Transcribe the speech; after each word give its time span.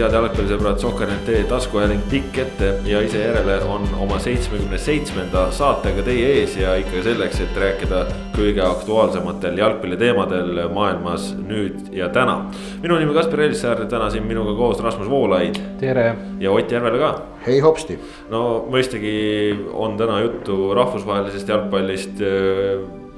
head 0.00 0.14
jalgpallisõbrad, 0.16 0.78
Sokker.ee 0.80 1.42
taskuhääling 1.48 2.00
pikk 2.08 2.38
ette 2.40 2.68
ja 2.88 3.02
ise 3.04 3.20
järele 3.20 3.58
on 3.68 3.84
oma 4.00 4.16
seitsmekümne 4.22 4.78
seitsmenda 4.80 5.42
saatega 5.52 6.04
teie 6.06 6.30
ees 6.38 6.54
ja 6.56 6.72
ikka 6.80 7.02
selleks, 7.04 7.42
et 7.44 7.58
rääkida 7.60 8.00
kõige 8.36 8.64
aktuaalsematel 8.64 9.58
jalgpalliteemadel 9.60 10.62
maailmas 10.72 11.30
nüüd 11.36 11.90
ja 11.96 12.08
täna. 12.08 12.38
minu 12.82 12.96
nimi 13.00 13.14
Kaspar 13.14 13.44
Elissaar, 13.44 13.84
täna 13.90 14.08
siin 14.10 14.24
minuga 14.24 14.54
koos 14.56 14.80
Rasmus 14.80 15.10
Voolaid. 15.10 15.60
tere. 15.80 16.14
ja 16.40 16.50
Ott 16.50 16.72
Järvela 16.72 16.98
ka. 16.98 17.22
hei 17.46 17.60
hopsti. 17.60 17.98
no 18.30 18.64
mõistagi 18.70 19.68
on 19.72 19.96
täna 19.96 20.20
juttu 20.20 20.74
rahvusvahelisest 20.74 21.48
jalgpallist 21.48 22.24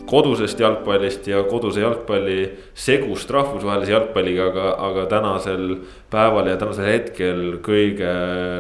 kodusest 0.07 0.61
jalgpallist 0.61 1.27
ja 1.31 1.43
koduse 1.49 1.81
jalgpalli 1.81 2.39
segust 2.75 3.31
rahvusvahelise 3.31 3.95
jalgpalliga, 3.95 4.49
aga, 4.51 4.67
aga 4.89 5.07
tänasel 5.11 5.77
päeval 6.13 6.51
ja 6.51 6.59
tänasel 6.61 6.91
hetkel 6.91 7.45
kõige 7.65 8.11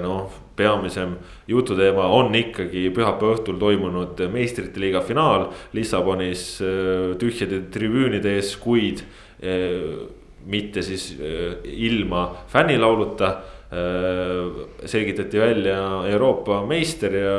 noh, 0.04 0.30
peamisem 0.56 1.16
jututeema 1.48 2.06
on 2.12 2.34
ikkagi 2.36 2.88
pühapäeva 2.94 3.36
õhtul 3.36 3.58
toimunud 3.60 4.20
meistrite 4.32 4.80
liiga 4.80 5.02
finaal 5.04 5.48
Lissabonis 5.76 6.44
äh, 6.64 7.14
tühjade 7.20 7.64
tribüünide 7.72 8.36
ees, 8.36 8.54
kuid 8.60 9.02
äh, 9.02 10.06
mitte 10.46 10.84
siis 10.84 11.12
äh, 11.18 11.58
ilma 11.64 12.28
fännilauluta. 12.52 13.36
selgitati 14.84 15.38
välja 15.40 15.76
Euroopa 16.04 16.58
meister 16.68 17.14
ja 17.16 17.36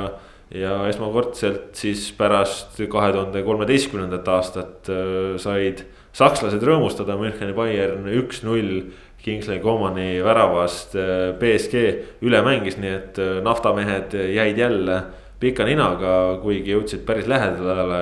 ja 0.53 0.75
esmakordselt 0.89 1.73
siis 1.77 2.07
pärast 2.17 2.77
kahe 2.91 3.11
tuhande 3.15 3.41
kolmeteistkümnendat 3.45 4.27
aastat 4.35 4.91
äh, 4.93 5.33
said 5.41 5.83
sakslased 6.13 6.61
rõõmustada 6.61 7.17
Müncheni 7.19 7.55
Bayern 7.57 8.07
üks-null. 8.21 8.85
Kingsley 9.23 9.61
Comani 9.63 10.17
väravast 10.19 10.97
BSG 11.39 11.83
äh, 11.87 11.99
üle 12.27 12.41
mängis, 12.43 12.75
nii 12.75 12.89
et 12.91 13.19
äh, 13.23 13.37
naftamehed 13.45 14.11
jäid 14.35 14.59
jälle 14.59 14.97
pika 15.39 15.63
ninaga, 15.67 16.41
kuigi 16.43 16.75
jõudsid 16.75 17.05
päris 17.07 17.29
lähedale. 17.31 18.01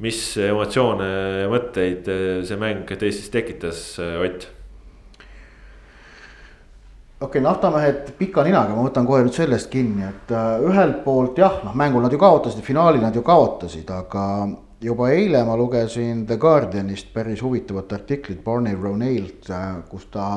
mis 0.00 0.16
emotsioone 0.40 1.08
ja 1.42 1.48
mõtteid 1.52 2.06
see 2.48 2.56
mäng 2.56 2.88
teistis 2.88 3.28
tekitas, 3.28 3.98
Ott? 4.00 4.46
Okei 7.20 7.40
okay,, 7.40 7.50
naftamehed 7.50 8.14
pika 8.16 8.40
ninaga, 8.46 8.72
ma 8.72 8.86
võtan 8.86 9.04
kohe 9.04 9.20
nüüd 9.26 9.36
sellest 9.36 9.68
kinni, 9.72 10.06
et 10.08 10.30
äh, 10.32 10.62
ühelt 10.64 11.02
poolt 11.04 11.36
jah, 11.38 11.58
noh 11.66 11.76
mängul 11.76 12.00
nad 12.06 12.14
ju 12.16 12.20
kaotasid, 12.20 12.64
finaali 12.64 13.02
nad 13.02 13.16
ju 13.16 13.20
kaotasid, 13.26 13.92
aga 13.92 14.24
juba 14.80 15.10
eile 15.12 15.42
ma 15.44 15.58
lugesin 15.60 16.24
The 16.24 16.38
Guardianist 16.40 17.12
päris 17.12 17.42
huvitavat 17.44 17.92
artiklit 17.92 18.40
Barney 18.44 18.72
Ronailt, 18.72 19.50
äh, 19.52 19.68
kus 19.90 20.08
ta, 20.14 20.30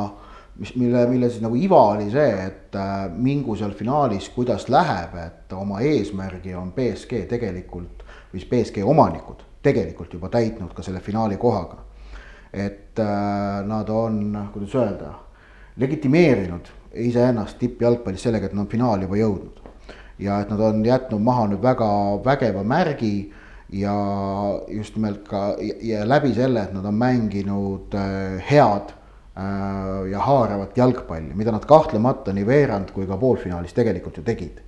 mis, 0.60 0.76
mille, 0.76 1.06
mille 1.08 1.32
siis 1.32 1.46
nagu 1.46 1.56
iva 1.56 1.80
oli 1.94 2.12
see, 2.12 2.36
et 2.50 2.76
äh, 2.76 3.08
mingu 3.16 3.56
seal 3.56 3.72
finaalis, 3.80 4.28
kuidas 4.36 4.68
läheb, 4.68 5.16
et 5.24 5.56
oma 5.56 5.80
eesmärgi 5.88 6.52
on 6.60 6.76
BSG 6.76 7.24
tegelikult, 7.32 8.04
või 8.34 8.44
siis 8.44 8.52
BSG 8.52 8.84
omanikud 8.84 9.48
tegelikult 9.64 10.20
juba 10.20 10.28
täitnud 10.28 10.76
ka 10.76 10.84
selle 10.84 11.00
finaali 11.00 11.40
kohaga. 11.40 11.80
et 12.54 13.00
nad 13.66 13.88
on, 13.90 14.50
kuidas 14.54 14.76
öelda 14.78 15.14
legitimeerinud 15.78 16.72
iseennast 16.94 17.58
tippjalgpallis 17.60 18.24
sellega, 18.28 18.48
et 18.48 18.54
nad 18.54 18.66
on 18.66 18.72
finaali 18.72 19.08
juba 19.08 19.20
jõudnud. 19.22 19.62
ja 20.20 20.40
et 20.44 20.50
nad 20.54 20.60
on 20.62 20.84
jätnud 20.86 21.22
maha 21.26 21.48
nüüd 21.50 21.62
väga 21.62 21.88
vägeva 22.26 22.62
märgi 22.64 23.32
ja 23.74 23.94
just 24.70 24.96
nimelt 24.96 25.24
ka 25.28 25.56
ja 25.82 26.04
läbi 26.08 26.34
selle, 26.36 26.62
et 26.62 26.74
nad 26.74 26.86
on 26.86 26.94
mänginud 26.94 27.96
äh, 27.98 28.38
head 28.50 28.94
äh, 28.94 30.12
ja 30.12 30.20
haaravat 30.20 30.78
jalgpalli, 30.78 31.34
mida 31.34 31.52
nad 31.52 31.66
kahtlemata 31.66 32.34
nii 32.34 32.46
veerand 32.46 32.94
kui 32.94 33.08
ka 33.10 33.18
poolfinaalis 33.18 33.74
tegelikult 33.74 34.22
ju 34.22 34.24
tegid. 34.24 34.62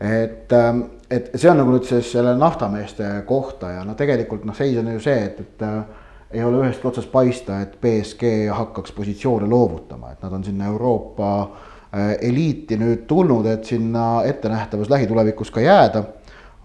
et, 0.00 0.52
ähm, 0.52 0.80
et 1.10 1.30
see 1.36 1.50
on 1.50 1.60
nagu 1.62 1.70
nüüd 1.70 1.86
siis 1.86 2.08
selle 2.10 2.34
naftameeste 2.34 3.22
kohta 3.26 3.70
ja 3.70 3.84
no 3.86 3.94
tegelikult 3.94 4.44
noh, 4.44 4.56
seis 4.56 4.74
on 4.80 4.88
ju 4.96 5.00
see, 5.00 5.20
et, 5.28 5.38
et 5.40 5.62
äh, 5.62 5.84
ei 6.32 6.44
ole 6.44 6.62
ühestki 6.62 6.88
otsast 6.88 7.10
paista, 7.12 7.60
et 7.60 7.76
BSG 7.80 8.48
hakkaks 8.52 8.92
positsioone 8.96 9.48
loovutama, 9.48 10.12
et 10.12 10.22
nad 10.24 10.32
on 10.32 10.44
sinna 10.44 10.70
Euroopa 10.72 11.28
äh, 11.42 12.14
eliiti 12.20 12.78
nüüd 12.80 13.06
tulnud, 13.10 13.46
et 13.46 13.68
sinna 13.68 14.24
ettenähtavas 14.28 14.90
lähitulevikus 14.90 15.50
ka 15.50 15.60
jääda. 15.60 16.04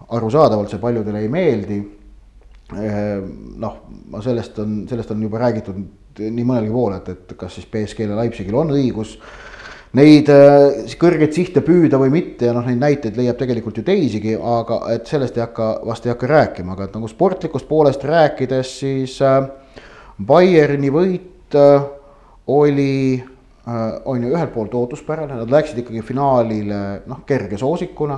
arusaadavalt 0.08 0.70
see 0.72 0.80
paljudele 0.80 1.20
ei 1.20 1.28
meeldi. 1.28 1.78
Äh, 2.72 3.18
noh, 3.60 3.74
sellest 4.24 4.58
on, 4.58 4.86
sellest 4.88 5.10
on 5.10 5.22
juba 5.22 5.38
räägitud 5.42 5.82
nii 6.18 6.44
mõnelgi 6.44 6.72
pool, 6.72 6.96
et, 6.96 7.08
et 7.12 7.36
kas 7.36 7.58
siis 7.58 7.68
BSG-l 7.68 8.14
ja 8.14 8.16
Leipzigil 8.22 8.56
on 8.56 8.72
õigus 8.74 9.18
neid 9.96 10.28
äh, 10.32 10.84
kõrgeid 11.00 11.32
sihte 11.36 11.62
püüda 11.64 12.00
või 12.00 12.10
mitte 12.12 12.48
ja 12.48 12.54
noh, 12.56 12.66
neid 12.68 12.80
näiteid 12.82 13.16
leiab 13.16 13.38
tegelikult 13.40 13.80
ju 13.80 13.84
teisigi, 13.86 14.34
aga 14.36 14.82
et 14.92 15.08
sellest 15.08 15.38
ei 15.38 15.44
hakka, 15.46 15.68
vast 15.88 16.06
ei 16.06 16.12
hakka 16.12 16.28
rääkima, 16.28 16.74
aga 16.74 16.88
et 16.88 16.98
nagu 16.98 17.08
sportlikust 17.08 17.68
poolest 17.68 18.04
rääkides, 18.04 18.74
siis 18.82 19.16
äh, 19.24 19.40
Bayerni 20.18 20.92
võit 20.92 21.56
äh, 21.56 21.88
oli 22.52 23.24
on 23.68 24.22
ju 24.24 24.30
ühelt 24.32 24.54
poolt 24.54 24.72
ootuspärane, 24.72 25.34
nad 25.36 25.50
läksid 25.52 25.82
ikkagi 25.82 26.00
finaalile 26.00 26.78
noh, 27.04 27.18
kerge 27.28 27.58
soosikuna. 27.60 28.16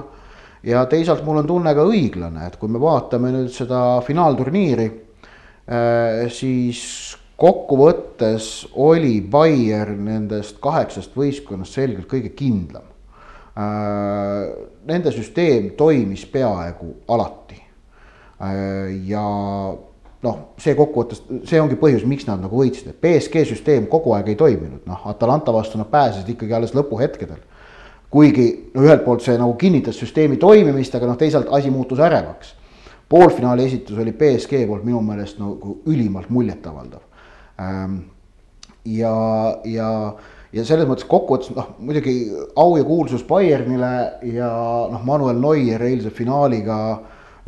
ja 0.62 0.84
teisalt 0.86 1.25
mul 1.26 1.41
on 1.41 1.48
tunne 1.48 1.72
ka 1.75 1.82
õiglane, 1.91 2.47
et 2.47 2.54
kui 2.60 2.70
me 2.70 2.78
vaatame 2.78 3.32
nüüd 3.34 3.50
seda 3.50 3.80
finaalturniiri 4.06 4.86
siis 6.30 7.09
kokkuvõttes 7.41 8.69
oli 8.77 9.21
Bayern 9.25 10.05
nendest 10.05 10.59
kaheksast 10.61 11.15
võistkonnast 11.17 11.78
selgelt 11.78 12.09
kõige 12.11 12.34
kindlam. 12.37 12.84
Äh, 13.56 14.51
nende 14.89 15.12
süsteem 15.15 15.71
toimis 15.78 16.27
peaaegu 16.28 16.93
alati. 17.09 17.56
Äh, 18.45 18.93
ja 19.09 19.25
noh, 20.21 20.39
see 20.61 20.77
kokkuvõttes, 20.77 21.25
see 21.49 21.62
ongi 21.62 21.81
põhjus, 21.81 22.05
miks 22.09 22.28
nad 22.28 22.45
nagu 22.45 22.61
võitsid, 22.61 22.93
et 22.93 23.01
BSG 23.01 23.47
süsteem 23.55 23.89
kogu 23.89 24.12
aeg 24.17 24.28
ei 24.34 24.39
toiminud, 24.41 24.84
noh, 24.89 25.09
Atalanta 25.09 25.55
vastu 25.57 25.81
nad 25.81 25.89
pääsesid 25.89 26.34
ikkagi 26.34 26.57
alles 26.57 26.77
lõpuhetkedel. 26.77 27.47
kuigi 28.11 28.72
no 28.75 28.83
ühelt 28.83 29.05
poolt 29.05 29.22
see 29.22 29.37
nagu 29.39 29.55
kinnitas 29.55 29.97
süsteemi 29.97 30.37
toimimist, 30.37 30.95
aga 30.95 31.07
noh, 31.07 31.17
teisalt 31.17 31.49
asi 31.51 31.71
muutus 31.71 31.99
ärevaks. 31.99 32.55
poolfinaali 33.09 33.65
esitus 33.65 33.99
oli 33.99 34.12
BSG 34.12 34.67
poolt 34.67 34.84
minu 34.84 35.01
meelest 35.01 35.39
nagu 35.39 35.81
ülimalt 35.87 36.28
muljetavaldav 36.31 37.09
ja, 38.84 39.15
ja, 39.65 39.88
ja 40.53 40.65
selles 40.66 40.88
mõttes 40.88 41.09
kokkuvõttes 41.10 41.53
noh, 41.56 41.72
muidugi 41.82 42.15
au 42.59 42.76
ja 42.78 42.84
kuulsus 42.87 43.25
Bayernile 43.28 43.94
ja 44.32 44.50
noh, 44.93 45.03
Manuel 45.06 45.41
Neuer 45.43 45.84
eilse 45.91 46.12
finaaliga 46.15 46.78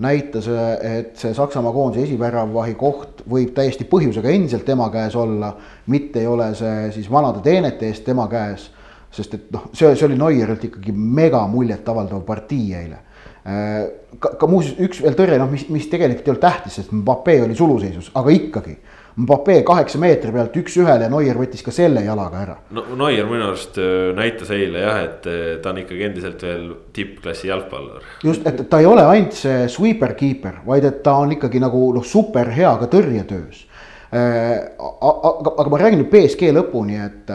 näitas, 0.02 0.48
et 0.82 1.16
see 1.20 1.34
Saksamaa 1.36 1.72
koondise 1.74 2.06
esiväravahi 2.08 2.74
koht 2.80 3.22
võib 3.28 3.52
täiesti 3.56 3.86
põhjusega 3.88 4.32
endiselt 4.32 4.64
tema 4.66 4.88
käes 4.92 5.16
olla, 5.18 5.52
mitte 5.92 6.22
ei 6.22 6.28
ole 6.30 6.52
see 6.58 6.88
siis 6.96 7.10
vanade 7.12 7.42
teenete 7.44 7.90
eest 7.90 8.04
tema 8.06 8.26
käes, 8.32 8.70
sest 9.12 9.36
et 9.36 9.50
noh, 9.54 9.68
see, 9.72 9.92
see 9.94 10.08
oli 10.08 10.18
Neuerilt 10.18 10.64
ikkagi 10.70 10.94
mega 10.96 11.44
muljetavaldav 11.50 12.24
partii 12.26 12.72
eile. 12.78 13.02
Äh, 13.42 13.78
ka, 14.22 14.34
ka 14.40 14.48
muuseas 14.48 14.80
üks 14.82 15.02
veel 15.04 15.16
tõrje, 15.18 15.38
noh, 15.42 15.50
mis, 15.52 15.68
mis 15.72 15.86
tegelikult 15.92 16.26
ei 16.26 16.34
olnud 16.34 16.44
tähtis, 16.46 16.80
sest 16.80 16.92
Mbappe 16.96 17.36
oli 17.44 17.56
suluseisus, 17.58 18.10
aga 18.18 18.34
ikkagi 18.34 18.78
Mbappe 19.12 19.58
kaheksa 19.68 19.98
meetri 20.00 20.32
pealt 20.32 20.54
üks-ühele 20.56 21.04
ja 21.04 21.12
Neuer 21.12 21.36
võttis 21.36 21.60
ka 21.64 21.72
selle 21.74 22.00
jalaga 22.06 22.38
ära. 22.40 22.54
no 22.72 22.84
Neuer 22.96 23.26
minu 23.28 23.50
arust 23.50 23.76
äh, 23.80 24.12
näitas 24.16 24.52
eile 24.56 24.84
jah, 24.86 25.00
et 25.04 25.26
äh, 25.28 25.40
ta 25.62 25.74
on 25.74 25.82
ikkagi 25.82 26.06
endiselt 26.06 26.44
veel 26.46 26.70
tippklassi 26.96 27.50
jalgpallur. 27.50 28.06
just, 28.24 28.46
et 28.48 28.62
ta 28.70 28.80
ei 28.80 28.88
ole 28.88 29.04
ainult 29.04 29.36
see 29.36 29.66
sweeper 29.72 30.14
keeper, 30.16 30.62
vaid 30.66 30.86
et 30.88 31.02
ta 31.04 31.18
on 31.24 31.34
ikkagi 31.36 31.60
nagu 31.60 31.90
noh, 31.96 32.06
super 32.06 32.48
hea 32.56 32.72
ka 32.80 32.88
tõrjetöös. 32.92 33.66
Äh, 34.12 34.56
aga, 34.80 35.52
aga 35.58 35.68
ma 35.68 35.82
räägin 35.84 36.00
nüüd 36.04 36.12
BSG 36.12 36.48
lõpuni, 36.56 36.96
et, 37.04 37.30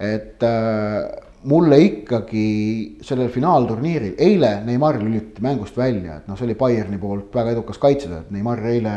et 0.00 0.48
mulle 1.48 1.78
ikkagi 1.82 2.46
sellel 3.02 3.28
finaalturniiril, 3.32 4.14
eile 4.20 4.54
Neimar 4.66 5.00
lülitati 5.00 5.44
mängust 5.44 5.76
välja, 5.76 6.20
et 6.20 6.28
noh, 6.30 6.38
see 6.38 6.46
oli 6.48 6.56
Bayerni 6.58 7.00
poolt 7.02 7.34
väga 7.34 7.52
edukas 7.56 7.80
kaitsetöö, 7.82 8.22
et 8.22 8.34
Neimar 8.34 8.62
eile 8.72 8.96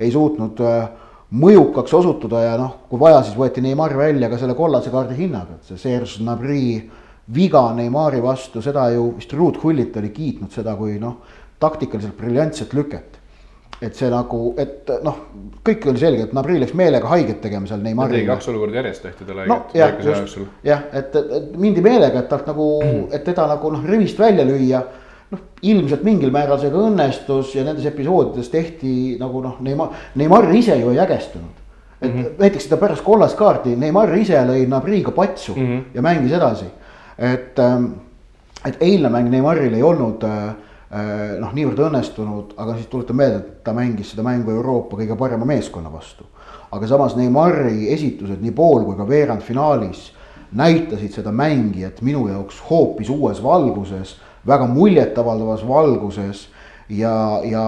ei 0.00 0.10
suutnud 0.12 0.60
äh, 0.64 0.84
mõjukaks 1.30 1.92
osutuda 1.94 2.42
ja 2.42 2.56
noh, 2.58 2.72
kui 2.90 2.98
vaja, 3.00 3.22
siis 3.26 3.36
võeti 3.38 3.62
Neimar 3.62 3.94
välja 3.96 4.30
ka 4.30 4.38
selle 4.40 4.56
kollase 4.58 4.90
kaardi 4.90 5.18
hinnaga, 5.18 5.58
et 5.58 5.70
see 5.70 5.78
Serge 5.78 6.18
Gnabry 6.18 6.80
viga 7.34 7.68
Neimari 7.76 8.22
vastu, 8.22 8.62
seda 8.62 8.88
ju 8.94 9.12
vist 9.18 9.32
Ruud 9.38 9.60
Hullit 9.62 9.96
oli 10.00 10.10
kiitnud 10.14 10.50
seda 10.54 10.74
kui 10.78 10.98
noh, 11.02 11.20
taktikaliselt 11.62 12.16
briljantset 12.18 12.74
lüket. 12.74 13.16
et 13.80 13.96
see 13.96 14.10
nagu, 14.12 14.38
et 14.60 14.90
noh, 15.00 15.20
kõik 15.64 15.86
oli 15.88 16.00
selge, 16.02 16.26
et 16.26 16.32
Gnabry 16.34 16.58
läks 16.60 16.74
meelega 16.76 17.08
haiget 17.08 17.38
tegema 17.40 17.64
seal 17.66 17.80
Neimarile. 17.80 18.18
tegi 18.18 18.28
kaks 18.28 18.48
olukorda 18.52 18.76
järjest 18.76 19.02
tehti 19.06 19.24
talle 19.24 19.46
no, 19.48 19.56
haiget 19.72 20.02
jah, 20.66 20.82
et, 20.92 21.16
et 21.16 21.54
mindi 21.56 21.80
meelega, 21.80 22.20
et 22.20 22.28
talt 22.28 22.50
nagu, 22.50 22.66
et 23.08 23.24
teda 23.24 23.46
nagu 23.48 23.70
noh, 23.72 23.86
rivist 23.88 24.20
välja 24.20 24.44
lüüa 24.44 24.82
noh, 25.30 25.42
ilmselt 25.62 26.04
mingil 26.06 26.32
määral 26.34 26.60
see 26.60 26.72
ka 26.72 26.84
õnnestus 26.88 27.54
ja 27.56 27.64
nendes 27.66 27.86
episoodides 27.90 28.50
tehti 28.52 28.92
nagu 29.20 29.42
noh, 29.44 29.58
Neimar, 29.64 29.96
Neimar 30.18 30.48
ise 30.56 30.78
ju 30.80 30.92
ei 30.94 31.00
ägestunud. 31.00 31.56
et 32.00 32.14
mm 32.14 32.20
-hmm. 32.20 32.38
näiteks 32.38 32.64
seda 32.64 32.76
pärast 32.76 33.04
kollast 33.04 33.36
kaarti 33.36 33.76
Neimar 33.76 34.16
ise 34.16 34.34
lõi 34.34 34.66
Nabriga 34.68 35.10
patsu 35.10 35.54
mm 35.54 35.66
-hmm. 35.66 35.82
ja 35.94 36.02
mängis 36.02 36.32
edasi. 36.32 36.64
et, 37.18 37.58
ähm, 37.58 37.84
et 38.64 38.76
eilne 38.80 39.08
mäng 39.08 39.30
Neimaril 39.30 39.74
ei 39.74 39.82
olnud 39.82 40.24
äh, 40.24 40.54
noh, 41.40 41.52
niivõrd 41.52 41.78
õnnestunud, 41.78 42.54
aga 42.56 42.74
siis 42.74 42.86
tuletan 42.86 43.16
meelde, 43.16 43.36
et 43.36 43.64
ta 43.64 43.72
mängis 43.72 44.10
seda 44.10 44.22
mängu 44.22 44.50
Euroopa 44.50 44.96
kõige 44.96 45.16
parema 45.16 45.44
meeskonna 45.44 45.92
vastu. 45.92 46.24
aga 46.72 46.86
samas 46.86 47.16
Neimari 47.16 47.92
esitused 47.92 48.40
nii 48.40 48.52
pool 48.52 48.84
kui 48.84 48.96
ka 48.96 49.08
veerandfinaalis 49.08 50.12
näitasid 50.52 51.12
seda 51.12 51.32
mängijat 51.32 52.02
minu 52.02 52.28
jaoks 52.28 52.62
hoopis 52.70 53.10
uues 53.10 53.42
valguses, 53.42 54.16
väga 54.46 54.66
muljetavaldavas 54.66 55.66
valguses 55.68 56.48
ja, 56.88 57.40
ja 57.44 57.66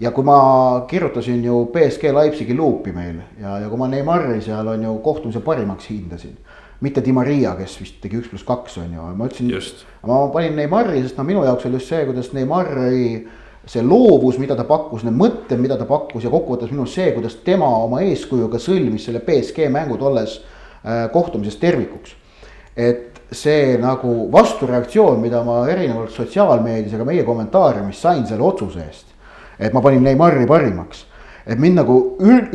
ja 0.00 0.10
kui 0.10 0.24
ma 0.26 0.84
kirjutasin 0.90 1.44
ju 1.44 1.68
BSG 1.72 2.10
Leipzigi 2.14 2.54
luupi 2.56 2.92
meil 2.92 3.20
ja, 3.40 3.58
ja 3.62 3.68
kui 3.68 3.78
ma 3.78 3.88
Neimari 3.88 4.40
seal 4.42 4.68
on 4.68 4.82
ju 4.82 4.94
kohtumise 5.04 5.40
parimaks 5.40 5.90
hindasin. 5.90 6.36
mitte 6.80 7.00
Di 7.04 7.12
Maria, 7.12 7.54
kes 7.56 7.78
vist 7.80 8.00
tegi 8.02 8.18
üks 8.18 8.28
pluss 8.28 8.44
kaks 8.44 8.76
on 8.82 8.90
ju, 8.92 9.04
ma 9.16 9.28
ütlesin, 9.30 9.84
ma 10.06 10.26
panin 10.34 10.56
Neimari, 10.58 11.00
sest 11.02 11.16
no 11.16 11.24
minu 11.24 11.44
jaoks 11.44 11.64
oli 11.66 11.78
just 11.78 11.88
see, 11.88 12.04
kuidas 12.04 12.32
Neimari 12.34 13.28
see 13.66 13.82
loovus, 13.82 14.36
mida 14.38 14.56
ta 14.58 14.66
pakkus, 14.68 15.04
need 15.06 15.16
mõtted, 15.16 15.60
mida 15.60 15.78
ta 15.80 15.86
pakkus 15.88 16.26
ja 16.26 16.32
kokkuvõttes 16.32 16.72
minu 16.74 16.84
see, 16.90 17.06
kuidas 17.14 17.38
tema 17.46 17.70
oma 17.86 18.02
eeskujuga 18.04 18.60
sõlmis 18.60 19.06
selle 19.06 19.22
BSG 19.24 19.70
mängu 19.72 19.96
tolles 20.00 20.40
äh, 20.40 21.06
kohtumises 21.12 21.56
tervikuks. 21.62 22.16
et 22.76 23.13
see 23.32 23.78
nagu 23.80 24.28
vastureaktsioon, 24.32 25.20
mida 25.20 25.42
ma 25.44 25.62
erinevalt 25.68 26.12
sotsiaalmeedias 26.12 26.92
ja 26.92 27.00
ka 27.00 27.08
meie 27.08 27.24
kommentaariumis 27.24 28.02
sain 28.02 28.26
selle 28.26 28.44
otsuse 28.44 28.84
eest 28.84 29.14
et 29.58 29.72
ma 29.72 29.80
panin 29.80 30.02
Neimari 30.02 30.46
parimaks. 30.46 31.06
et 31.46 31.58
mind 31.60 31.76
nagu 31.76 31.94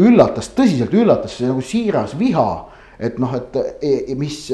üllatas, 0.02 0.50
tõsiselt 0.58 0.94
üllatas 0.98 1.36
see 1.38 1.48
nagu 1.48 1.62
siiras 1.62 2.16
viha. 2.18 2.66
et 3.00 3.16
noh, 3.16 3.32
et 3.32 3.56
e, 3.56 3.92
e, 4.12 4.16
mis, 4.20 4.52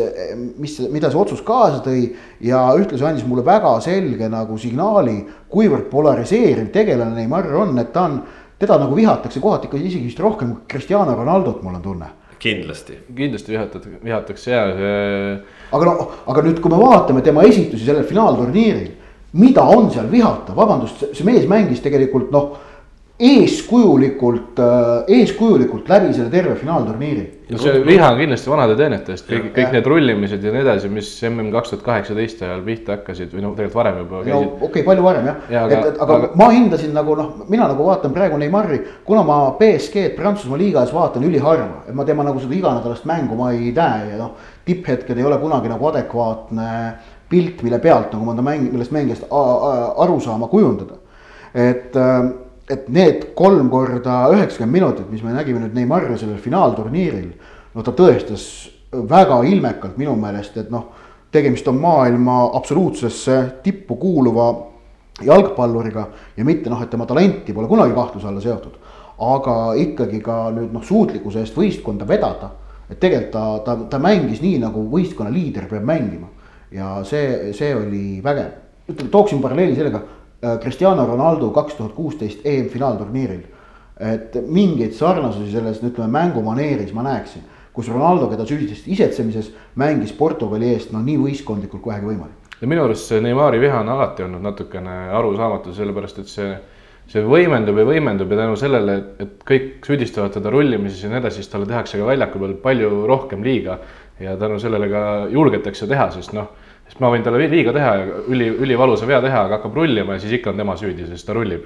mis, 0.61 0.73
mida 0.93 1.09
see 1.09 1.17
otsus 1.17 1.39
kaasa 1.41 1.79
tõi 1.81 2.11
ja 2.45 2.59
ühtlasi 2.77 3.01
andis 3.07 3.23
mulle 3.25 3.41
väga 3.41 3.71
selge 3.81 4.27
nagu 4.29 4.57
signaali, 4.61 5.15
kuivõrd 5.49 5.87
polariseeriv 5.89 6.69
tegelane 6.69 7.15
Neimar 7.15 7.49
on, 7.57 7.73
et 7.81 7.89
ta 7.93 8.03
on, 8.05 8.19
teda 8.61 8.77
nagu 8.77 8.93
vihatakse 8.93 9.41
kohati 9.41 9.65
ikka 9.65 9.79
isegi 9.81 10.05
vist 10.11 10.21
rohkem 10.21 10.51
kui 10.51 10.69
Cristiano 10.69 11.15
Ronaldot, 11.17 11.63
mul 11.65 11.79
on 11.79 11.81
tunne 11.81 12.11
kindlasti. 12.39 12.99
kindlasti 13.15 13.55
vihatakse, 13.55 13.95
vihatakse 14.03 14.51
ja 14.51 14.65
see. 14.75 15.39
aga 15.71 15.87
no, 15.89 16.11
aga 16.27 16.45
nüüd, 16.45 16.61
kui 16.61 16.73
me 16.73 16.79
vaatame 16.81 17.23
tema 17.25 17.43
esitusi 17.47 17.85
sellel 17.87 18.07
finaalturniiril 18.07 18.93
mida 19.35 19.63
on 19.67 19.89
seal 19.91 20.07
vihata, 20.11 20.55
vabandust, 20.55 21.09
see 21.15 21.25
mees 21.27 21.47
mängis 21.49 21.81
tegelikult 21.83 22.31
noh 22.31 22.53
eeskujulikult, 23.19 24.59
äh, 24.59 25.19
eeskujulikult 25.19 25.87
läbi 25.89 26.13
selle 26.13 26.29
terve 26.29 26.55
finaalturniiri. 26.59 27.23
no 27.49 27.59
see 27.61 27.79
viha 27.85 28.09
on 28.11 28.17
kindlasti 28.19 28.51
vanade 28.51 28.75
teenete 28.75 29.13
eest, 29.13 29.29
kõik, 29.29 29.45
kõik 29.55 29.71
need 29.71 29.87
rullimised 29.87 30.43
ja 30.43 30.51
nii 30.51 30.63
edasi, 30.65 30.89
mis 30.91 31.11
mm 31.23 31.53
kaks 31.53 31.71
tuhat 31.71 31.85
kaheksateist 31.85 32.43
ajal 32.43 32.65
pihta 32.65 32.97
hakkasid 32.97 33.31
või 33.31 33.45
noh, 33.45 33.53
tegelikult 33.55 33.79
varem 33.79 34.01
juba 34.01 34.21
käisid. 34.25 34.33
no 34.33 34.51
okei 34.57 34.67
okay,, 34.67 34.85
palju 34.89 35.07
varem 35.07 35.29
jah 35.31 35.55
ja, 35.55 35.63
et, 35.69 35.87
et 35.93 36.03
aga, 36.03 36.19
aga 36.19 36.31
ma 36.41 36.49
hindasin 36.57 36.91
nagu 36.97 37.15
noh, 37.15 37.31
mina 37.47 37.69
nagu 37.71 37.87
vaatan 37.87 38.15
praegu 38.17 38.41
Neimari, 38.41 38.81
kuna 39.07 39.23
ma 39.23 39.39
BSG-d 39.61 40.11
Prantsusmaa 40.19 40.59
liigas 40.59 40.91
vaatan 40.95 41.23
üliharva, 41.23 41.85
et 41.87 41.95
ma 41.95 42.03
tema 42.03 42.27
nagu 42.27 42.43
seda 42.43 42.57
iganädalast 42.59 43.07
mängu 43.07 43.39
ma 43.39 43.53
ei 43.55 43.71
näe 43.71 44.11
ja 44.11 44.19
noh, 44.25 44.35
tipphetked 44.67 45.15
ei 45.15 45.23
ole 45.23 45.39
kunagi 45.39 45.71
nagu 45.71 45.87
adekvaatne 45.93 46.71
pilt, 47.31 47.63
mille 47.63 47.79
pealt 47.79 48.11
nagu 48.11 48.27
mõnda 48.27 48.43
mäng, 48.43 48.67
millest 48.73 48.91
mängijast 48.91 49.31
aru 49.31 50.19
saama 50.19 50.51
kujundada. 50.51 50.99
et, 51.55 51.95
äh, 51.95 52.33
et 52.69 52.87
need 52.89 53.31
kolm 53.37 53.69
korda 53.69 54.25
üheksakümmend 54.33 54.73
minutit, 54.73 55.09
mis 55.11 55.23
me 55.23 55.33
nägime 55.35 55.61
nüüd 55.61 55.75
Neymar'i 55.77 56.17
sellel 56.17 56.39
finaalturniiril, 56.41 57.27
no 57.75 57.83
ta 57.85 57.93
tõestas 57.93 58.45
väga 58.95 59.41
ilmekalt 59.45 59.99
minu 60.01 60.15
meelest, 60.17 60.57
et 60.57 60.71
noh, 60.73 60.87
tegemist 61.35 61.67
on 61.67 61.77
maailma 61.81 62.39
absoluutsesse 62.57 63.37
tippu 63.63 63.97
kuuluva 64.01 64.49
jalgpalluriga 65.23 66.07
ja 66.37 66.45
mitte 66.47 66.71
noh, 66.71 66.81
et 66.81 66.89
tema 66.91 67.05
talenti 67.05 67.53
pole 67.53 67.67
kunagi 67.67 67.95
kahtluse 67.95 68.27
alla 68.27 68.41
seotud. 68.41 68.81
aga 69.15 69.73
ikkagi 69.79 70.17
ka 70.19 70.49
nüüd 70.51 70.73
noh, 70.75 70.83
suutlikkuse 70.83 71.39
eest 71.39 71.55
võistkonda 71.55 72.03
vedada, 72.07 72.49
et 72.89 72.99
tegelikult 72.99 73.31
ta, 73.31 73.43
ta, 73.63 73.75
ta 73.93 73.99
mängis 73.99 74.41
nii, 74.43 74.57
nagu 74.59 74.81
võistkonna 74.91 75.31
liider 75.31 75.69
peab 75.69 75.85
mängima 75.87 76.27
ja 76.75 76.97
see, 77.07 77.53
see 77.55 77.71
oli 77.75 78.19
vägev. 78.23 78.51
ütleme, 78.89 79.09
tooksin 79.09 79.39
paralleeli 79.41 79.75
sellega 79.75 80.01
Cristiano 80.61 81.05
Ronaldo 81.07 81.49
kaks 81.49 81.73
tuhat 81.73 81.93
kuusteist 81.93 82.45
EM-finaalturniiril. 82.45 83.43
et 83.99 84.33
mingeid 84.51 84.91
sarnasusi 84.91 85.51
selles, 85.51 85.77
ütleme 85.79 86.11
mängumaneeris 86.11 86.89
ma 86.93 87.03
näeksin, 87.05 87.45
kus 87.73 87.87
Ronaldo, 87.87 88.27
keda 88.27 88.43
süüdistasid 88.45 88.89
isetsemises, 88.91 89.53
mängis 89.79 90.11
Portugali 90.13 90.73
eest 90.73 90.91
no 90.91 90.99
nii 90.99 91.15
võistkondlikult 91.21 91.81
kui 91.81 91.93
vähegi 91.93 92.09
võimalik. 92.09 92.51
ja 92.61 92.67
minu 92.67 92.83
arust 92.83 93.07
see 93.07 93.21
Neimari 93.23 93.59
viha 93.59 93.79
on 93.79 93.89
alati 93.89 94.23
olnud 94.23 94.43
natukene 94.43 94.97
arusaamatu, 95.15 95.73
sellepärast 95.73 96.19
et 96.19 96.27
see 96.27 96.49
see 97.11 97.21
võimendub 97.21 97.77
ja 97.77 97.85
võimendub 97.85 98.31
ja 98.33 98.39
tänu 98.39 98.55
sellele, 98.57 98.95
et 99.21 99.43
kõik 99.45 99.85
süüdistavad 99.85 100.33
teda 100.33 100.51
rullimises 100.53 101.03
ja 101.03 101.11
nii 101.11 101.19
edasi, 101.21 101.41
siis 101.41 101.51
talle 101.51 101.67
tehakse 101.69 101.99
ka 102.01 102.07
väljaku 102.07 102.41
peal 102.41 102.55
palju 102.63 102.91
rohkem 103.09 103.43
liiga 103.45 103.77
ja 104.19 104.35
tänu 104.41 104.57
sellele 104.61 104.89
ka 104.89 105.03
julgetakse 105.33 105.87
teha, 105.87 106.09
sest 106.15 106.33
noh, 106.37 106.49
sest 106.95 107.03
ma 107.03 107.11
võin 107.11 107.23
talle 107.25 107.49
liiga 107.51 107.73
teha 107.75 107.93
ja 107.99 108.19
üli, 108.31 108.47
ülivalusa 108.63 109.07
vea 109.07 109.19
teha, 109.21 109.45
aga 109.45 109.57
hakkab 109.59 109.73
rullima 109.75 110.15
ja 110.15 110.23
siis 110.23 110.37
ikka 110.39 110.53
on 110.53 110.61
tema 110.61 110.77
süüdi, 110.79 111.07
sest 111.09 111.27
ta 111.27 111.33
rullib. 111.35 111.65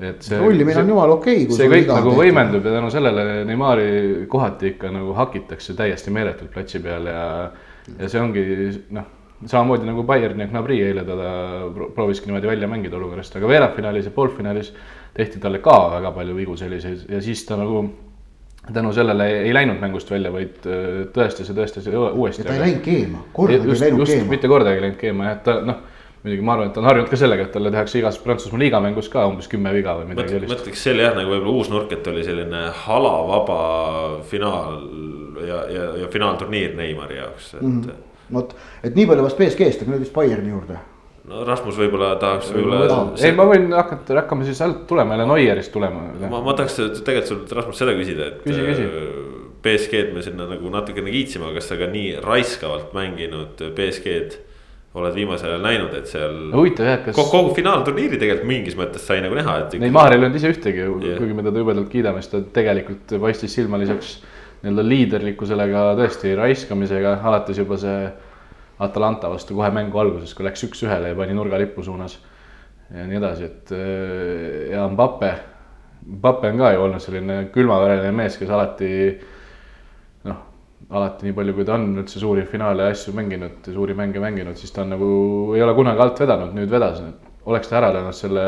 et 0.00 0.22
see. 0.22 0.38
rullimine 0.38 0.78
on 0.80 0.88
jumala 0.88 1.16
okei 1.18 1.42
okay,. 1.44 1.56
see 1.56 1.68
kõik 1.68 1.90
nagu 1.90 2.12
võimendub 2.16 2.64
ja 2.64 2.76
tänu 2.78 2.90
sellele 2.90 3.44
Neimari 3.44 4.26
kohati 4.30 4.70
ikka 4.74 4.92
nagu 4.94 5.12
hakitakse 5.12 5.74
täiesti 5.76 6.10
meeletult 6.14 6.52
platsi 6.54 6.80
peal 6.80 7.10
ja, 7.10 7.24
ja 7.98 8.08
see 8.08 8.22
ongi 8.22 8.44
noh 8.96 9.10
samamoodi 9.46 9.88
nagu 9.88 10.04
Bayern 10.04 10.40
ja 10.40 10.46
Gnabry 10.46 10.78
eile 10.84 11.02
teda 11.04 11.34
prooviski 11.96 12.30
niimoodi 12.30 12.48
välja 12.48 12.68
mängida 12.68 12.96
olukorrast, 12.96 13.36
aga 13.36 13.48
veerandfinaalis 13.48 14.08
ja 14.08 14.14
poolfinaalis 14.14 14.72
tehti 15.16 15.40
talle 15.40 15.58
ka 15.64 15.76
väga 15.96 16.14
palju 16.16 16.36
vigu 16.36 16.56
selliseid 16.56 17.10
ja 17.10 17.20
siis 17.24 17.44
ta 17.48 17.58
nagu 17.60 17.82
tänu 18.74 18.92
sellele 18.92 19.28
ei 19.44 19.54
läinud 19.54 19.80
mängust 19.82 20.10
välja, 20.10 20.32
vaid 20.32 20.66
äh, 20.66 20.90
tõestas 21.14 21.48
ja 21.48 21.56
tõestas 21.56 21.86
uuesti. 21.90 22.42
ja 22.42 22.50
ta 22.50 22.58
ei 22.58 22.66
läinud 22.66 22.82
keema, 22.84 23.22
kordagi 23.32 23.72
ei 23.72 23.80
läinud 23.86 24.04
just, 24.04 24.12
keema. 24.12 24.34
mitte 24.34 24.50
kordagi 24.52 24.80
ei 24.80 24.84
läinud 24.86 25.00
keema 25.00 25.30
jah, 25.30 25.38
et 25.38 25.42
ta 25.46 25.56
noh, 25.64 25.80
muidugi 26.24 26.44
ma 26.44 26.56
arvan, 26.56 26.68
et 26.68 26.76
ta 26.76 26.82
on 26.82 26.90
harjunud 26.90 27.10
ka 27.10 27.20
sellega, 27.22 27.46
et 27.48 27.54
talle 27.56 27.72
tehakse 27.72 27.98
igas 28.02 28.20
Prantsusmaa 28.20 28.60
liigamängus 28.64 29.08
ka 29.12 29.24
umbes 29.30 29.48
kümme 29.50 29.72
viga 29.76 29.96
või 30.02 30.10
midagi 30.12 30.36
sellist. 30.36 30.52
mõtleks 30.52 30.84
selle 30.90 31.08
jah, 31.08 31.16
nagu 31.16 31.32
võib-olla 31.32 31.56
uus 31.62 31.72
nurk, 31.72 31.96
et 31.96 32.12
oli 32.12 32.26
selline 32.26 32.66
halavaba 32.84 33.58
finaal 34.28 34.78
ja, 35.40 35.64
ja, 35.72 35.90
ja 36.04 36.12
finaalturniir 36.12 36.76
Neimari 36.76 37.20
jaoks, 37.22 37.54
et 37.56 37.66
mm. 37.66 37.82
-hmm 37.82 38.06
vot, 38.34 38.54
et 38.84 38.96
nii 38.96 39.08
palju 39.10 39.26
vast 39.26 39.40
BSG-st, 39.40 39.84
aga 39.84 39.94
nüüd 39.94 40.04
vist 40.04 40.14
Bayerni 40.14 40.52
juurde. 40.52 40.78
No 41.30 41.44
Rasmus 41.46 41.78
võib-olla 41.78 42.10
tahaks 42.20 42.50
võib-olla. 42.54 43.00
ei, 43.22 43.32
ma 43.36 43.46
võin 43.50 43.70
hakata, 43.76 44.18
hakkame 44.22 44.46
siis 44.48 44.60
alt 44.64 44.84
tulema 44.90 45.16
jälle 45.16 45.28
Noierist 45.30 45.72
tulema. 45.74 46.10
ma, 46.26 46.42
ma 46.44 46.56
tahaks 46.58 46.78
tegelikult 47.00 47.30
sult 47.30 47.56
Rasmus 47.60 47.82
seda 47.84 47.96
küsida, 47.98 48.30
et. 48.32 48.44
küsi, 48.44 48.66
küsi. 48.66 48.86
Äh, 48.86 49.40
BSG-d 49.60 50.14
me 50.16 50.22
sinna 50.24 50.46
nagu 50.48 50.70
natukene 50.72 51.12
kiitsime, 51.12 51.50
kas 51.56 51.68
sa 51.68 51.76
ka 51.76 51.90
nii 51.90 52.14
raiskavalt 52.24 52.94
mänginud 52.96 53.60
BSG-d 53.76 54.46
oled 54.98 55.14
viimasel 55.14 55.52
ajal 55.52 55.62
näinud, 55.62 55.92
et 55.94 56.08
seal. 56.10 56.38
huvitav 56.50 56.88
jah, 56.88 56.98
kas. 57.04 57.18
kogu 57.30 57.52
finaalturniiri 57.54 58.18
tegelikult 58.18 58.48
mingis 58.50 58.74
mõttes 58.78 59.04
sai 59.06 59.20
nagu 59.22 59.36
näha, 59.38 59.60
et. 59.62 59.76
Neimar 59.78 60.16
ei 60.16 60.18
löönud 60.18 60.38
ise 60.40 60.50
ühtegi 60.50 60.82
yeah., 60.82 61.20
kuigi 61.20 61.36
me 61.36 61.44
teda 61.46 61.62
jubedalt 61.62 61.92
kiidame, 61.92 62.24
siis 62.24 62.32
ta 62.32 62.40
tegelikult 62.58 63.14
paistis 63.22 63.54
silma 63.54 63.78
lisaks 63.78 64.16
nii-öelda 64.64 64.86
liiderlikkusele 64.88 65.68
ka 65.70 65.84
tõesti 66.00 66.34
raiskamisega, 66.40 67.14
alates 67.30 67.60
juba 67.62 67.78
see 67.80 68.00
Atalanta 68.80 69.28
vastu 69.28 69.56
kohe 69.58 69.70
mängu 69.74 70.00
alguses, 70.00 70.32
kui 70.34 70.46
läks 70.46 70.64
üks-ühele 70.64 71.12
ja 71.12 71.16
pani 71.18 71.36
nurgalipu 71.36 71.84
suunas. 71.84 72.18
ja 72.90 73.04
nii 73.06 73.18
edasi, 73.20 73.46
et 73.46 73.72
äh, 73.76 74.70
ja 74.72 74.86
Mbappe, 74.90 75.34
Mbappe 76.16 76.48
on 76.50 76.58
ka 76.58 76.72
ju 76.74 76.80
olnud 76.86 77.02
selline 77.04 77.36
külmavereline 77.54 78.10
mees, 78.16 78.38
kes 78.40 78.50
alati 78.50 78.88
noh, 80.26 80.40
alati 80.88 81.28
nii 81.28 81.36
palju, 81.36 81.54
kui 81.54 81.68
ta 81.68 81.76
on 81.76 81.86
üldse 82.02 82.22
suuri 82.22 82.46
finaale 82.50 82.88
ja 82.88 82.94
asju 82.96 83.14
mänginud, 83.14 83.68
suuri 83.70 83.94
mänge 83.94 84.22
mänginud, 84.22 84.58
siis 84.58 84.74
ta 84.74 84.82
on 84.82 84.94
nagu, 84.96 85.10
ei 85.54 85.62
ole 85.62 85.76
kunagi 85.76 86.02
alt 86.02 86.24
vedanud, 86.24 86.56
nüüd 86.56 86.72
vedas. 86.72 87.02
oleks 87.50 87.68
ta 87.70 87.78
ära 87.78 87.92
löönud 87.94 88.16
selle 88.16 88.42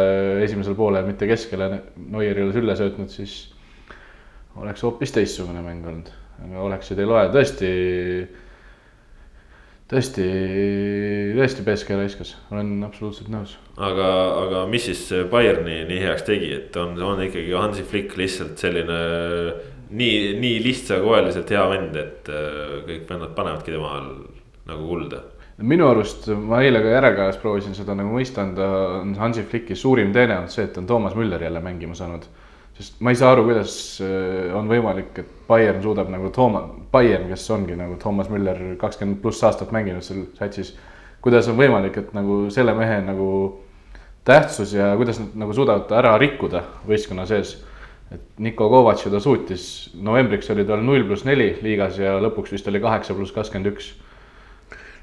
esimesel 0.45 0.75
poolel, 0.79 1.07
mitte 1.07 1.29
keskele 1.29 1.69
Neuerile 1.97 2.53
sülle 2.53 2.77
söötnud, 2.77 3.09
siis 3.13 3.37
oleks 4.57 4.83
hoopis 4.83 5.13
teistsugune 5.13 5.63
mäng 5.63 5.87
olnud. 5.87 6.11
aga 6.43 6.65
oleksid 6.67 6.99
ei 6.99 7.07
loe, 7.07 7.29
tõesti 7.31 7.69
tõesti, 9.93 10.25
tõesti 11.37 11.65
BSK 11.67 11.99
raiskas, 12.01 12.33
olen 12.53 12.73
absoluutselt 12.87 13.29
nõus. 13.33 13.57
aga, 13.77 14.09
aga 14.45 14.65
mis 14.71 14.89
siis 14.89 15.05
Bayerni 15.31 15.83
nii 15.89 16.01
heaks 16.07 16.25
tegi, 16.29 16.53
et 16.57 16.79
on, 16.81 16.97
on 17.03 17.23
ikkagi 17.27 17.53
Hansi 17.53 17.85
Flick 17.89 18.17
lihtsalt 18.21 18.57
selline 18.63 18.99
nii, 19.93 20.33
nii 20.41 20.57
lihtsakoeliselt 20.65 21.53
hea 21.53 21.67
vend, 21.75 22.01
et 22.01 22.33
äh, 22.33 22.81
kõik 22.89 23.07
vennad 23.11 23.37
panevadki 23.37 23.75
tema 23.75 23.95
all 23.99 24.11
nagu 24.69 24.89
kulda 24.89 25.23
minu 25.63 25.87
arust 25.91 26.29
ma 26.33 26.63
eile 26.65 26.81
ka 26.83 26.95
järelkaajas 26.95 27.39
proovisin 27.43 27.75
seda 27.77 27.95
nagu 27.99 28.13
mõista 28.15 28.43
anda, 28.43 28.69
on 29.03 29.13
Hansi 29.19 29.45
Flicki 29.47 29.77
suurim 29.79 30.13
teene 30.15 30.39
olnud 30.39 30.53
see, 30.53 30.65
et 30.69 30.79
on 30.81 30.89
Toomas 30.89 31.15
Müller 31.19 31.43
jälle 31.45 31.61
mängima 31.63 31.95
saanud. 31.99 32.25
Sest 32.77 33.01
ma 33.05 33.13
ei 33.13 33.19
saa 33.19 33.33
aru, 33.35 33.47
kuidas 33.49 33.75
äh, 34.05 34.53
on 34.57 34.71
võimalik, 34.71 35.13
et 35.21 35.35
Bayern 35.49 35.83
suudab 35.85 36.11
nagu 36.13 36.31
Tooma, 36.35 36.63
Bayern, 36.93 37.29
kes 37.33 37.49
ongi 37.55 37.77
nagu 37.79 37.99
Toomas 38.01 38.31
Müller 38.33 38.61
kakskümmend 38.81 39.21
pluss 39.23 39.43
aastat 39.45 39.75
mänginud 39.75 40.05
seal 40.07 40.25
satsis. 40.39 40.75
kuidas 41.23 41.49
on 41.49 41.59
võimalik, 41.59 41.99
et 41.99 42.15
nagu 42.17 42.47
selle 42.51 42.75
mehe 42.75 43.01
nagu 43.05 43.29
tähtsus 44.27 44.73
ja 44.75 44.93
kuidas 44.97 45.21
nad 45.21 45.37
nagu 45.45 45.55
suudavad 45.55 45.93
ära 45.99 46.17
rikkuda 46.19 46.65
võistkonna 46.89 47.27
sees. 47.27 47.61
et 48.13 48.41
Niko 48.45 48.69
Kovac 48.69 49.05
ju 49.05 49.11
ta 49.11 49.21
suutis, 49.21 49.91
novembriks 49.95 50.51
oli 50.53 50.65
tal 50.69 50.83
null 50.85 51.05
pluss 51.09 51.25
neli 51.25 51.55
liigas 51.63 51.99
ja 51.99 52.19
lõpuks 52.21 52.53
vist 52.53 52.67
oli 52.69 52.81
kaheksa 52.81 53.15
pluss 53.15 53.33
kakskümmend 53.33 53.73
üks 53.73 53.95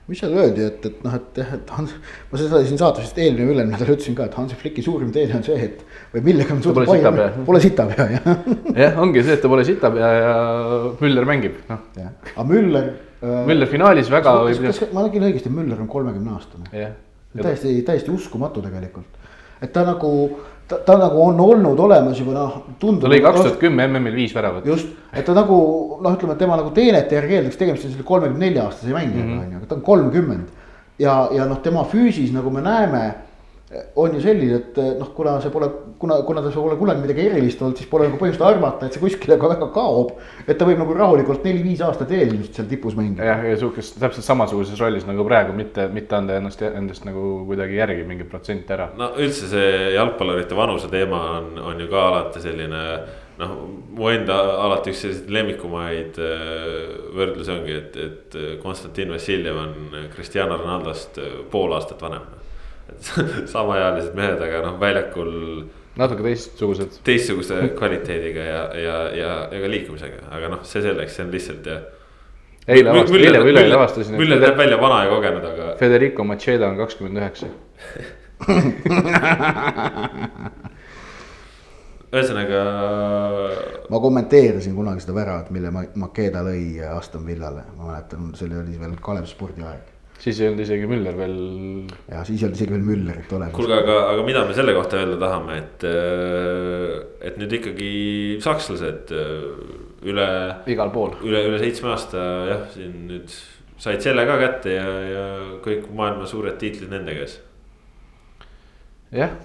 mis 0.10 0.20
seal 0.22 0.34
öeldi, 0.34 0.66
et, 0.66 0.86
et 0.90 1.04
noh, 1.06 1.16
et 1.16 1.40
jah, 1.42 1.52
et 1.56 1.74
Hans, 1.76 1.92
ma 2.32 2.40
seda 2.42 2.62
siin 2.66 2.80
saates 2.82 3.06
vist 3.06 3.20
eelmine 3.22 3.54
ülemine 3.54 3.76
nädal 3.76 3.94
ütlesin 3.94 4.16
ka, 4.18 4.26
et 4.30 4.38
Hansi 4.40 4.58
Flicki 4.60 4.84
suurim 4.86 5.12
teene 5.16 5.38
on 5.38 5.46
see, 5.46 5.58
et 5.68 5.84
või 6.16 6.24
millega 6.32 6.58
me 6.58 6.66
suudame. 6.66 6.88
Sitapea. 6.90 7.28
Pole 7.48 7.62
sitapea 7.64 8.08
jah. 8.16 8.30
jah, 8.84 8.98
ongi 9.04 9.24
see, 9.24 9.38
et 9.38 9.44
ta 9.44 9.52
pole 9.52 9.66
sitapea 9.68 10.10
ja 10.18 10.34
Müller 11.00 11.30
mängib, 11.30 11.62
noh. 11.70 11.86
aga 12.00 12.48
Müller 12.50 12.90
äh,. 12.90 13.42
Müller 13.50 13.70
finaalis 13.70 14.10
väga. 14.12 14.36
kas 14.66 14.82
ma 14.96 15.06
nägin 15.06 15.30
õigesti, 15.30 15.54
Müller 15.54 15.82
on 15.82 15.92
kolmekümne 15.92 16.36
aastane? 16.38 16.90
täiesti, 17.38 17.76
täiesti 17.86 18.10
uskumatu 18.10 18.64
tegelikult, 18.66 19.20
et 19.62 19.74
ta 19.76 19.86
nagu 19.86 20.12
ta, 20.70 20.78
ta 20.86 20.98
nagu 20.98 21.22
on 21.24 21.40
olnud 21.40 21.80
olemas 21.80 22.20
juba 22.20 22.36
noh, 22.36 22.58
tundub. 22.80 23.04
ta 23.04 23.12
lõi 23.12 23.22
kaks 23.24 23.42
tuhat 23.42 23.58
kümme 23.62 23.88
MM-il 23.88 24.18
viis 24.22 24.36
väravat. 24.36 24.68
just, 24.70 24.92
et 25.14 25.26
ta 25.26 25.36
nagu 25.38 25.58
noh, 26.04 26.18
ütleme, 26.18 26.38
tema 26.40 26.60
nagu 26.60 26.74
teenete 26.76 27.18
järgi 27.18 27.40
eeldaks 27.40 27.58
tegemist 27.60 27.88
on 27.88 27.96
selle 27.96 28.06
kolmekümne 28.08 28.46
nelja 28.46 28.68
aastase 28.68 28.94
mängijaga 28.94 29.26
mhm. 29.26 29.40
on 29.40 29.56
ju, 29.56 29.62
aga 29.62 29.70
ta 29.72 29.80
on 29.80 29.82
kolmkümmend. 29.88 30.54
ja, 31.00 31.16
ja 31.36 31.50
noh, 31.50 31.62
tema 31.66 31.86
füüsis, 31.90 32.32
nagu 32.36 32.54
me 32.54 32.64
näeme 32.66 33.04
on 33.96 34.14
ju 34.16 34.22
selline, 34.24 34.56
et 34.58 34.78
noh, 34.98 35.12
kuna 35.14 35.36
see 35.44 35.52
pole, 35.54 35.68
kuna, 36.02 36.16
kuna 36.26 36.42
ta 36.42 36.50
pole 36.56 36.78
kunagi 36.80 37.04
midagi 37.04 37.28
erilist 37.28 37.60
olnud, 37.62 37.78
siis 37.78 37.90
pole 37.92 38.08
nagu 38.08 38.18
põhjust 38.18 38.42
arvata, 38.42 38.88
et 38.88 38.96
see 38.96 39.04
kuskile 39.04 39.38
ka 39.38 39.52
väga 39.52 39.68
kaob. 39.76 40.16
et 40.48 40.58
ta 40.58 40.66
võib 40.66 40.82
nagu 40.82 40.96
rahulikult 40.98 41.46
neli-viis 41.46 41.84
aastat 41.86 42.10
eelmist 42.18 42.58
seal 42.58 42.66
tipus 42.72 42.98
mängida. 42.98 43.28
jah, 43.30 43.46
ja 43.46 43.60
sihukest 43.62 44.00
täpselt 44.02 44.26
samasuguses 44.26 44.82
rollis 44.82 45.06
nagu 45.06 45.26
praegu, 45.28 45.54
mitte, 45.54 45.86
mitte 45.94 46.18
anda 46.18 46.40
ennast, 46.42 46.64
endast 46.66 47.06
nagu 47.06 47.44
kuidagi 47.46 47.78
järgi 47.78 48.08
mingi 48.10 48.26
protsent 48.32 48.74
ära. 48.74 48.90
no 48.98 49.12
üldse 49.22 49.52
see 49.54 49.94
jalgpallurite 49.94 50.58
vanuse 50.58 50.90
teema 50.90 51.22
on, 51.38 51.54
on 51.62 51.86
ju 51.86 51.92
ka 51.94 52.08
alati 52.08 52.42
selline 52.42 52.84
noh, 53.38 53.56
mu 54.02 54.10
enda 54.10 54.40
alati 54.66 54.96
üks 54.96 55.06
selliseid 55.06 55.30
lemmikumaid 55.38 56.18
äh, 56.18 56.98
võrdlusi 57.14 57.54
ongi, 57.54 57.78
et, 57.78 58.02
et 58.02 58.42
Konstantin 58.66 59.14
Vassiljev 59.14 59.62
on 59.62 60.04
Cristiano 60.16 60.58
Ronaldost 60.58 61.22
pool 61.54 61.78
aastat 61.78 62.02
vanem 62.02 62.26
samaealised 63.54 64.16
mehed, 64.18 64.42
aga 64.46 64.62
noh, 64.66 64.76
väljakul. 64.82 65.32
natuke 66.00 66.26
teistsugused. 66.26 67.00
teistsuguse 67.06 67.62
kvaliteediga 67.80 68.46
ja, 68.48 68.62
ja, 68.80 68.98
ja, 69.16 69.32
ja 69.52 69.64
ka 69.64 69.72
liikumisega, 69.74 70.28
aga 70.36 70.52
noh, 70.56 70.62
see 70.68 70.84
selleks, 70.86 71.18
see 71.18 71.26
on 71.26 71.34
lihtsalt 71.36 71.72
jah. 71.72 71.82
eile 72.68 72.94
avastasin, 72.94 73.26
eile 73.26 73.44
või 73.44 73.56
üleeile 73.56 73.80
avastasin. 73.80 74.20
Müller 74.20 74.40
näeb 74.44 74.58
välja 74.60 74.78
vana 74.82 75.04
ja 75.06 75.12
kogenud, 75.14 75.46
aga. 75.54 75.74
Federico 75.82 76.22
Macheda 76.28 76.66
on 76.70 76.80
kakskümmend 76.80 77.24
üheksa. 77.24 77.52
ühesõnaga. 82.10 82.60
ma 83.92 83.98
kommenteerisin 84.02 84.74
kunagi 84.78 85.04
seda 85.04 85.14
väravat, 85.18 85.48
mille 85.54 85.70
Makeda 86.00 86.40
lõi 86.48 86.64
Aston 86.96 87.24
Villale, 87.28 87.64
ma 87.78 87.92
mäletan, 87.92 88.22
see 88.40 88.50
oli 88.50 88.80
veel 88.80 88.96
Kalev 89.04 89.28
spordi 89.30 89.62
aeg 89.68 89.99
siis 90.20 90.40
ei 90.42 90.50
olnud 90.50 90.64
isegi 90.64 90.88
Müller 90.90 91.18
veel. 91.18 91.36
ja 92.10 92.24
siis 92.28 92.42
ei 92.42 92.48
olnud 92.48 92.60
isegi 92.60 92.74
veel 92.76 92.86
Müllerit 92.88 93.34
olemas. 93.36 93.56
kuulge, 93.56 93.78
aga, 93.84 93.98
aga 94.14 94.26
mida 94.28 94.44
me 94.48 94.56
selle 94.58 94.76
kohta 94.76 95.00
öelda 95.00 95.20
tahame, 95.22 95.60
et, 95.64 95.86
äh, 95.88 96.96
et 97.30 97.38
nüüd 97.40 97.56
ikkagi 97.60 97.92
sakslased 98.44 99.14
äh, 99.16 100.10
üle. 100.12 100.30
igal 100.76 100.92
pool. 100.96 101.16
üle, 101.24 101.46
üle 101.50 101.62
seitsme 101.62 101.94
aasta 101.94 102.26
jah, 102.50 102.66
siin 102.74 103.06
nüüd 103.12 103.38
said 103.80 104.04
selle 104.04 104.26
ka 104.28 104.36
kätte 104.42 104.76
ja, 104.76 104.90
ja 105.08 105.28
kõik 105.64 105.88
maailma 105.96 106.28
suured 106.30 106.60
tiitlid 106.60 106.92
nende 106.92 107.16
käes. 107.16 107.40
jah, 109.16 109.38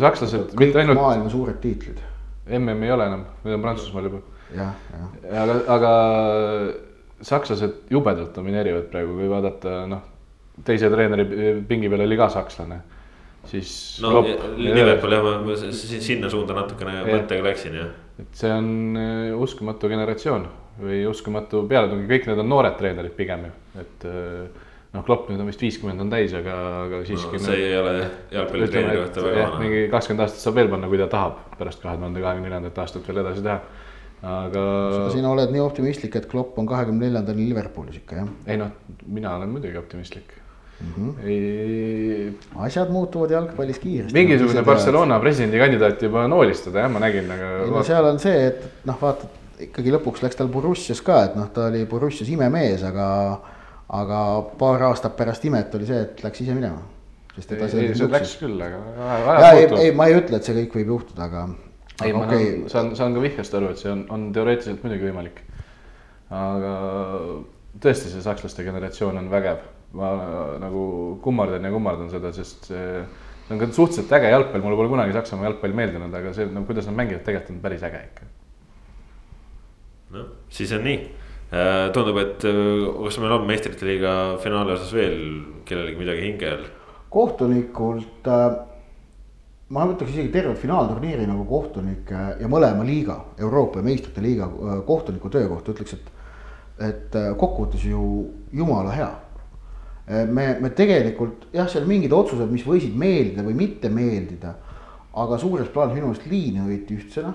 sakslased. 0.00 0.56
ainult... 0.56 1.00
maailma 1.00 1.32
suured 1.32 1.60
tiitlid. 1.64 2.00
MM 2.44 2.82
ei 2.84 2.92
ole 2.92 3.06
enam, 3.08 3.28
need 3.44 3.56
on 3.56 3.62
Prantsusmaal 3.64 4.08
juba. 4.08 4.24
jah, 4.56 4.72
jah. 4.96 5.44
aga, 5.44 5.60
aga 5.76 5.92
sakslased 7.24 7.92
jubedalt 7.92 8.34
domineerivad 8.36 8.90
praegu, 8.92 9.14
kui 9.20 9.28
vaadata 9.28 9.84
noh 9.88 10.10
teise 10.62 10.90
treeneri 10.92 11.26
pingi 11.68 11.90
peal 11.90 12.04
oli 12.04 12.18
ka 12.18 12.28
sakslane, 12.32 12.80
siis. 13.50 13.70
no 14.04 14.20
Liverpool 14.22 15.16
jah, 15.16 15.30
ma 15.46 15.56
sinna 15.58 16.30
suunda 16.30 16.56
natukene 16.60 17.00
mõttega 17.08 17.46
läksin 17.48 17.78
jah. 17.80 17.94
et 18.22 18.38
see 18.38 18.52
on 18.54 18.68
äh, 19.00 19.32
uskumatu 19.34 19.90
generatsioon 19.90 20.46
või 20.84 21.02
uskumatu 21.10 21.64
pealetung, 21.70 22.06
kõik 22.10 22.28
need 22.30 22.42
on 22.42 22.48
noored 22.50 22.78
treenerid 22.78 23.16
pigem 23.18 23.48
ju, 23.48 23.56
et 23.82 24.06
äh, 24.10 24.68
noh, 24.94 25.04
Klopp 25.06 25.30
nüüd 25.30 25.42
on 25.42 25.50
vist 25.50 25.62
viiskümmend 25.62 26.04
on 26.04 26.12
täis, 26.12 26.34
aga, 26.38 26.58
aga 26.84 27.00
siiski 27.08 27.40
no,. 27.40 27.46
see 27.48 27.64
ei 27.70 27.78
ole 27.78 27.96
jalgpallitreeneri 28.34 29.00
kohta 29.02 29.26
väga 29.26 29.48
vana. 29.48 29.62
mingi 29.64 29.82
kakskümmend 29.90 30.26
aastat 30.26 30.46
saab 30.46 30.60
veel 30.60 30.70
panna, 30.70 30.90
kui 30.92 31.02
ta 31.02 31.10
tahab 31.10 31.58
pärast 31.58 31.82
kahe 31.82 31.98
tuhande 31.98 32.22
kahekümne 32.22 32.50
neljandat 32.50 32.78
aastat 32.84 33.10
veel 33.10 33.24
edasi 33.24 33.42
teha 33.42 33.58
aga. 34.24 34.64
sina 35.12 35.34
oled 35.34 35.52
nii 35.52 35.62
optimistlik, 35.64 36.14
et 36.20 36.30
Klopp 36.30 36.58
on 36.62 36.70
kahekümne 36.70 37.08
neljandal 37.08 37.38
Liverpoolis 37.38 37.98
ikka 38.00 38.22
jah? 38.22 38.32
ei 38.46 38.60
noh, 38.60 38.72
mina 39.06 39.34
olen 39.38 39.50
muidugi 39.56 39.78
optimistlik 39.80 40.38
mm. 40.84 40.92
-hmm. 40.96 41.26
ei. 41.26 42.38
asjad 42.66 42.90
muutuvad 42.90 43.30
jalgpallis 43.30 43.78
kiiresti. 43.78 44.14
mingisugune 44.14 44.62
Barcelona 44.62 45.20
presidendikandidaat 45.20 46.02
juba 46.02 46.28
noolistada 46.28 46.84
jah, 46.84 46.90
ma 46.90 47.00
nägin, 47.00 47.30
aga. 47.30 47.50
ei 47.64 47.70
no 47.70 47.82
seal 47.82 48.04
on 48.04 48.20
see, 48.20 48.46
et 48.46 48.64
noh, 48.84 49.00
vaata 49.00 49.30
ikkagi 49.68 49.92
lõpuks 49.94 50.24
läks 50.24 50.38
tal 50.38 50.50
Borussias 50.52 51.02
ka, 51.04 51.20
et 51.28 51.36
noh, 51.38 51.50
ta 51.54 51.68
oli 51.70 51.84
Borussias 51.90 52.30
imemees, 52.30 52.82
aga, 52.86 53.06
aga 54.00 54.20
paar 54.58 54.88
aastat 54.90 55.16
pärast 55.16 55.44
imet 55.48 55.74
oli 55.78 55.88
see, 55.90 56.02
et 56.08 56.24
läks 56.24 56.44
ise 56.44 56.56
minema. 56.56 56.82
sest 57.34 57.52
et 57.52 57.62
asjad. 57.66 57.82
ei, 57.82 57.94
see 57.98 58.10
läks 58.10 58.36
küll, 58.42 58.60
aga. 58.62 58.82
ja 59.42 59.52
ei, 59.52 59.68
ei, 59.86 59.92
ma 59.96 60.08
ei 60.10 60.18
ütle, 60.20 60.38
et 60.38 60.46
see 60.46 60.56
kõik 60.62 60.78
võib 60.80 60.94
juhtuda, 60.96 61.28
aga. 61.30 61.48
ei, 62.02 62.12
ma 62.12 62.26
okay. 62.26 62.52
saan, 62.72 62.94
saan 62.98 63.16
ka 63.16 63.24
vihjest 63.24 63.54
aru, 63.58 63.72
et 63.74 63.82
see 63.82 63.92
on, 63.92 64.06
on 64.14 64.30
teoreetiliselt 64.34 64.82
muidugi 64.86 65.10
võimalik. 65.10 65.44
aga 66.34 66.74
tõesti, 67.82 68.10
see 68.10 68.22
sakslaste 68.22 68.66
generatsioon 68.66 69.18
on 69.18 69.30
vägev 69.30 69.62
ma 69.94 70.10
nagu 70.62 70.84
kummardan 71.22 71.64
ja 71.64 71.72
kummardan 71.72 72.10
seda, 72.10 72.32
sest 72.34 72.70
see, 72.70 73.02
on 73.50 73.60
ka 73.60 73.68
suhteliselt 73.70 74.12
äge 74.18 74.32
jalgpall, 74.32 74.64
mulle 74.64 74.78
pole 74.78 74.90
kunagi 74.92 75.14
Saksamaa 75.14 75.50
jalgpall 75.50 75.76
meeldinud, 75.76 76.14
aga 76.14 76.32
see 76.36 76.48
nagu, 76.50 76.66
kuidas 76.68 76.88
nad 76.90 76.98
mängivad, 76.98 77.22
tegelikult 77.26 77.54
on 77.54 77.62
päris 77.64 77.84
äge 77.86 78.00
ikka. 78.08 78.30
noh, 80.14 80.30
siis 80.54 80.72
on 80.74 80.84
nii. 80.86 81.00
Äh, 81.54 81.88
tundub, 81.94 82.18
et 82.18 82.44
äh, 82.48 82.86
kas 83.04 83.18
meil 83.22 83.34
on 83.36 83.44
meistrite 83.46 83.86
liiga 83.86 84.12
finaali 84.42 84.74
osas 84.74 84.90
veel 84.96 85.18
kellelgi 85.68 86.00
midagi 86.00 86.24
hinge 86.24 86.48
all? 86.50 86.64
kohtunikult 87.14 88.26
äh, 88.26 88.46
ma 89.70 89.84
ütleks 89.86 90.16
isegi 90.16 90.32
tervet 90.34 90.58
finaalturniiri 90.58 91.28
nagu 91.28 91.44
kohtunik 91.46 92.10
ja 92.40 92.48
mõlema 92.50 92.82
liiga, 92.86 93.20
Euroopa 93.38 93.78
ja 93.78 93.86
meistrite 93.86 94.24
liiga 94.24 94.48
kohtuniku 94.86 95.30
töökohta 95.30 95.76
ütleks, 95.76 95.94
et. 95.94 96.10
et 96.88 97.16
kokkuvõttes 97.38 97.84
ju 97.86 98.00
jumala 98.50 98.90
hea 98.96 99.12
Äh, 99.12 99.23
me, 100.06 100.46
me 100.60 100.70
tegelikult 100.76 101.48
jah, 101.54 101.68
seal 101.70 101.86
mingid 101.88 102.12
otsused, 102.12 102.50
mis 102.52 102.64
võisid 102.66 102.94
meeldida 102.98 103.44
või 103.46 103.56
mitte 103.56 103.88
meeldida. 103.88 104.54
aga 105.14 105.38
suures 105.38 105.68
plaanis 105.70 105.94
minu 105.94 106.08
meelest 106.10 106.26
liine 106.26 106.64
hoiti 106.66 106.96
ühtsena 106.98 107.30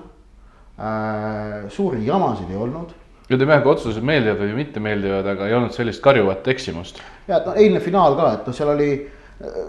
äh,. 0.78 1.70
suuri 1.70 2.06
jamasid 2.06 2.52
ei 2.52 2.58
olnud. 2.58 2.94
ütleme 3.30 3.54
jah, 3.54 3.64
kui 3.64 3.74
otsused 3.74 4.04
meeldivad 4.04 4.44
või 4.44 4.56
mitte 4.62 4.80
meeldivad, 4.80 5.26
aga 5.34 5.48
ei 5.48 5.56
olnud 5.58 5.74
sellist 5.74 6.02
karjuvat 6.02 6.48
eksimust. 6.48 7.02
ja 7.28 7.42
no 7.46 7.56
eilne 7.56 7.80
finaal 7.80 8.18
ka, 8.20 8.34
et 8.34 8.52
noh, 8.52 8.58
seal 8.58 8.74
oli 8.76 8.92
äh, 9.00 9.64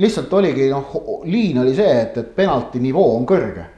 lihtsalt 0.00 0.32
oligi 0.32 0.70
noh, 0.70 1.22
liin 1.24 1.58
oli 1.62 1.74
see, 1.74 1.92
et, 2.02 2.18
et 2.18 2.34
penalti 2.34 2.80
nivoo 2.82 3.14
on 3.16 3.26
kõrge. 3.28 3.68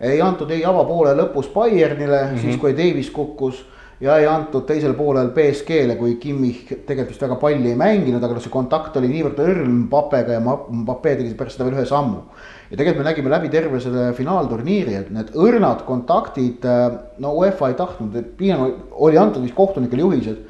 ei 0.00 0.20
antud 0.24 0.50
ei 0.50 0.64
avapoole 0.64 1.12
lõpus 1.14 1.52
Bayernile 1.52 2.22
mm, 2.22 2.32
-hmm. 2.34 2.40
siis 2.40 2.56
kui 2.56 2.72
Davis 2.76 3.10
kukkus 3.10 3.64
ja 4.02 4.16
ei 4.18 4.26
antud 4.26 4.64
teisel 4.66 4.96
poolel 4.98 5.30
BSG-le, 5.34 5.94
kui 5.98 6.16
Kimmich 6.20 6.66
tegelikult 6.72 7.12
vist 7.12 7.22
väga 7.22 7.36
palli 7.40 7.70
ei 7.70 7.78
mänginud, 7.78 8.22
aga 8.22 8.34
noh, 8.34 8.42
see 8.42 8.52
kontakt 8.52 8.96
oli 8.98 9.10
niivõrd 9.12 9.38
õrn 9.44 9.76
Mbappega 9.84 10.38
ja 10.38 10.42
Mbappe 10.42 11.14
tegi 11.20 11.36
pärast 11.38 11.56
seda 11.56 11.68
veel 11.68 11.78
ühe 11.78 11.86
sammu. 11.88 12.24
ja 12.70 12.78
tegelikult 12.78 13.02
me 13.04 13.08
nägime 13.10 13.30
läbi 13.30 13.52
terve 13.52 13.80
selle 13.84 14.08
finaalturniiri, 14.18 14.96
et 14.98 15.12
need 15.14 15.30
õrnad 15.38 15.84
kontaktid, 15.86 16.66
äh, 16.66 16.96
no 17.22 17.34
UEFA 17.38 17.70
ei 17.70 17.78
tahtnud, 17.78 18.18
pigem 18.38 18.66
oli 18.90 19.20
antud 19.20 19.44
vist 19.44 19.54
kohtunikele 19.54 20.02
juhised. 20.08 20.42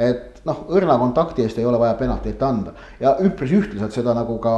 et 0.00 0.40
noh, 0.46 0.62
õrna 0.70 0.94
kontakti 0.96 1.42
eest 1.44 1.58
ei 1.58 1.66
ole 1.66 1.76
vaja 1.82 1.98
penaltit 1.98 2.40
anda 2.42 2.72
ja 3.02 3.16
üpris 3.20 3.50
ühtlaselt 3.52 3.92
seda 3.92 4.14
nagu 4.16 4.38
ka 4.40 4.54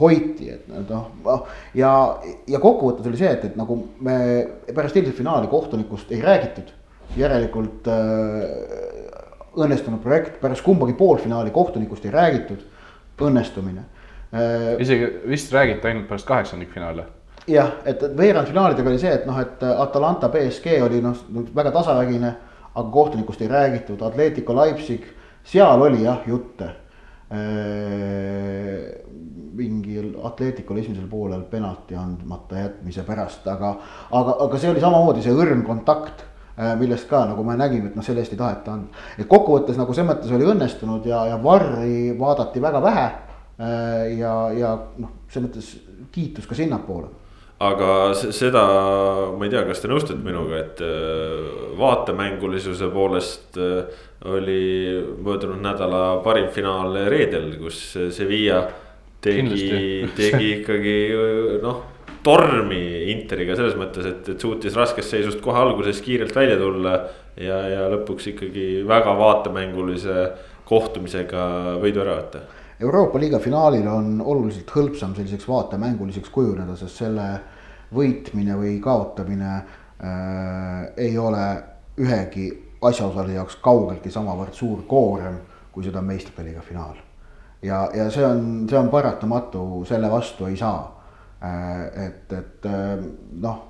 hoiti, 0.00 0.52
et 0.54 0.70
noh, 0.70 1.10
noh. 1.26 1.44
ja, 1.74 1.90
ja 2.48 2.62
kokkuvõttes 2.62 3.10
oli 3.10 3.18
see, 3.18 3.34
et, 3.34 3.50
et 3.50 3.58
nagu 3.58 3.82
me 3.98 4.16
pärast 4.70 4.96
eilset 4.96 5.18
finaali 5.18 5.50
kohtunikust 5.50 6.14
ei 6.14 6.22
räägitud 6.22 6.70
järelikult 7.16 7.88
äh, 7.88 7.96
õnnestunud 9.56 10.02
projekt, 10.04 10.40
pärast 10.40 10.64
kumbagi 10.64 10.96
poolfinaali 10.98 11.52
kohtunikust 11.54 12.04
ei 12.04 12.14
räägitud, 12.14 12.64
õnnestumine 13.26 13.84
äh,. 14.34 14.74
isegi 14.82 15.08
vist 15.28 15.52
räägiti 15.52 15.88
ainult 15.88 16.08
pärast 16.08 16.26
kaheksandikfinaale. 16.28 17.06
jah, 17.48 17.78
et 17.84 18.02
veerandfinaalidega 18.16 18.90
oli 18.90 19.00
see, 19.00 19.12
et 19.14 19.26
noh, 19.28 19.38
et 19.40 19.62
Atalanta 19.62 20.28
BSG 20.28 20.80
oli 20.84 21.00
noh, 21.04 21.16
väga 21.54 21.72
tasavägine, 21.78 22.34
aga 22.74 22.88
kohtunikust 22.92 23.40
ei 23.42 23.48
räägitud, 23.48 24.02
Atletico 24.02 24.56
Leipzig, 24.56 25.06
seal 25.44 25.82
oli 25.82 26.02
jah 26.04 26.26
jutte 26.26 26.74
mingil 29.56 30.12
Atleticul 30.22 30.78
esimesel 30.78 31.08
poolel 31.10 31.42
penalti 31.50 31.96
andmata 31.98 32.60
jätmise 32.60 33.02
pärast, 33.06 33.46
aga, 33.50 33.72
aga, 34.14 34.36
aga 34.46 34.60
see 34.60 34.70
oli 34.70 34.82
samamoodi 34.82 35.24
see 35.24 35.34
õrn 35.34 35.64
kontakt 35.66 36.22
millest 36.80 37.08
ka 37.10 37.26
nagu 37.28 37.44
me 37.44 37.56
nägime, 37.58 37.90
et 37.90 37.98
noh, 37.98 38.04
selle 38.04 38.22
eest 38.24 38.32
ei 38.32 38.40
taheta 38.40 38.72
anda. 38.72 39.04
et 39.18 39.28
kokkuvõttes 39.28 39.76
nagu 39.76 39.94
selles 39.94 40.08
mõttes 40.08 40.32
oli 40.32 40.48
õnnestunud 40.48 41.04
ja, 41.08 41.26
ja 41.32 41.36
Varri 41.42 42.16
vaadati 42.18 42.62
väga 42.64 42.82
vähe. 42.82 43.06
ja, 44.16 44.32
ja 44.56 44.72
noh, 44.98 45.12
selles 45.28 45.50
mõttes 45.50 45.70
kiitus 46.12 46.48
ka 46.48 46.56
sinnapoole 46.56 47.08
aga 47.56 47.90
seda, 48.14 48.62
ma 49.32 49.46
ei 49.46 49.52
tea, 49.52 49.62
kas 49.64 49.80
te 49.80 49.88
nõustute 49.88 50.20
minuga, 50.24 50.58
et 50.60 50.82
vaatemängulisuse 51.78 52.90
poolest 52.92 53.56
oli 54.28 54.64
möödunud 55.24 55.62
nädala 55.64 56.18
parim 56.24 56.50
finaal 56.52 56.98
reedel, 57.08 57.54
kus 57.60 57.80
Sevilla 58.12 58.66
tegi, 59.24 60.04
tegi 60.16 60.50
ikkagi 60.58 60.96
noh, 61.62 61.80
tormi 62.26 62.82
Interiga 63.12 63.54
selles 63.58 63.76
mõttes, 63.78 64.08
et, 64.10 64.28
et 64.34 64.42
suutis 64.42 64.74
raskest 64.76 65.14
seisust 65.14 65.40
kohe 65.44 65.60
alguses 65.62 66.02
kiirelt 66.02 66.34
välja 66.34 66.58
tulla. 66.60 66.98
ja, 67.36 67.56
ja 67.68 67.88
lõpuks 67.92 68.30
ikkagi 68.32 68.66
väga 68.88 69.12
vaatemängulise 69.18 70.30
kohtumisega 70.66 71.42
võidu 71.82 72.02
ära 72.02 72.16
võtta. 72.16 72.40
Euroopa 72.80 73.20
liiga 73.20 73.38
finaalil 73.40 73.86
on 73.88 74.20
oluliselt 74.20 74.70
hõlpsam 74.74 75.14
selliseks 75.16 75.48
vaatemänguliseks 75.48 76.32
kujuneda, 76.32 76.76
sest 76.76 77.04
selle 77.04 77.28
võitmine 77.96 78.56
või 78.58 78.76
kaotamine 78.84 79.52
äh, 79.56 80.88
ei 80.96 81.16
ole 81.18 81.44
ühegi 82.00 82.50
asjaosaleja 82.84 83.40
jaoks 83.40 83.56
kaugeltki 83.64 84.10
samavõrd 84.12 84.56
suur 84.56 84.82
koorem, 84.88 85.38
kui 85.72 85.84
seda 85.84 86.02
on 86.02 86.10
meistrite 86.10 86.44
liiga 86.44 86.64
finaal. 86.64 86.96
ja, 87.62 87.86
ja 87.94 88.10
see 88.10 88.24
on, 88.26 88.66
see 88.68 88.78
on 88.78 88.90
paratamatu, 88.92 89.84
selle 89.88 90.10
vastu 90.10 90.46
ei 90.50 90.56
saa. 90.56 90.95
Äh, 91.46 92.06
et, 92.06 92.32
et 92.32 92.66
äh, 92.66 92.98
noh, 93.40 93.62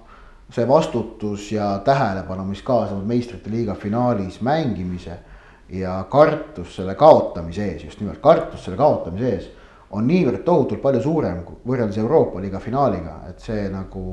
see 0.53 0.67
vastutus 0.69 1.51
ja 1.53 1.79
tähelepanu, 1.85 2.45
mis 2.49 2.63
kaasnevad 2.63 3.07
meistrite 3.09 3.51
liiga 3.51 3.75
finaalis 3.75 4.41
mängimise 4.47 5.19
ja 5.73 5.99
kartus 6.11 6.77
selle 6.77 6.95
kaotamise 6.95 7.65
ees, 7.67 7.85
just 7.85 8.01
nimelt 8.01 8.21
kartus 8.23 8.65
selle 8.65 8.79
kaotamise 8.79 9.33
ees 9.35 9.49
on 9.97 10.07
niivõrd 10.07 10.43
tohutult 10.47 10.83
palju 10.83 11.03
suurem 11.03 11.43
võrreldes 11.67 11.99
Euroopa 12.03 12.43
liiga 12.43 12.61
finaaliga, 12.63 13.21
et 13.31 13.43
see 13.43 13.67
nagu 13.71 14.05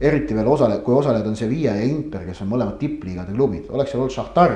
eriti 0.00 0.36
veel 0.36 0.48
osale-, 0.48 0.80
kui 0.84 0.96
osalejad 0.96 1.28
on 1.28 1.36
Sevilla 1.36 1.76
ja 1.76 1.88
Inter, 1.88 2.24
kes 2.28 2.42
on 2.44 2.50
mõlemad 2.52 2.78
tippliigade 2.80 3.32
klubid, 3.36 3.68
oleks 3.70 3.92
seal 3.92 4.04
olnud 4.04 4.14
Šahtar, 4.14 4.54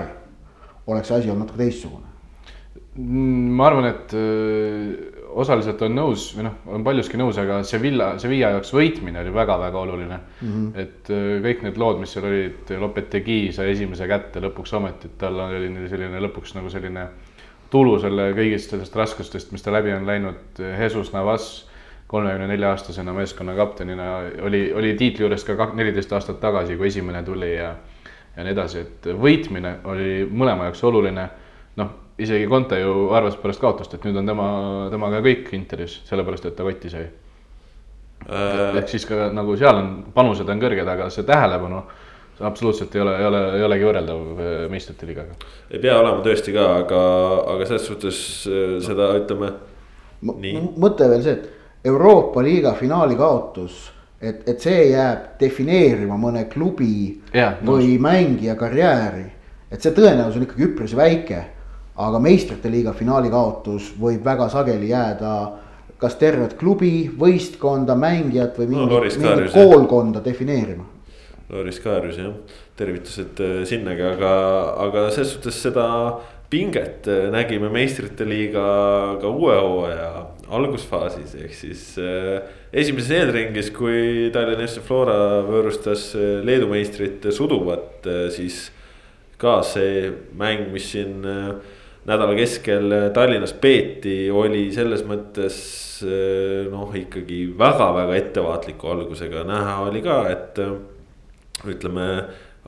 oleks 0.88 1.08
see 1.08 1.20
asi 1.20 1.30
olnud 1.30 1.46
natuke 1.46 1.62
teistsugune. 1.64 2.17
Mm, 2.98 3.54
ma 3.54 3.68
arvan, 3.68 3.86
et 3.86 4.12
öö, 4.16 5.10
osaliselt 5.38 5.82
on 5.86 5.94
nõus 5.94 6.24
või 6.34 6.48
noh, 6.48 6.56
on 6.74 6.82
paljuski 6.82 7.18
nõus, 7.20 7.36
aga 7.38 7.60
Sevilla, 7.66 8.08
Sevilla 8.18 8.50
jaoks 8.56 8.72
võitmine 8.74 9.20
oli 9.22 9.30
väga-väga 9.34 9.78
oluline 9.78 10.16
mm. 10.18 10.48
-hmm. 10.48 10.72
et 10.82 11.10
öö, 11.14 11.36
kõik 11.44 11.62
need 11.62 11.78
lood, 11.78 12.00
mis 12.02 12.14
seal 12.16 12.26
olid, 12.26 12.72
Lopetegi 12.82 13.52
sai 13.54 13.70
esimese 13.76 14.08
kätte 14.10 14.42
lõpuks 14.42 14.74
ometi, 14.74 15.12
et 15.12 15.18
tal 15.20 15.38
oli 15.44 15.70
selline 15.92 16.24
lõpuks 16.26 16.56
nagu 16.58 16.72
selline 16.74 17.06
tulu 17.70 17.98
selle 18.02 18.32
kõigist 18.34 18.74
sellest 18.74 18.96
raskustest, 18.96 19.52
mis 19.52 19.62
ta 19.62 19.72
läbi 19.72 19.94
on 19.94 20.08
läinud, 20.08 20.58
Jesus 20.58 21.12
Navas 21.12 21.68
kolmekümne 22.08 22.48
nelja 22.48 22.72
aastasena 22.72 23.12
meeskonna 23.14 23.54
kaptenina 23.54 24.08
oli, 24.42 24.72
oli 24.72 24.94
tiitli 24.98 25.26
juures 25.26 25.44
ka 25.44 25.70
neliteist 25.74 26.12
aastat 26.12 26.40
tagasi, 26.40 26.76
kui 26.76 26.90
esimene 26.90 27.22
tuli 27.22 27.54
ja 27.54 27.76
ja 28.38 28.44
nii 28.46 28.54
edasi, 28.54 28.82
et 28.86 29.06
võitmine 29.18 29.78
oli 29.90 30.26
mõlema 30.30 30.68
jaoks 30.68 30.84
oluline. 30.86 31.28
noh, 31.76 31.90
isegi 32.18 32.48
Conte 32.50 32.80
ju 32.80 33.08
arvas 33.14 33.38
pärast 33.38 33.62
kaotust, 33.62 33.94
et 33.94 34.04
nüüd 34.06 34.18
on 34.18 34.26
tema, 34.26 34.50
temaga 34.90 35.22
kõik 35.24 35.52
Interis, 35.56 36.00
sellepärast 36.08 36.50
et 36.50 36.56
ta 36.58 36.66
kotti 36.66 36.90
sai 36.92 37.06
äh.... 37.06 38.78
ehk 38.80 38.90
siis 38.90 39.06
ka 39.08 39.30
nagu 39.34 39.56
seal 39.58 39.78
on, 39.78 39.90
panused 40.14 40.48
on 40.48 40.62
kõrged, 40.62 40.88
aga 40.94 41.08
see 41.14 41.26
tähelepanu 41.28 41.82
absoluutselt 42.40 42.94
ei 42.94 43.00
ole, 43.00 43.18
ei 43.18 43.26
ole, 43.26 43.42
ei 43.58 43.66
olegi 43.66 43.86
võrreldav 43.88 44.42
meistrite 44.70 45.06
liigaga. 45.08 45.36
ei 45.70 45.80
pea 45.82 45.98
olema 45.98 46.22
tõesti 46.24 46.54
ka, 46.54 46.66
aga, 46.84 47.02
aga 47.54 47.68
selles 47.70 47.86
suhtes 47.86 48.18
äh, 48.50 48.74
seda 48.84 49.12
ütleme. 49.18 49.52
mõte 50.22 51.08
veel 51.10 51.22
see, 51.22 51.36
et 51.38 51.86
Euroopa 51.88 52.42
liiga 52.42 52.72
finaali 52.78 53.14
kaotus, 53.18 53.78
et, 54.20 54.42
et 54.50 54.60
see 54.60 54.88
jääb 54.90 55.38
defineerima 55.40 56.16
mõne 56.18 56.44
klubi 56.50 57.20
ja, 57.34 57.52
või 57.64 57.94
mängija 58.02 58.56
karjääri. 58.58 59.26
et 59.70 59.82
see 59.82 59.94
tõenäosus 59.94 60.40
on 60.40 60.46
ikkagi 60.46 60.66
üpris 60.66 60.96
väike, 60.96 61.44
aga 61.98 62.20
meistrite 62.22 62.70
liiga 62.70 62.92
finaali 62.96 63.30
kaotus 63.32 63.92
võib 63.98 64.22
väga 64.24 64.48
sageli 64.52 64.92
jääda 64.92 65.32
kas 65.98 66.14
tervet 66.18 66.54
klubi, 66.58 67.08
võistkonda, 67.18 67.96
mängijat 67.98 68.58
või 68.60 68.70
mingit, 68.70 69.18
no, 69.18 69.30
mingit 69.34 69.54
koolkonda 69.54 70.22
defineerima. 70.22 70.86
Loris 71.48 71.80
Kaarus 71.80 72.18
jah, 72.20 72.34
tervitused 72.76 73.40
äh, 73.42 73.62
sinnagi, 73.66 74.04
aga, 74.04 74.32
aga 74.84 75.06
selles 75.14 75.32
suhtes 75.32 75.58
seda 75.64 75.86
pinget 76.52 77.08
äh, 77.08 77.26
nägime 77.32 77.70
meistrite 77.72 78.26
liiga 78.28 78.64
ka 79.18 79.32
uue 79.32 79.56
hooaja 79.56 80.10
algusfaasis, 80.54 81.34
ehk 81.40 81.56
siis 81.56 81.82
äh, 82.04 82.44
esimeses 82.70 83.10
eelringis, 83.16 83.72
kui 83.74 84.28
Tallinna 84.34 84.68
FC 84.68 84.84
Flora 84.84 85.40
võõrustas 85.48 86.12
Leedu 86.44 86.68
meistrit 86.70 87.26
Suduvat 87.34 88.06
äh,, 88.06 88.28
siis 88.34 88.68
ka 89.40 89.60
see 89.64 90.12
mäng, 90.36 90.68
mis 90.74 90.92
siin 90.92 91.24
äh, 91.24 91.74
nädala 92.08 92.34
keskel 92.38 92.92
äh, 92.92 93.06
Tallinnas 93.14 93.54
peeti, 93.60 94.30
oli 94.32 94.68
selles 94.74 95.04
mõttes 95.08 95.58
äh, 96.06 96.66
noh, 96.72 96.92
ikkagi 96.96 97.44
väga-väga 97.58 98.18
ettevaatliku 98.18 98.92
algusega, 98.94 99.44
näha 99.48 99.78
oli 99.86 100.02
ka, 100.04 100.20
et 100.32 100.60
ütleme 101.68 102.08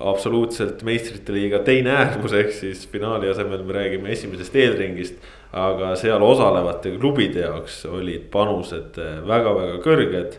absoluutselt 0.01 0.81
meistrite 0.87 1.35
liiga 1.35 1.61
teine 1.65 1.93
äärmus, 1.99 2.33
ehk 2.37 2.55
siis 2.57 2.87
finaali 2.89 3.29
asemel 3.29 3.63
me 3.67 3.77
räägime 3.77 4.13
esimesest 4.15 4.57
eelringist. 4.57 5.21
aga 5.51 5.97
seal 5.99 6.23
osalevate 6.23 6.93
klubide 6.95 7.41
jaoks 7.43 7.81
olid 7.91 8.29
panused 8.31 8.95
väga-väga 9.27 9.81
kõrged, 9.83 10.37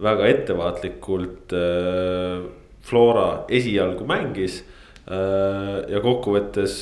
väga 0.00 0.28
ettevaatlikult 0.32 1.52
äh,. 1.52 2.44
Flora 2.84 3.46
esialgu 3.48 4.04
mängis 4.04 4.58
äh, 5.08 5.88
ja 5.88 6.02
kokkuvõttes 6.04 6.74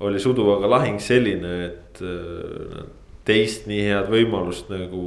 oli 0.00 0.20
Suduvaga 0.22 0.70
lahing 0.70 1.00
selline, 1.02 1.52
et 1.66 2.00
äh, 2.04 2.86
teist 3.26 3.66
nii 3.68 3.84
head 3.88 4.10
võimalust 4.12 4.70
nagu 4.72 5.02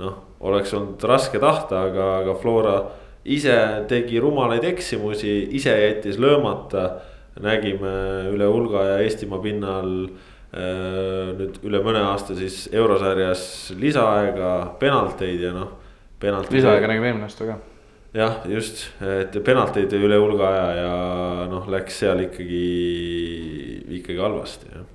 noh, 0.00 0.16
oleks 0.46 0.74
olnud 0.76 1.02
raske 1.08 1.40
tahta, 1.42 1.86
aga, 1.88 2.08
aga 2.22 2.36
Flora 2.40 2.76
ise 3.26 3.56
tegi 3.90 4.20
rumalaid 4.22 4.64
eksimusi, 4.68 5.38
ise 5.56 5.74
jättis 5.80 6.20
löömata. 6.22 6.90
nägime 7.36 8.30
üle 8.32 8.46
hulga 8.48 8.82
ja 8.84 8.98
Eestimaa 9.04 9.42
pinnal 9.44 9.90
äh, 10.56 11.32
nüüd 11.36 11.58
üle 11.68 11.82
mõne 11.84 12.00
aasta 12.00 12.32
siis 12.34 12.68
eurosarjas 12.72 13.74
lisaaega, 13.76 14.76
penalteid 14.80 15.40
ja 15.44 15.52
noh. 15.52 15.74
lisaaega 16.22 16.88
nägime 16.88 17.10
eelmine 17.10 17.28
aasta 17.28 17.44
ka 17.44 17.58
jah, 18.16 18.40
just, 18.48 18.86
et 19.04 19.36
penalteid 19.44 19.92
üle 19.98 20.18
hulga 20.20 20.48
aja 20.48 20.66
ja 20.78 20.92
noh, 21.50 21.66
läks 21.72 22.00
seal 22.02 22.22
ikkagi, 22.24 22.62
ikkagi 24.02 24.22
halvasti 24.22 24.70
jah 24.74 24.92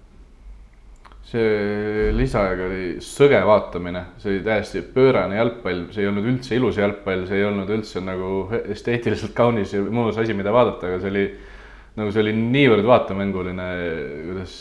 see 1.31 2.09
lisaaeg 2.15 2.61
oli 2.65 2.85
sõge 3.05 3.39
vaatamine, 3.47 4.01
see 4.19 4.33
oli 4.33 4.41
täiesti 4.43 4.81
pöörane 4.95 5.37
jalgpall, 5.37 5.85
see 5.93 6.03
ei 6.03 6.09
olnud 6.09 6.27
üldse 6.27 6.57
ilus 6.57 6.79
jalgpall, 6.81 7.23
see 7.29 7.39
ei 7.39 7.45
olnud 7.47 7.71
üldse 7.71 8.01
nagu 8.03 8.31
esteetiliselt 8.59 9.31
kaunis 9.37 9.71
ja 9.77 9.83
mõnus 9.85 10.19
asi, 10.19 10.35
mida 10.35 10.51
vaadata, 10.51 10.89
aga 10.89 10.99
see 10.99 11.13
oli 11.13 11.25
nagu 11.99 12.11
see 12.11 12.23
oli 12.23 12.33
niivõrd 12.35 12.87
vaatemänguline, 12.87 13.67
kuidas 14.27 14.55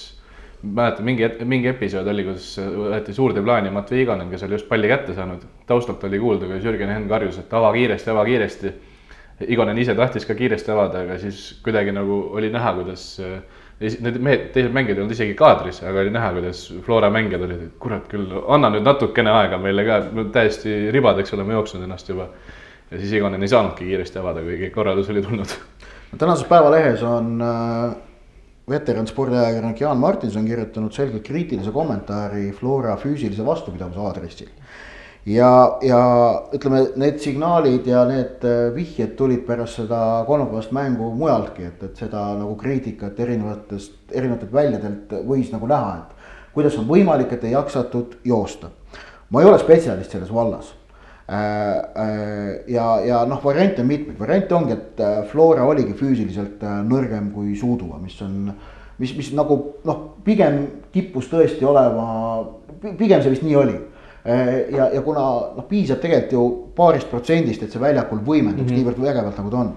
mäletan, 0.62 1.06
mingi, 1.06 1.26
mingi 1.48 1.70
episood 1.70 2.08
oli, 2.10 2.26
kus 2.26 2.52
võeti 2.60 3.14
suurde 3.16 3.42
plaani 3.44 3.72
Matvei 3.74 4.04
Igonen, 4.04 4.30
kes 4.32 4.44
oli 4.46 4.58
just 4.58 4.68
palli 4.68 4.90
kätte 4.90 5.14
saanud. 5.16 5.46
taustalt 5.66 6.04
oli 6.04 6.20
kuulda, 6.20 6.46
kuidas 6.50 6.66
Jürgen 6.66 6.92
Henn 6.92 7.08
karjus, 7.08 7.38
et 7.40 7.54
ava 7.54 7.72
kiiresti, 7.74 8.10
ava 8.10 8.24
kiiresti. 8.28 8.72
Igonen 9.48 9.78
ise 9.80 9.94
tahtis 9.96 10.26
ka 10.28 10.34
kiiresti 10.36 10.70
avada, 10.74 11.06
aga 11.06 11.16
siis 11.18 11.60
kuidagi 11.64 11.94
nagu 11.96 12.26
oli 12.36 12.50
näha, 12.52 12.74
kuidas 12.76 13.04
äh, 13.24 13.38
Need 13.80 14.18
mehed, 14.20 14.42
teised 14.52 14.74
mängijad 14.76 14.98
ei 14.98 15.02
olnud 15.06 15.14
isegi 15.14 15.34
kaadris, 15.38 15.78
aga 15.88 16.02
oli 16.02 16.10
näha, 16.12 16.34
kuidas 16.36 16.66
Flora 16.84 17.08
mängijad 17.12 17.46
olid, 17.46 17.62
et 17.64 17.78
kurat 17.80 18.10
küll, 18.10 18.34
anna 18.52 18.68
nüüd 18.74 18.84
natukene 18.84 19.32
aega 19.32 19.56
meile 19.62 19.86
ka, 19.86 19.96
täiesti 20.34 20.90
ribadeks 20.92 21.32
oleme 21.32 21.56
jooksnud 21.56 21.86
ennast 21.86 22.12
juba. 22.12 22.28
ja 22.90 22.98
siis 22.98 23.14
Igonen 23.16 23.40
ei 23.40 23.48
saanudki 23.48 23.86
kiiresti 23.88 24.20
avada, 24.20 24.42
kuigi 24.44 24.68
korraldus 24.74 25.08
oli 25.14 25.22
tulnud. 25.24 25.56
tänases 26.20 26.44
Päevalehes 26.50 27.02
on 27.08 27.40
äh, 27.40 27.96
veteran 28.68 29.06
spordiajakirjanik 29.06 29.80
Jaan 29.80 29.98
Martinson 29.98 30.44
kirjutanud 30.44 30.92
selgelt 30.92 31.24
kriitilise 31.26 31.72
kommentaari 31.72 32.50
Flora 32.52 32.98
füüsilise 33.00 33.46
vastupidavuse 33.46 34.00
aadressil. 34.00 34.52
Ja, 35.26 35.78
ja 35.82 36.00
ütleme, 36.54 36.84
need 37.00 37.20
signaalid 37.20 37.86
ja 37.88 38.04
need 38.08 38.44
äh, 38.46 38.70
vihjed 38.74 39.14
tulid 39.18 39.44
pärast 39.48 39.80
seda 39.82 40.24
kolmapäevast 40.28 40.72
mängu 40.76 41.10
mujaltki, 41.16 41.68
et, 41.68 41.82
et 41.84 42.00
seda 42.00 42.24
nagu 42.38 42.54
kriitikat 42.60 43.20
erinevatest, 43.20 43.98
erinevatelt 44.12 44.52
väljadelt 44.52 45.14
võis 45.28 45.52
nagu 45.52 45.68
näha, 45.70 45.94
et 46.00 46.54
kuidas 46.56 46.78
on 46.80 46.88
võimalik, 46.88 47.32
et 47.34 47.44
ei 47.44 47.54
jaksatud 47.54 48.20
joosta. 48.24 48.72
ma 49.30 49.42
ei 49.42 49.46
ole 49.46 49.58
spetsialist 49.58 50.10
selles 50.10 50.32
vallas. 50.34 50.72
Äh, 51.30 51.36
äh, 51.36 52.64
ja, 52.68 52.98
ja 53.06 53.24
noh, 53.28 53.44
variante 53.44 53.84
on 53.84 53.86
mitmeid, 53.86 54.18
variante 54.18 54.54
ongi, 54.54 54.72
et 54.72 55.04
Flora 55.30 55.64
oligi 55.68 55.94
füüsiliselt 55.94 56.64
nõrgem 56.88 57.30
kui 57.34 57.54
Suuduva, 57.56 58.00
mis 58.02 58.16
on, 58.24 58.50
mis, 58.98 59.14
mis 59.16 59.30
nagu 59.36 59.60
noh, 59.86 60.00
pigem 60.24 60.64
kippus 60.90 61.28
tõesti 61.30 61.68
olema, 61.68 62.08
pigem 62.98 63.22
see 63.22 63.36
vist 63.36 63.46
nii 63.46 63.60
oli 63.60 63.78
ja, 64.24 64.88
ja 64.94 65.00
kuna 65.04 65.22
noh, 65.56 65.64
piisab 65.68 66.00
tegelikult 66.02 66.32
ju 66.32 66.42
paarist 66.76 67.08
protsendist, 67.10 67.62
et 67.62 67.72
see 67.72 67.80
väljakul 67.80 68.20
võimenduks 68.26 68.66
mm 68.66 68.74
-hmm. 68.74 68.80
niivõrd 68.80 69.00
vägevalt, 69.00 69.38
nagu 69.38 69.50
ta 69.50 69.56
on. 69.56 69.70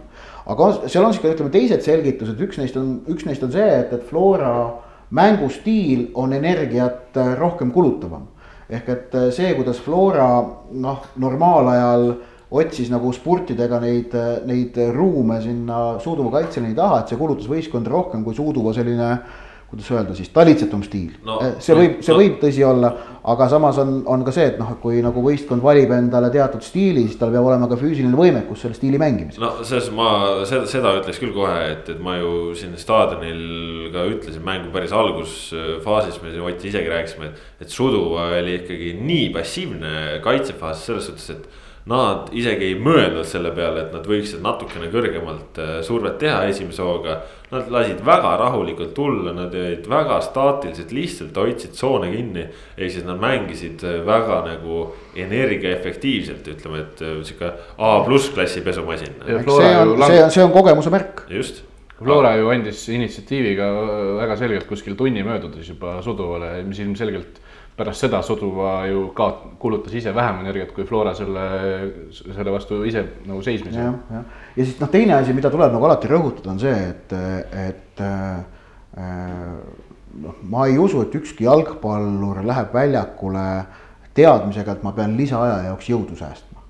aga 0.45 0.71
seal 0.87 1.05
on 1.05 1.13
sihuke, 1.13 1.35
ütleme 1.35 1.51
teised 1.51 1.81
selgitused, 1.81 2.41
üks 2.41 2.57
neist 2.57 2.77
on, 2.77 3.01
üks 3.07 3.25
neist 3.25 3.43
on 3.43 3.51
see, 3.51 3.69
et, 3.79 3.93
et 3.93 4.03
Flora 4.09 4.73
mängustiil 5.09 6.11
on 6.13 6.33
energiat 6.33 7.17
äh, 7.17 7.39
rohkem 7.39 7.71
kulutavam. 7.71 8.27
ehk 8.69 8.89
et 8.89 9.15
äh, 9.15 9.31
see, 9.31 9.53
kuidas 9.53 9.79
Flora 9.81 10.43
noh, 10.71 11.05
normaalajal 11.15 12.13
otsis 12.53 12.89
nagu 12.93 13.11
spurtidega 13.13 13.79
neid, 13.81 14.13
neid 14.45 14.77
ruume 14.93 15.39
sinna 15.41 15.99
suuduva 15.99 16.37
kaitseliini 16.37 16.75
taha, 16.75 16.99
et 16.99 17.07
see 17.09 17.17
kulutas 17.17 17.49
võistkonda 17.49 17.89
rohkem 17.89 18.23
kui 18.23 18.35
suuduva 18.37 18.73
selline 18.73 19.09
kuidas 19.69 19.89
öelda 19.91 20.15
siis, 20.17 20.29
talitsetum 20.33 20.83
stiil 20.85 21.15
no,. 21.25 21.39
Eh, 21.41 21.55
see 21.63 21.75
võib, 21.77 21.95
see 22.05 22.13
no. 22.13 22.19
võib 22.19 22.35
tõsi 22.41 22.65
olla, 22.67 22.91
aga 23.33 23.47
samas 23.51 23.79
on, 23.81 23.95
on 24.09 24.25
ka 24.27 24.33
see, 24.35 24.45
et 24.51 24.59
noh, 24.61 24.75
kui 24.83 25.01
nagu 25.05 25.23
võistkond 25.25 25.63
valib 25.63 25.93
endale 25.95 26.29
teatud 26.33 26.65
stiili, 26.65 27.05
siis 27.07 27.17
tal 27.21 27.33
peab 27.33 27.47
olema 27.49 27.69
ka 27.71 27.79
füüsiline 27.79 28.17
võimekus 28.17 28.63
selle 28.65 28.77
stiili 28.77 29.01
mängimiseks. 29.01 29.41
no 29.41 29.65
selles 29.65 29.89
ma 29.95 30.09
seda, 30.49 30.67
seda 30.69 30.93
ütleks 30.99 31.21
küll 31.23 31.33
kohe, 31.35 31.57
et, 31.71 31.89
et 31.95 32.03
ma 32.03 32.19
ju 32.19 32.53
siin 32.59 32.77
staadionil 32.79 33.89
ka 33.95 34.05
ütlesin 34.11 34.45
mängu 34.45 34.71
päris 34.75 34.93
algusfaasis, 34.95 36.21
me 36.21 36.31
siin 36.33 36.41
Ott 36.43 36.65
isegi 36.67 36.89
rääkisime, 36.91 37.31
et, 37.31 37.43
et 37.63 37.71
Suduva 37.71 38.27
oli 38.35 38.57
ikkagi 38.59 38.93
nii 38.99 39.29
passiivne 39.33 39.93
kaitsefaasis 40.25 40.89
selles 40.91 41.07
suhtes, 41.09 41.29
et 41.33 41.62
Nad 41.91 42.29
isegi 42.31 42.69
ei 42.69 42.75
mõelnud 42.79 43.27
selle 43.27 43.49
peale, 43.51 43.81
et 43.83 43.95
nad 43.95 44.05
võiksid 44.07 44.39
natukene 44.43 44.87
kõrgemalt 44.91 45.57
äh, 45.59 45.71
survet 45.83 46.15
teha 46.21 46.45
esimese 46.47 46.79
hooga. 46.79 47.17
Nad 47.51 47.67
lasid 47.73 47.99
väga 48.07 48.31
rahulikult 48.39 48.93
tulla, 48.95 49.33
nad 49.35 49.51
olid 49.51 49.89
väga 49.91 50.21
staatiliselt, 50.23 50.93
lihtsalt 50.95 51.35
hoidsid 51.37 51.75
tsoone 51.75 52.07
kinni. 52.13 52.45
ehk 52.77 52.93
siis 52.95 53.03
nad 53.03 53.19
mängisid 53.19 53.83
äh, 53.83 53.99
väga 54.07 54.39
nagu 54.47 54.85
energiaefektiivselt, 55.25 56.47
ütleme, 56.55 56.85
et 56.85 57.03
äh, 57.03 57.19
sihuke 57.27 57.51
A 57.77 57.99
pluss 58.07 58.31
klassi 58.31 58.63
pesumasin. 58.63 59.19
see 59.27 59.75
on, 59.77 59.97
see 60.07 60.23
on, 60.23 60.31
see 60.31 60.43
on 60.43 60.55
kogemuse 60.55 60.89
märk. 60.89 61.25
just 61.29 61.65
Flora 62.03 62.33
ju 62.35 62.49
andis 62.51 62.87
initsiatiiviga 62.89 63.67
väga 64.17 64.35
selgelt 64.39 64.65
kuskil 64.67 64.95
tunni 64.99 65.23
möödudes 65.23 65.67
juba 65.69 65.99
Suduvale, 66.03 66.55
mis 66.67 66.79
ilmselgelt 66.83 67.39
pärast 67.77 68.05
seda 68.05 68.21
Soduva 68.21 68.85
ju 68.85 69.07
ka 69.17 69.29
kulutas 69.59 69.93
ise 69.97 70.13
vähem 70.13 70.43
energiat 70.43 70.73
kui 70.75 70.85
Flora 70.85 71.13
selle, 71.17 71.45
selle 72.13 72.53
vastu 72.53 72.83
ise 72.85 73.03
nagu 73.25 73.41
seismise. 73.41 73.79
jah, 73.79 73.95
jah, 74.13 74.25
ja 74.55 74.65
siis 74.65 74.77
noh, 74.81 74.91
teine 74.93 75.15
asi, 75.17 75.33
mida 75.33 75.49
tuleb 75.53 75.73
nagu 75.73 75.87
alati 75.87 76.11
rõhutada, 76.11 76.53
on 76.53 76.61
see, 76.61 76.75
et, 76.91 77.15
et 77.63 78.03
äh, 78.05 78.99
noh, 80.21 80.37
ma 80.53 80.67
ei 80.69 80.77
usu, 80.77 81.01
et 81.01 81.17
ükski 81.17 81.47
jalgpallur 81.47 82.43
läheb 82.45 82.75
väljakule 82.77 83.47
teadmisega, 84.13 84.77
et 84.77 84.85
ma 84.85 84.93
pean 84.93 85.17
lisaaja 85.17 85.63
jaoks 85.71 85.89
jõudu 85.89 86.19
säästma. 86.19 86.61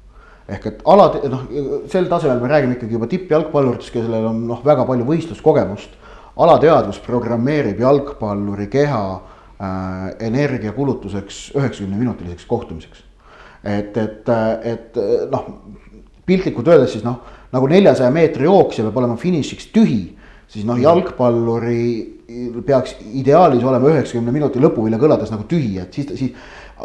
ehk 0.56 0.72
et 0.72 0.88
alati 0.88 1.28
noh, 1.32 1.44
sel 1.92 2.08
tasemel 2.12 2.40
me 2.40 2.48
räägime 2.52 2.80
ikkagi 2.80 2.96
juba 2.96 3.12
tippjalgpalluritest, 3.12 3.92
kellel 3.98 4.32
on 4.32 4.42
noh, 4.48 4.64
väga 4.64 4.88
palju 4.88 5.12
võistluskogemust. 5.12 6.00
alateadvus 6.40 7.04
programmeerib 7.04 7.84
jalgpalluri 7.84 8.72
keha 8.72 9.04
Äh, 9.14 9.33
energiakulutuseks 10.20 11.44
üheksakümne 11.56 11.98
minutiliseks 11.98 12.46
kohtumiseks. 12.46 13.04
et, 13.64 13.98
et, 13.98 14.30
et 14.64 14.98
noh, 15.32 15.46
piltlikult 16.26 16.68
öeldes 16.68 16.92
siis 16.96 17.06
noh, 17.06 17.22
nagu 17.54 17.70
neljasaja 17.72 18.12
meetri 18.12 18.48
jooksja 18.48 18.84
peab 18.88 19.00
olema 19.04 19.16
finišiks 19.20 19.70
tühi, 19.76 20.02
siis 20.52 20.66
noh, 20.68 20.80
jalgpalluri 20.80 21.84
peaks 22.66 22.98
ideaalis 23.14 23.64
olema 23.64 23.92
üheksakümne 23.92 24.34
minuti 24.34 24.62
lõpuvälja 24.64 25.00
kõlades 25.02 25.32
nagu 25.34 25.46
tühi, 25.50 25.78
et 25.82 25.94
siis, 25.96 26.12
siis 26.20 26.32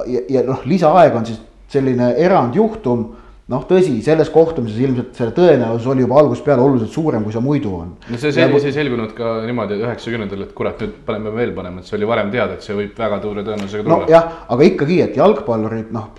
ja, 0.07 0.23
ja 0.37 0.45
noh, 0.47 0.63
lisaaeg 0.69 1.17
on 1.19 1.27
siis 1.29 1.41
selline 1.73 2.13
erandjuhtum 2.21 3.09
noh, 3.49 3.63
tõsi, 3.69 3.95
selles 4.05 4.29
kohtumises 4.33 4.81
ilmselt 4.83 5.17
selle 5.17 5.33
tõenäosus 5.37 5.87
oli 5.89 6.05
juba 6.05 6.19
algusest 6.21 6.45
peale 6.45 6.65
oluliselt 6.65 6.93
suurem, 6.93 7.25
kui 7.25 7.33
see 7.33 7.43
muidu 7.45 7.73
on. 7.79 7.95
no 8.11 8.21
see 8.21 8.33
selgus, 8.37 8.67
ei 8.69 8.75
selgunud 8.77 9.15
ka 9.17 9.39
niimoodi 9.47 9.79
üheksakümnendatel, 9.81 10.45
et 10.45 10.53
kurat, 10.57 10.83
nüüd 10.85 10.99
paneme 11.07 11.33
veel 11.37 11.55
panema, 11.57 11.81
et 11.81 11.89
see 11.89 11.97
oli 11.97 12.11
varem 12.11 12.33
teada, 12.35 12.59
et 12.59 12.67
see 12.67 12.77
võib 12.77 12.99
väga 12.99 13.21
suure 13.25 13.45
tõenäosusega 13.47 13.87
tulla. 13.87 14.01
nojah, 14.05 14.29
aga 14.55 14.69
ikkagi, 14.69 15.01
et 15.07 15.17
jalgpallurid 15.17 15.95
noh, 15.97 16.11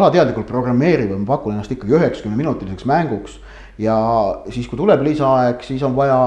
alateadlikult 0.00 0.50
programmeerivad, 0.50 1.20
ma 1.22 1.30
pakun 1.36 1.54
ennast 1.54 1.74
ikkagi 1.76 1.94
üheksakümne 2.00 2.42
minutiliseks 2.42 2.88
mänguks. 2.90 3.38
ja 3.78 3.96
siis, 4.50 4.66
kui 4.70 4.78
tuleb 4.78 5.02
lisaaeg, 5.06 5.62
siis 5.66 5.82
on 5.86 5.94
vaja 5.94 6.18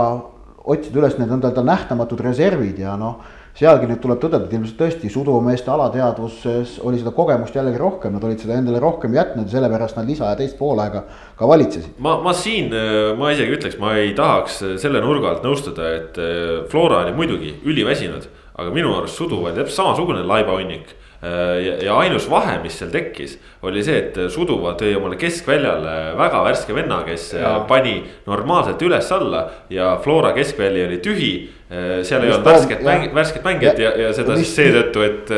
otsida 0.68 1.00
üles 1.00 1.20
need 1.20 1.32
nõnda-öelda 1.32 1.64
nähtamatud 1.64 2.24
reservid 2.24 2.80
ja 2.84 2.96
noh 3.00 3.20
sealgi 3.58 3.90
nüüd 3.90 4.02
tuleb 4.04 4.20
tõdeda, 4.22 4.46
et 4.46 4.54
ilmselt 4.54 4.78
tõesti 4.80 5.10
sudumeeste 5.12 5.72
alateadvuses 5.74 6.76
oli 6.86 7.00
seda 7.02 7.14
kogemust 7.16 7.56
jällegi 7.58 7.80
rohkem, 7.82 8.14
nad 8.14 8.28
olid 8.28 8.44
seda 8.44 8.58
endale 8.60 8.82
rohkem 8.84 9.16
jätnud 9.18 9.48
ja 9.48 9.58
sellepärast 9.58 9.98
nad 9.98 10.10
lisa 10.10 10.30
ja 10.30 10.38
teist 10.38 10.60
poolaega 10.60 11.04
ka 11.40 11.50
valitsesid. 11.50 11.98
ma, 12.04 12.18
ma 12.22 12.36
siin, 12.38 12.70
ma 13.18 13.34
isegi 13.34 13.58
ütleks, 13.58 13.80
ma 13.82 13.96
ei 13.98 14.14
tahaks 14.18 14.62
selle 14.84 15.02
nurga 15.02 15.34
alt 15.34 15.48
nõustuda, 15.48 15.90
et 15.98 16.22
eh, 16.22 16.54
Flora 16.70 17.02
oli 17.06 17.18
muidugi 17.18 17.56
üliväsinud, 17.66 18.30
aga 18.58 18.72
minu 18.74 18.94
arust 18.98 19.18
Sudu 19.18 19.42
oli 19.44 19.58
täpselt 19.58 19.82
samasugune 19.82 20.26
laibahunnik 20.28 20.96
Äh, 21.24 21.66
ja, 21.66 21.74
ja 21.82 21.94
ainus 21.98 22.28
vahe, 22.30 22.60
mis 22.62 22.76
seal 22.78 22.92
tekkis, 22.94 23.40
oli 23.66 23.82
see, 23.82 23.98
et 24.04 24.18
Suduva 24.30 24.76
tõi 24.78 24.92
omale 25.00 25.18
keskväljale 25.18 26.14
väga 26.18 26.44
värske 26.46 26.76
venna, 26.78 27.00
kes 27.08 27.32
äh, 27.34 27.42
ja. 27.42 27.56
pani 27.66 27.96
normaalselt 28.28 28.84
üles-alla 28.86 29.48
ja 29.74 29.96
Flora 30.04 30.36
keskväli 30.38 30.86
oli 30.86 31.00
tühi. 31.02 31.32
Äh, 31.68 32.04
seal 32.08 32.24
ei 32.24 32.32
olnud 32.32 32.48
värsket 32.48 32.84
mäng, 32.86 33.10
värsket 33.16 33.44
mängijat 33.44 33.82
ja, 33.84 33.92
ja, 34.00 34.12
seda 34.16 34.38
siis 34.40 34.54
seetõttu, 34.56 35.04
et 35.04 35.34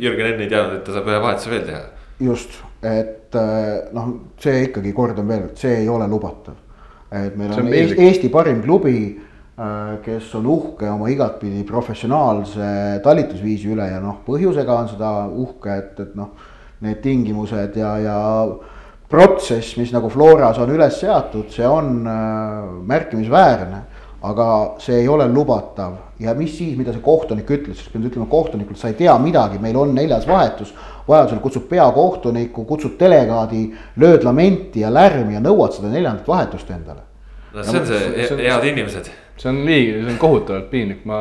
Jürgen 0.00 0.30
Enn 0.30 0.44
ei 0.46 0.48
teadnud, 0.48 0.78
et 0.78 0.86
ta 0.86 0.96
saab 0.96 1.10
ühe 1.12 1.20
vahetuse 1.20 1.52
veel 1.52 1.66
teha. 1.68 1.82
just, 2.24 2.56
et 2.86 3.36
noh, 3.92 4.08
see 4.40 4.68
ikkagi 4.70 4.94
kordan 4.96 5.28
veel, 5.28 5.50
et 5.50 5.60
see 5.60 5.82
ei 5.82 5.88
ole 5.92 6.08
lubatav. 6.08 6.56
et 7.12 7.36
meil 7.36 7.52
on, 7.52 7.66
on 7.66 7.74
Eesti 7.74 8.30
parim 8.32 8.62
klubi 8.64 8.96
Äh, 9.54 10.00
kes 10.02 10.32
on 10.34 10.46
uhke 10.50 10.88
oma 10.90 11.06
igatpidi 11.12 11.60
professionaalse 11.62 12.98
talitusviisi 13.04 13.68
üle 13.70 13.84
ja 13.86 14.00
noh, 14.02 14.16
põhjusega 14.26 14.78
on 14.82 14.88
seda 14.90 15.10
uhke, 15.30 15.76
et, 15.78 16.00
et 16.02 16.16
noh, 16.18 16.32
need 16.82 16.98
tingimused 17.04 17.76
ja, 17.78 17.92
ja 18.02 18.16
protsess, 19.06 19.76
mis 19.78 19.92
nagu 19.94 20.10
Floras 20.10 20.58
on 20.58 20.72
üles 20.74 20.98
seatud, 20.98 21.54
see 21.54 21.70
on 21.70 22.00
äh, 22.02 22.66
märkimisväärne. 22.90 23.78
Aga 24.24 24.48
see 24.80 25.02
ei 25.02 25.08
ole 25.08 25.26
lubatav 25.28 25.96
ja 26.20 26.34
mis 26.34 26.56
siis, 26.58 26.76
mida 26.78 26.94
see 26.94 27.02
kohtunik 27.04 27.50
ütles, 27.50 27.78
siis 27.80 27.90
pean 27.92 28.06
ütlema 28.08 28.26
kohtunikult, 28.30 28.78
sa 28.80 28.88
ei 28.88 28.98
tea 28.98 29.14
midagi, 29.20 29.58
meil 29.62 29.76
on 29.76 29.94
neljas 29.94 30.28
vahetus. 30.28 30.74
vajadusel 31.08 31.42
kutsud 31.44 31.66
peakohtuniku, 31.68 32.64
kutsud 32.64 32.94
delegaadi, 33.00 33.66
lööd 34.00 34.24
lamenti 34.24 34.80
ja 34.80 34.92
lärmi 34.92 35.36
ja 35.36 35.42
nõuad 35.44 35.76
seda 35.76 35.90
neljandat 35.92 36.28
vahetust 36.28 36.70
endale. 36.70 37.04
no 37.52 37.62
see 37.62 37.80
on 37.80 37.86
see, 37.86 38.26
see, 38.28 38.48
head 38.48 38.64
inimesed 38.64 39.12
see 39.36 39.50
on 39.50 39.64
liiga, 39.66 40.02
see 40.02 40.12
on 40.12 40.18
kohutavalt 40.18 40.70
piinlik, 40.70 41.04
ma 41.08 41.18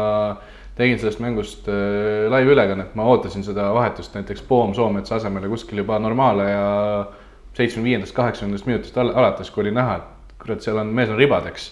tegin 0.78 1.00
sellest 1.02 1.22
mängust 1.24 1.68
äh, 1.70 2.30
laivülekannet, 2.32 2.96
ma 2.98 3.08
ootasin 3.10 3.46
seda 3.46 3.70
vahetust 3.76 4.16
näiteks 4.18 4.42
Poom 4.48 4.74
Soometsa 4.74 5.16
asemele 5.20 5.50
kuskil 5.52 5.84
juba 5.84 6.00
normaale 6.02 6.50
ja 6.50 6.66
seitsmekümne 7.54 7.90
viiendast, 7.90 8.16
kaheksakümnendast 8.18 8.70
minutist 8.70 8.98
al 8.98 9.14
alates, 9.14 9.52
kui 9.54 9.66
oli 9.66 9.74
näha, 9.74 10.00
et 10.02 10.38
kurat, 10.42 10.62
seal 10.66 10.80
on, 10.82 10.94
mees 10.96 11.12
on 11.14 11.20
ribadeks. 11.22 11.72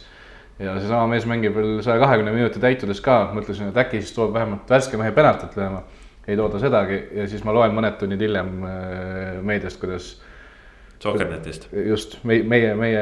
Ja 0.62 0.76
seesama 0.80 1.08
mees 1.12 1.26
mängib 1.30 1.56
veel 1.58 1.80
saja 1.86 2.00
kahekümne 2.02 2.34
minuti 2.36 2.62
täitudes 2.62 3.02
ka, 3.04 3.24
mõtlesin, 3.36 3.72
et 3.72 3.80
äkki 3.84 4.02
siis 4.02 4.14
toob 4.16 4.34
vähemalt 4.36 4.70
värske 4.70 5.00
mehe 5.00 5.14
penaltit 5.16 5.58
lööma. 5.58 5.84
ei 6.28 6.38
tooda 6.38 6.60
sedagi 6.62 7.00
ja 7.18 7.24
siis 7.28 7.42
ma 7.44 7.54
loen 7.54 7.74
mõned 7.74 7.96
tunnid 7.98 8.22
hiljem 8.22 8.52
äh, 8.64 9.40
meediast, 9.42 9.80
kuidas 9.82 10.12
Sokkernetist. 11.02 11.68
just, 11.88 12.18
meie, 12.28 12.44
meie, 12.46 12.74
meie 12.78 13.02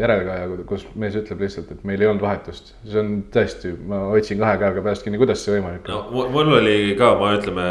järelkaja, 0.00 0.48
kus 0.66 0.86
mees 0.98 1.14
ütleb 1.20 1.44
lihtsalt, 1.44 1.70
et 1.74 1.84
meil 1.86 2.02
ei 2.02 2.10
olnud 2.10 2.24
vahetust. 2.24 2.74
see 2.82 2.98
on 2.98 3.12
tõesti, 3.34 3.72
ma 3.86 4.02
hoidsin 4.10 4.40
kahe 4.42 4.58
käega 4.64 4.82
peast 4.82 5.06
kinni, 5.06 5.20
kuidas 5.20 5.44
see 5.44 5.54
võimalik 5.56 5.86
on? 5.86 6.08
no 6.10 6.26
mul 6.34 6.54
oli 6.58 6.76
ka, 6.98 7.12
ma 7.20 7.32
ütleme. 7.38 7.66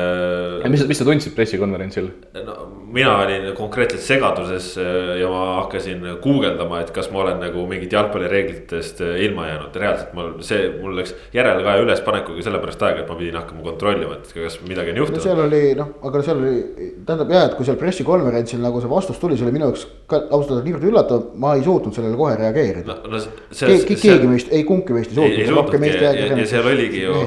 mis, 0.71 0.85
mis 0.87 1.01
sa 1.01 1.07
tundsid 1.07 1.35
pressikonverentsil? 1.35 2.11
no 2.47 2.57
mina 2.93 3.17
olin 3.17 3.55
konkreetselt 3.55 4.01
segaduses 4.01 4.69
äh, 4.79 5.17
ja 5.21 5.29
ma 5.31 5.41
hakkasin 5.61 6.05
guugeldama, 6.23 6.79
et 6.81 6.91
kas 6.95 7.09
ma 7.11 7.21
olen 7.25 7.41
nagu 7.43 7.65
mingit 7.69 7.93
jalgpallireeglitest 7.93 9.01
äh, 9.03 9.19
ilma 9.27 9.47
jäänud. 9.49 9.75
reaalselt 9.75 10.13
mul 10.17 10.31
see, 10.45 10.69
mul 10.81 10.95
läks 11.01 11.13
järelkaja 11.35 11.83
ülespanekuga 11.83 12.45
sellepärast 12.47 12.87
aega, 12.87 13.03
et 13.03 13.11
ma 13.11 13.19
pidin 13.19 13.39
hakkama 13.41 13.65
kontrollima, 13.65 14.21
et 14.21 14.31
kas 14.33 14.59
midagi 14.67 14.95
on 14.95 15.01
juhtunud 15.03 15.19
no. 15.19 15.25
seal 15.27 15.43
oli 15.47 15.61
noh, 15.77 15.91
aga 16.07 16.23
seal 16.29 16.41
oli, 16.43 16.55
tähendab 17.03 17.35
jah, 17.35 17.49
et 17.49 17.57
kui 17.59 17.67
seal 17.67 17.79
pressikonverentsil 17.81 18.63
nagu 18.63 18.81
see 18.83 18.91
vastus 18.91 19.16
tuli, 19.21 19.37
see 19.37 19.47
oli 19.47 19.55
minu 19.55 19.69
jaoks 19.69 19.85
ka 20.07 20.19
ausalt 20.25 20.53
öelda 20.55 20.65
niivõrd 20.67 20.87
üllatav, 20.89 21.23
ma 21.41 21.53
ei 21.57 21.63
suutnud 21.65 21.95
sellele 21.95 22.17
kohe 22.19 22.35
reageerida 22.39 22.97
no,. 22.97 23.11
No, 23.17 23.21
Ke, 23.57 23.77
keegi 23.89 24.29
meist, 24.29 24.51
ei 24.55 24.65
kumbki 24.67 24.95
meist 24.95 25.11
ei 25.11 25.17
suutnud. 25.17 25.39
ei 25.41 25.47
suutnudki 25.49 25.93
ja, 25.93 26.11
ja, 26.15 26.27
ja 26.41 26.49
seal 26.49 26.69
oligi 26.71 27.03
ju, 27.03 27.17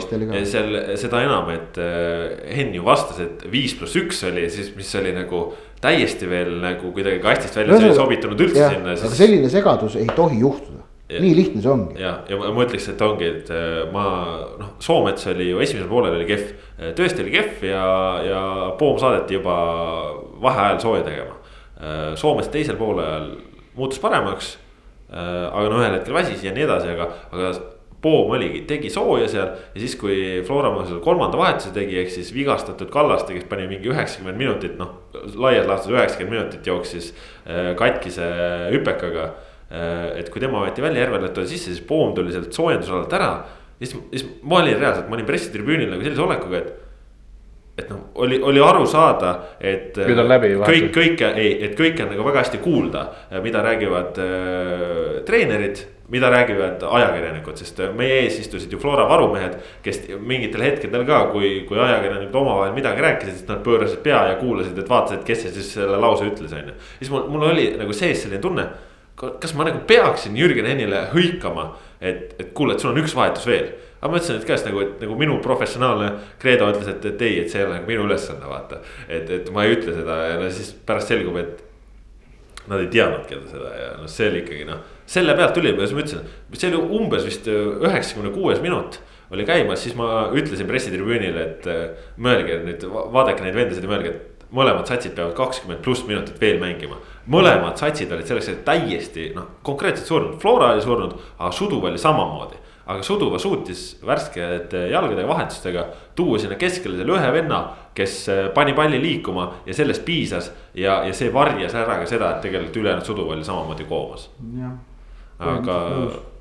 seal 0.48 0.78
seda 1.00 1.24
enam, 1.26 1.50
et 1.54 1.80
äh, 1.80 2.54
Henn 2.56 2.76
ju 2.76 2.86
vastas, 2.86 3.20
et 3.24 3.44
viis 3.52 3.74
pluss 3.78 3.98
üks 4.00 4.22
oli 4.28 4.46
siis, 4.52 4.72
mis 4.76 4.92
oli 5.00 5.14
nagu 5.16 5.48
täiesti 5.80 6.28
veel 6.28 6.58
nagu 6.62 6.92
kuidagi 6.94 7.22
kastist 7.24 7.56
välja, 7.56 7.80
see 7.80 7.90
ei 7.90 7.98
sobitunud 7.98 8.46
üldse 8.46 8.62
ja, 8.62 8.70
sinna 8.74 8.94
siis.... 8.94 9.08
aga 9.08 9.18
selline 9.22 9.50
segadus 9.52 9.96
ei 10.00 10.08
tohi 10.16 10.40
juhtuda, 10.42 10.84
nii 11.18 11.32
lihtne 11.36 11.62
see 11.64 11.72
ongi. 11.72 12.00
ja, 12.00 12.14
ja 12.28 12.38
ma 12.40 12.64
ütleks, 12.66 12.88
et 12.92 13.04
ongi, 13.04 13.30
et 13.40 13.52
äh, 13.54 13.82
ma 13.94 14.04
noh, 14.60 14.74
Soomets 14.82 15.26
oli 15.32 15.50
ju 15.50 15.62
esimesel 15.64 15.88
poolel 15.90 16.18
oli 16.18 16.28
kehv, 16.28 16.52
äh, 16.76 16.92
tõesti 16.98 17.24
oli 17.24 17.34
kehv 17.34 17.66
ja, 17.70 17.84
ja 18.26 18.42
Poom 18.78 19.00
saadeti 19.00 19.38
juba 19.40 19.56
vaheajal 20.42 20.80
sooja 20.84 21.04
tegema. 21.08 21.39
Äh, 21.80 22.14
Soomes 22.20 22.50
teisel 22.52 22.76
poolel 22.80 23.34
muutus 23.76 24.02
paremaks. 24.02 24.58
aga 25.10 25.64
no 25.66 25.80
ühel 25.80 25.96
hetkel 25.96 26.14
väsis 26.14 26.44
ja 26.44 26.52
nii 26.54 26.62
edasi, 26.62 26.92
aga, 26.92 27.08
aga 27.34 27.48
Poom 28.00 28.30
oligi, 28.32 28.62
tegi 28.64 28.88
sooja 28.88 29.26
seal 29.28 29.48
ja 29.74 29.80
siis, 29.82 29.92
kui 30.00 30.14
Flora 30.48 30.70
seal 30.88 31.02
kolmanda 31.04 31.36
vahetuse 31.36 31.72
tegi, 31.74 31.98
ehk 32.00 32.08
siis 32.14 32.30
vigastatud 32.32 32.88
Kallaste, 32.92 33.34
kes 33.36 33.44
pani 33.50 33.66
mingi 33.68 33.90
üheksakümmend 33.92 34.40
minutit, 34.40 34.78
noh. 34.80 34.94
laias 35.36 35.68
laastus 35.68 35.92
üheksakümmend 35.92 36.38
minutit 36.38 36.70
jooksis 36.70 37.10
äh, 37.12 37.74
katkise 37.76 38.30
hüpekaga. 38.72 39.26
Äh, 39.68 40.22
et 40.22 40.30
kui 40.32 40.40
tema 40.40 40.62
võeti 40.64 40.80
välja, 40.80 41.04
Järvel 41.04 41.28
tuli 41.28 41.50
sisse, 41.50 41.74
siis 41.74 41.84
Poom 41.84 42.14
tuli 42.16 42.32
sealt 42.32 42.56
soojendusalalt 42.56 43.18
ära. 43.20 43.30
siis, 43.82 43.92
siis 44.14 44.24
ma 44.40 44.62
olin 44.62 44.80
reaalselt, 44.80 45.10
ma 45.10 45.18
olin 45.18 45.28
pressitribüünil 45.28 45.92
nagu 45.92 46.06
sellise 46.06 46.24
olekuga, 46.24 46.62
et 46.62 46.89
et 47.80 47.92
noh, 47.92 48.10
oli, 48.22 48.40
oli 48.44 48.60
aru 48.64 48.84
saada, 48.88 49.36
et. 49.60 49.96
kõik, 50.68 50.90
kõike, 50.96 51.32
ei, 51.40 51.54
et 51.68 51.78
kõike 51.78 52.04
on 52.04 52.12
nagu 52.14 52.26
väga 52.26 52.44
hästi 52.44 52.60
kuulda, 52.64 53.06
mida 53.44 53.64
räägivad 53.64 54.20
äh, 54.20 55.24
treenerid 55.28 55.86
mida 56.10 56.30
räägivad 56.30 56.82
ajakirjanikud, 56.82 57.58
sest 57.60 57.78
meie 57.94 58.16
ees 58.24 58.40
istusid 58.42 58.72
ju 58.72 58.78
Flora 58.82 59.04
varumehed, 59.08 59.54
kes 59.84 60.00
mingitel 60.18 60.64
hetkedel 60.66 61.04
ka, 61.06 61.20
kui, 61.30 61.50
kui 61.68 61.78
ajakirjanikud 61.78 62.38
omavahel 62.40 62.74
midagi 62.74 63.04
rääkisid, 63.04 63.36
siis 63.38 63.48
nad 63.48 63.62
pöörasid 63.66 64.02
pea 64.02 64.24
ja 64.32 64.38
kuulasid, 64.40 64.78
et 64.78 64.90
vaatasid, 64.90 65.22
kes 65.26 65.44
see 65.44 65.54
siis 65.54 65.68
selle 65.78 66.00
lause 66.02 66.26
ütles, 66.26 66.54
on 66.56 66.72
ju. 66.72 66.74
siis 66.98 67.12
mul, 67.14 67.28
mul 67.30 67.46
oli 67.52 67.68
nagu 67.78 67.94
sees 67.94 68.24
selline 68.24 68.42
tunne, 68.42 68.66
kas 69.14 69.54
ma 69.54 69.68
nagu 69.68 69.84
peaksin 69.86 70.34
Jürgen 70.38 70.66
Hennile 70.66 71.06
hõikama, 71.14 71.68
et, 72.00 72.34
et 72.40 72.50
kuule, 72.58 72.74
et 72.74 72.82
sul 72.82 72.90
on 72.90 73.00
üks 73.04 73.14
vahetus 73.14 73.46
veel 73.46 73.70
aga 74.00 74.12
ma 74.12 74.20
ütlesin, 74.20 74.40
et 74.40 74.46
käest 74.48 74.68
nagu, 74.68 74.84
et 74.84 75.02
nagu 75.04 75.16
minu 75.20 75.40
professionaalne 75.44 76.12
kreedo 76.40 76.70
ütles, 76.72 76.88
et, 76.88 77.04
et 77.12 77.26
ei, 77.26 77.40
et 77.42 77.52
see 77.52 77.60
ei 77.60 77.66
ole 77.68 77.78
nagu 77.78 77.90
minu 77.90 78.06
ülesanne, 78.08 78.46
vaata. 78.48 78.80
et, 79.08 79.28
et 79.40 79.50
ma 79.54 79.66
ei 79.66 79.76
ütle 79.76 79.96
seda 79.96 80.22
ja 80.28 80.38
no 80.40 80.48
siis 80.54 80.72
pärast 80.86 81.12
selgub, 81.12 81.36
et 81.40 81.66
nad 82.70 82.80
ei 82.80 82.88
teadnudki 82.92 83.38
seda 83.50 83.74
ja 83.76 83.92
noh, 83.98 84.08
see 84.08 84.30
oli 84.30 84.44
ikkagi 84.44 84.66
noh 84.68 84.80
selle 85.10 85.34
pealt 85.34 85.54
tuli, 85.56 85.72
kuidas 85.74 85.94
ma 85.94 86.04
ütlesin, 86.04 86.26
see 86.54 86.68
oli 86.70 86.98
umbes 87.00 87.24
vist 87.26 87.48
äh, 87.50 87.70
üheksakümne 87.88 88.30
kuues 88.34 88.60
minut 88.62 89.00
oli 89.30 89.46
käimas, 89.46 89.82
siis 89.84 89.94
ma 89.98 90.28
ütlesin 90.34 90.66
pressitribüünile, 90.66 91.46
et 91.46 91.66
äh, 91.70 91.80
mõelge 92.22 92.60
nüüd, 92.66 92.86
vaadake 93.14 93.44
neid 93.44 93.58
vendasid 93.58 93.86
ja 93.86 93.90
mõelge, 93.90 94.14
et 94.14 94.46
mõlemad 94.54 94.90
satsid 94.90 95.14
peavad 95.18 95.36
kakskümmend 95.38 95.82
pluss 95.84 96.06
minutit 96.06 96.38
veel 96.42 96.58
mängima. 96.62 96.98
mõlemad 97.30 97.78
satsid 97.78 98.10
olid 98.10 98.26
selleks 98.26 98.50
täiesti 98.66 99.30
noh, 99.34 99.46
konkreetselt 99.66 100.06
surnud, 100.06 100.38
Flora 100.42 100.72
oli 100.74 100.82
surnud, 100.82 101.14
aga 101.38 101.52
Suduv 101.54 101.84
oli 101.90 101.98
samamoodi 101.98 102.58
aga 102.90 103.04
Suduva 103.06 103.38
suutis 103.38 103.82
värskete 104.06 104.86
jalgadega 104.90 105.28
vahetustega 105.28 105.84
tuua 106.18 106.40
sinna 106.42 106.58
keskele 106.60 106.98
selle 106.98 107.14
ühe 107.16 107.32
venna, 107.34 107.62
kes 107.96 108.16
äh, 108.32 108.44
pani 108.54 108.74
palli 108.76 109.00
liikuma 109.02 109.46
ja 109.66 109.76
sellest 109.76 110.04
piisas. 110.06 110.50
ja, 110.74 111.00
ja 111.06 111.14
see 111.14 111.32
varjas 111.34 111.74
ära 111.78 112.00
ka 112.00 112.08
seda, 112.10 112.34
et 112.34 112.46
tegelikult 112.46 112.80
ülejäänud 112.82 113.06
Suduva 113.06 113.36
oli 113.36 113.44
samamoodi 113.46 113.86
koomas. 113.90 114.30
aga, 115.38 115.76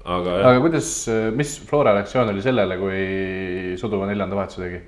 aga. 0.06 0.38
aga 0.52 0.62
kuidas, 0.64 0.94
mis 1.36 1.60
Flora 1.70 1.94
reaktsioon 1.98 2.34
oli 2.34 2.42
sellele, 2.46 2.80
kui 2.82 3.76
Suduva 3.78 4.10
neljanda 4.10 4.40
vahetuse 4.40 4.66
tegi? 4.66 4.82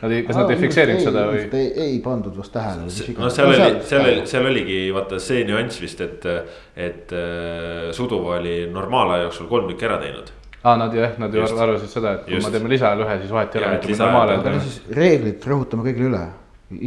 Nad 0.00 0.14
ei, 0.16 0.22
kas 0.24 0.38
nad 0.38 0.48
ei 0.48 0.56
fikseerinud 0.56 1.02
seda 1.04 1.26
või? 1.28 1.40
ei, 1.58 1.72
ei 1.84 1.96
pandud 2.00 2.32
vast 2.32 2.54
tähele. 2.56 2.88
no 3.20 3.28
seal 3.30 3.52
oli, 3.52 3.70
seal 3.84 4.06
oli, 4.06 4.26
seal 4.26 4.48
oligi 4.48 4.82
vaata 4.96 5.20
see 5.20 5.44
nüanss 5.44 5.82
vist, 5.82 6.00
et, 6.00 6.28
et 6.74 7.12
äh, 7.14 7.90
Suduva 7.94 8.38
oli 8.40 8.62
normaalaja 8.72 9.28
jooksul 9.28 9.50
kolm 9.52 9.68
tükki 9.70 9.90
ära 9.90 10.00
teinud 10.00 10.39
aa, 10.62 10.76
nad 10.76 10.94
jah, 10.94 11.16
nad 11.18 11.34
ju 11.34 11.44
arvasid 11.44 11.88
seda, 11.92 12.14
et 12.18 12.24
kui 12.26 12.36
just. 12.36 12.46
me 12.46 12.52
teeme 12.54 12.70
lisaajal 12.72 13.04
ühe, 13.06 13.18
siis 13.22 13.34
vahet 13.34 13.54
ei 13.54 13.62
ole, 13.62 13.72
mitte 13.74 13.88
kui 13.88 13.98
normaalajal 14.00 14.42
teeme. 14.46 14.96
reeglit 15.00 15.46
rõhutame 15.52 15.86
kõigile 15.88 16.08
üle. 16.10 16.24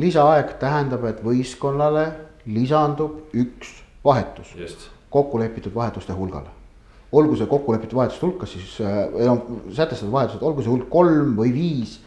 lisaaeg 0.05 0.55
tähendab, 0.61 1.05
et 1.09 1.23
võistkonnale 1.25 2.05
lisandub 2.45 3.33
üks 3.33 3.71
vahetus. 4.05 4.53
kokku 5.09 5.39
lepitud 5.39 5.75
vahetuste 5.75 6.13
hulgale. 6.13 6.49
olgu 7.11 7.37
see 7.37 7.49
kokku 7.49 7.73
lepitud 7.73 7.97
vahetuste 7.97 8.25
hulk, 8.25 8.39
kas 8.45 8.53
siis 8.53 8.79
äh,, 8.81 9.37
sätestatud 9.71 10.13
vahetused, 10.13 10.41
olgu 10.41 10.61
see 10.61 10.73
hulk 10.73 10.89
kolm 10.89 11.35
või 11.37 11.53
viis. 11.53 11.99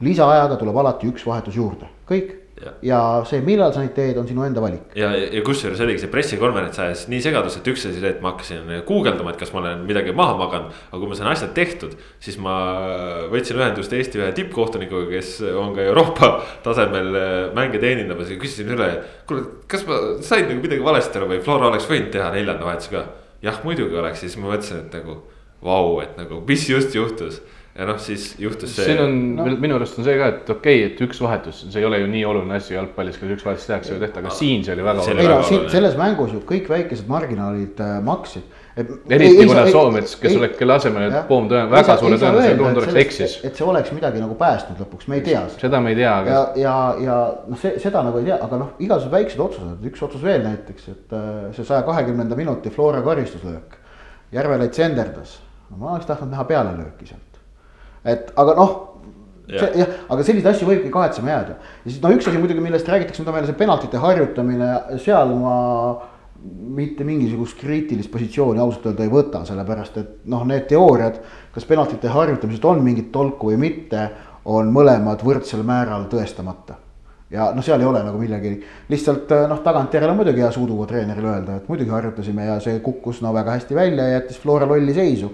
lisaajaga 0.00 0.56
tuleb 0.56 0.76
alati 0.76 1.08
üks 1.08 1.26
vahetus 1.26 1.56
juurde, 1.56 1.88
kõik 2.08 2.36
ja, 2.60 2.72
ja 2.84 3.00
see, 3.28 3.40
millal 3.44 3.72
sa 3.74 3.82
neid 3.82 3.94
teed, 3.96 4.18
on 4.20 4.28
sinu 4.28 4.44
enda 4.46 4.62
valik. 4.62 4.92
ja, 4.98 5.10
ja 5.16 5.42
kusjuures 5.46 5.80
oligi 5.84 6.02
see 6.02 6.12
pressikonverents 6.12 6.80
ajas 6.82 7.06
nii 7.12 7.22
segadust, 7.24 7.60
et 7.60 7.70
üks 7.72 7.86
asi 7.88 8.00
see, 8.00 8.12
et 8.12 8.20
ma 8.24 8.34
hakkasin 8.34 8.68
guugeldama, 8.88 9.32
et 9.32 9.40
kas 9.40 9.52
ma 9.54 9.62
olen 9.62 9.84
midagi 9.88 10.14
maha 10.16 10.36
maganud. 10.40 10.76
aga 10.90 11.00
kui 11.00 11.10
ma 11.10 11.18
sain 11.18 11.30
asjad 11.32 11.54
tehtud, 11.56 11.96
siis 12.22 12.38
ma 12.42 12.56
võtsin 13.32 13.60
ühendust 13.60 13.94
Eesti 13.96 14.20
ühe 14.20 14.30
tippkohtunikuga, 14.36 15.08
kes 15.14 15.32
on 15.50 15.74
ka 15.76 15.86
Euroopa 15.88 16.32
tasemel 16.66 17.10
äh, 17.16 17.38
mänge 17.56 17.82
teenindamas 17.82 18.32
ja 18.32 18.38
küsisin 18.40 18.74
üle. 18.76 18.90
kuule, 19.28 19.46
kas 19.70 19.86
ma 19.88 20.00
sain 20.26 20.48
nagu 20.48 20.60
midagi 20.62 20.84
valesti 20.84 21.20
aru 21.20 21.32
või 21.34 21.42
Flora 21.44 21.70
oleks 21.72 21.88
võinud 21.90 22.12
teha 22.14 22.30
neljanda 22.34 22.66
vahetuse 22.66 22.94
ka? 22.94 23.06
jah, 23.44 23.62
muidugi 23.64 23.96
oleks, 23.96 24.20
siis 24.24 24.36
ma 24.36 24.52
mõtlesin, 24.52 24.84
et 24.84 25.00
nagu 25.00 25.22
vau, 25.64 26.00
et 26.04 26.16
nagu 26.20 26.42
mis 26.48 26.68
just 26.68 26.94
juhtus 26.96 27.40
ja 27.78 27.86
noh, 27.86 27.98
siis 28.02 28.32
juhtus 28.38 28.72
see. 28.74 28.84
siin 28.88 29.00
on 29.02 29.18
no. 29.38 29.44
minu 29.62 29.76
arust 29.78 29.98
on 30.00 30.06
see 30.06 30.16
ka, 30.18 30.30
et 30.32 30.48
okei 30.50 30.80
okay,, 30.80 30.86
et 30.90 31.02
üks 31.06 31.20
vahetus, 31.22 31.62
see 31.70 31.82
ei 31.82 31.86
ole 31.86 32.00
ju 32.02 32.08
nii 32.10 32.22
oluline 32.26 32.56
asi 32.58 32.74
jalgpallis, 32.74 33.18
kas 33.20 33.34
üks 33.36 33.44
vahetus 33.46 33.68
tehakse 33.68 33.92
või 33.92 34.00
ei 34.00 34.06
tehta, 34.06 34.22
aga 34.24 34.32
siin 34.34 34.64
see 34.66 34.74
oli 34.74 34.86
väga 34.86 35.04
oluline. 35.04 35.22
ei 35.22 35.30
no 35.30 35.44
siin 35.46 35.68
selles 35.70 35.94
mängus 36.00 36.32
ju 36.34 36.40
kõik 36.48 36.66
väikesed 36.70 37.10
marginaalid 37.10 37.84
äh, 37.84 38.00
maksid. 38.06 38.58
eriti 38.80 39.46
kuna 39.46 39.64
Soomets, 39.70 40.16
kes 40.18 40.34
oleks, 40.40 40.58
kelle 40.58 40.74
asemel, 40.80 41.06
et 41.10 41.28
Poom 41.28 41.46
tõenäoliselt 41.50 41.76
väga 41.76 41.96
suure 42.00 42.18
tõenäosusega 42.18 42.58
tundub 42.58 42.82
oleks 42.82 43.00
eksis. 43.04 43.38
et 43.46 43.62
see 43.62 43.70
oleks 43.70 43.94
midagi 43.94 44.24
nagu 44.24 44.34
päästnud 44.40 44.82
lõpuks, 44.82 45.06
me 45.12 45.20
ei 45.20 45.24
tea. 45.30 45.46
seda 45.62 45.82
me 45.84 45.94
ei 45.94 46.00
tea, 46.00 46.16
aga. 46.24 46.36
ja, 46.36 46.44
ja, 46.64 46.76
ja 47.06 47.18
noh, 47.46 47.60
see, 47.60 47.76
seda 47.82 48.02
nagu 48.06 48.18
ei 48.18 48.30
tea, 48.32 48.40
aga 48.48 48.62
noh, 48.64 48.74
igasugused 48.82 49.14
väiksed 49.14 49.46
otsused, 49.46 49.88
üks 49.92 50.06
otsus 50.08 50.26
veel 50.26 50.42
näiteks, 50.46 50.90
et 50.90 51.18
äh, 51.18 51.32
see 51.54 51.70
saja 51.70 51.86
kahekümnenda 51.86 52.38
minuti 52.38 52.74
Flora 52.74 53.02
karistuslöök. 53.06 53.78
Järvelaid 54.34 54.74
senderdas, 54.74 55.40
no 55.70 55.82
ma 55.82 55.96
oleks 55.96 56.06
tahtnud 56.06 56.30
näha 56.30 56.46
pealelööki 56.46 57.10
sealt 57.10 57.29
et 58.04 58.32
aga 58.40 58.54
noh 58.58 58.78
jah 59.50 59.76
ja,, 59.76 59.86
aga 60.12 60.24
selliseid 60.24 60.52
asju 60.52 60.68
võibki 60.68 60.92
kahetsema 60.94 61.32
jääda. 61.32 61.56
ja 61.84 61.90
siis 61.90 62.00
no 62.02 62.12
üks 62.14 62.28
asi 62.28 62.38
muidugi, 62.38 62.62
millest 62.64 62.88
räägitakse, 62.88 63.24
on 63.24 63.34
veel 63.34 63.48
see 63.48 63.58
penaltite 63.58 64.00
harjutamine, 64.02 64.70
seal 65.02 65.34
ma 65.40 65.56
mitte 66.40 67.04
mingisugust 67.04 67.58
kriitilist 67.60 68.10
positsiooni 68.12 68.62
ausalt 68.62 68.86
öelda 68.88 69.04
ei 69.04 69.12
võta, 69.12 69.42
sellepärast 69.44 69.96
et 70.00 70.12
noh, 70.32 70.46
need 70.48 70.64
teooriad, 70.70 71.18
kas 71.52 71.66
penaltite 71.68 72.12
harjutamisest 72.12 72.64
on 72.64 72.80
mingit 72.84 73.10
tolku 73.12 73.50
või 73.50 73.58
mitte, 73.66 74.06
on 74.48 74.70
mõlemad 74.72 75.20
võrdsel 75.26 75.66
määral 75.68 76.06
tõestamata. 76.12 76.78
ja 77.30 77.50
noh, 77.54 77.64
seal 77.64 77.82
ei 77.82 77.86
ole 77.86 78.00
nagu 78.06 78.18
millegi, 78.18 78.54
lihtsalt 78.88 79.34
noh, 79.50 79.60
tagantjärele 79.66 80.14
on 80.14 80.22
muidugi 80.22 80.40
hea 80.40 80.50
suuduva 80.54 80.88
treeneril 80.88 81.28
öelda, 81.34 81.58
et 81.60 81.68
muidugi 81.68 81.92
harjutasime 81.92 82.48
ja 82.48 82.56
see 82.62 82.80
kukkus 82.80 83.20
no 83.20 83.34
väga 83.36 83.58
hästi 83.58 83.76
välja 83.76 84.08
ja 84.08 84.18
jättis 84.18 84.40
Flora 84.40 84.66
lolli 84.70 84.96
seisu. 84.96 85.28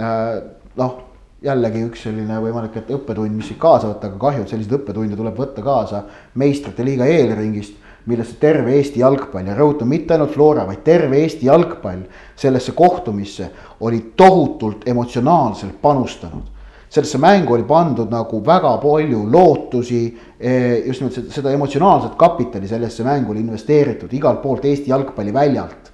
Äh, 0.00 0.42
noh 0.76 1.11
jällegi 1.42 1.82
üks 1.88 2.04
selline 2.06 2.38
võimalik, 2.42 2.76
et 2.78 2.90
õppetund, 2.94 3.34
mis 3.34 3.48
siit 3.50 3.58
kaasa 3.62 3.90
võtta, 3.90 4.10
aga 4.10 4.20
kahju, 4.20 4.44
et 4.44 4.52
selliseid 4.52 4.76
õppetunde 4.78 5.18
tuleb 5.18 5.38
võtta 5.38 5.64
kaasa 5.64 6.04
meistrite 6.38 6.86
liiga 6.86 7.08
eelringist, 7.10 7.78
millesse 8.10 8.38
terve 8.42 8.74
Eesti 8.76 9.02
jalgpall 9.02 9.46
ja 9.46 9.56
rõhutan, 9.58 9.90
mitte 9.90 10.14
ainult 10.14 10.32
Flora, 10.34 10.64
vaid 10.66 10.82
terve 10.86 11.20
Eesti 11.22 11.46
jalgpall 11.46 12.02
sellesse 12.38 12.74
kohtumisse 12.78 13.50
oli 13.86 14.00
tohutult 14.16 14.88
emotsionaalselt 14.88 15.80
panustanud. 15.82 16.50
sellesse 16.92 17.18
mängu 17.18 17.54
oli 17.54 17.62
pandud 17.64 18.10
nagu 18.10 18.42
väga 18.44 18.76
palju 18.76 19.22
lootusi, 19.32 20.18
eh, 20.38 20.86
just 20.86 21.00
nimelt 21.00 21.32
seda 21.32 21.50
emotsionaalset 21.50 22.14
kapitali 22.16 22.68
sellesse 22.68 23.02
mängu 23.04 23.30
oli 23.32 23.40
investeeritud 23.40 24.12
igalt 24.12 24.42
poolt 24.42 24.64
Eesti 24.64 24.90
jalgpalliväljalt. 24.90 25.92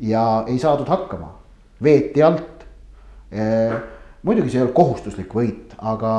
ja 0.00 0.44
ei 0.46 0.58
saadud 0.58 0.88
hakkama, 0.88 1.32
veeti 1.82 2.22
alt 2.22 2.64
eh, 3.30 3.91
muidugi 4.22 4.52
see 4.52 4.60
ei 4.60 4.66
olnud 4.66 4.76
kohustuslik 4.76 5.34
võit, 5.34 5.76
aga 5.78 6.12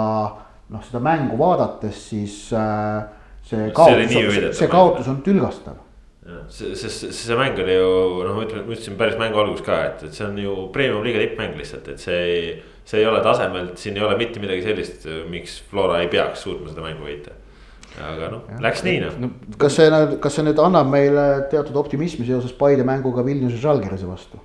noh, 0.74 0.84
seda 0.88 1.02
mängu 1.04 1.38
vaadates 1.40 2.04
siis 2.10 2.38
äh, 2.58 3.04
see 3.48 3.72
kaotus, 3.76 4.58
see 4.60 4.72
kaotus 4.72 5.10
on 5.12 5.24
tülgastav 5.26 5.80
see, 6.48 6.74
sest 6.80 7.04
see, 7.04 7.12
see 7.16 7.38
mäng 7.38 7.58
oli 7.60 7.76
ju 7.76 7.88
noh, 8.24 8.42
ütlen, 8.44 8.66
ma 8.68 8.76
ütlesin 8.76 8.98
päris 9.00 9.18
mängu 9.20 9.42
alguses 9.42 9.66
ka, 9.66 9.80
et, 9.90 10.06
et 10.08 10.16
see 10.16 10.26
on 10.28 10.38
ju 10.40 10.56
premium 10.76 11.04
liiga 11.06 11.22
tippmäng 11.24 11.58
lihtsalt, 11.60 11.90
et 11.94 12.04
see 12.04 12.22
ei. 12.36 12.54
see 12.84 13.00
ei 13.00 13.08
ole 13.08 13.22
tasemelt, 13.24 13.78
siin 13.80 13.96
ei 13.96 14.04
ole 14.04 14.18
mitte 14.20 14.42
midagi 14.44 14.66
sellist, 14.66 15.06
miks 15.32 15.62
Flora 15.70 16.02
ei 16.04 16.10
peaks 16.12 16.44
suutma 16.44 16.72
seda 16.72 16.84
mängu 16.84 17.06
võita. 17.08 17.36
aga 18.04 18.32
noh, 18.34 18.48
läks 18.64 18.84
nii 18.88 19.04
noh 19.04 19.20
no,. 19.22 19.30
kas 19.62 19.78
see, 19.78 19.92
kas 20.24 20.40
see 20.40 20.48
nüüd 20.48 20.60
annab 20.60 20.90
meile 20.92 21.28
teatud 21.52 21.78
optimismi 21.80 22.26
seoses 22.26 22.56
Paide 22.58 22.84
mänguga 22.88 23.26
Vilniuse 23.26 23.60
Žalgirise 23.62 24.10
vastu? 24.10 24.42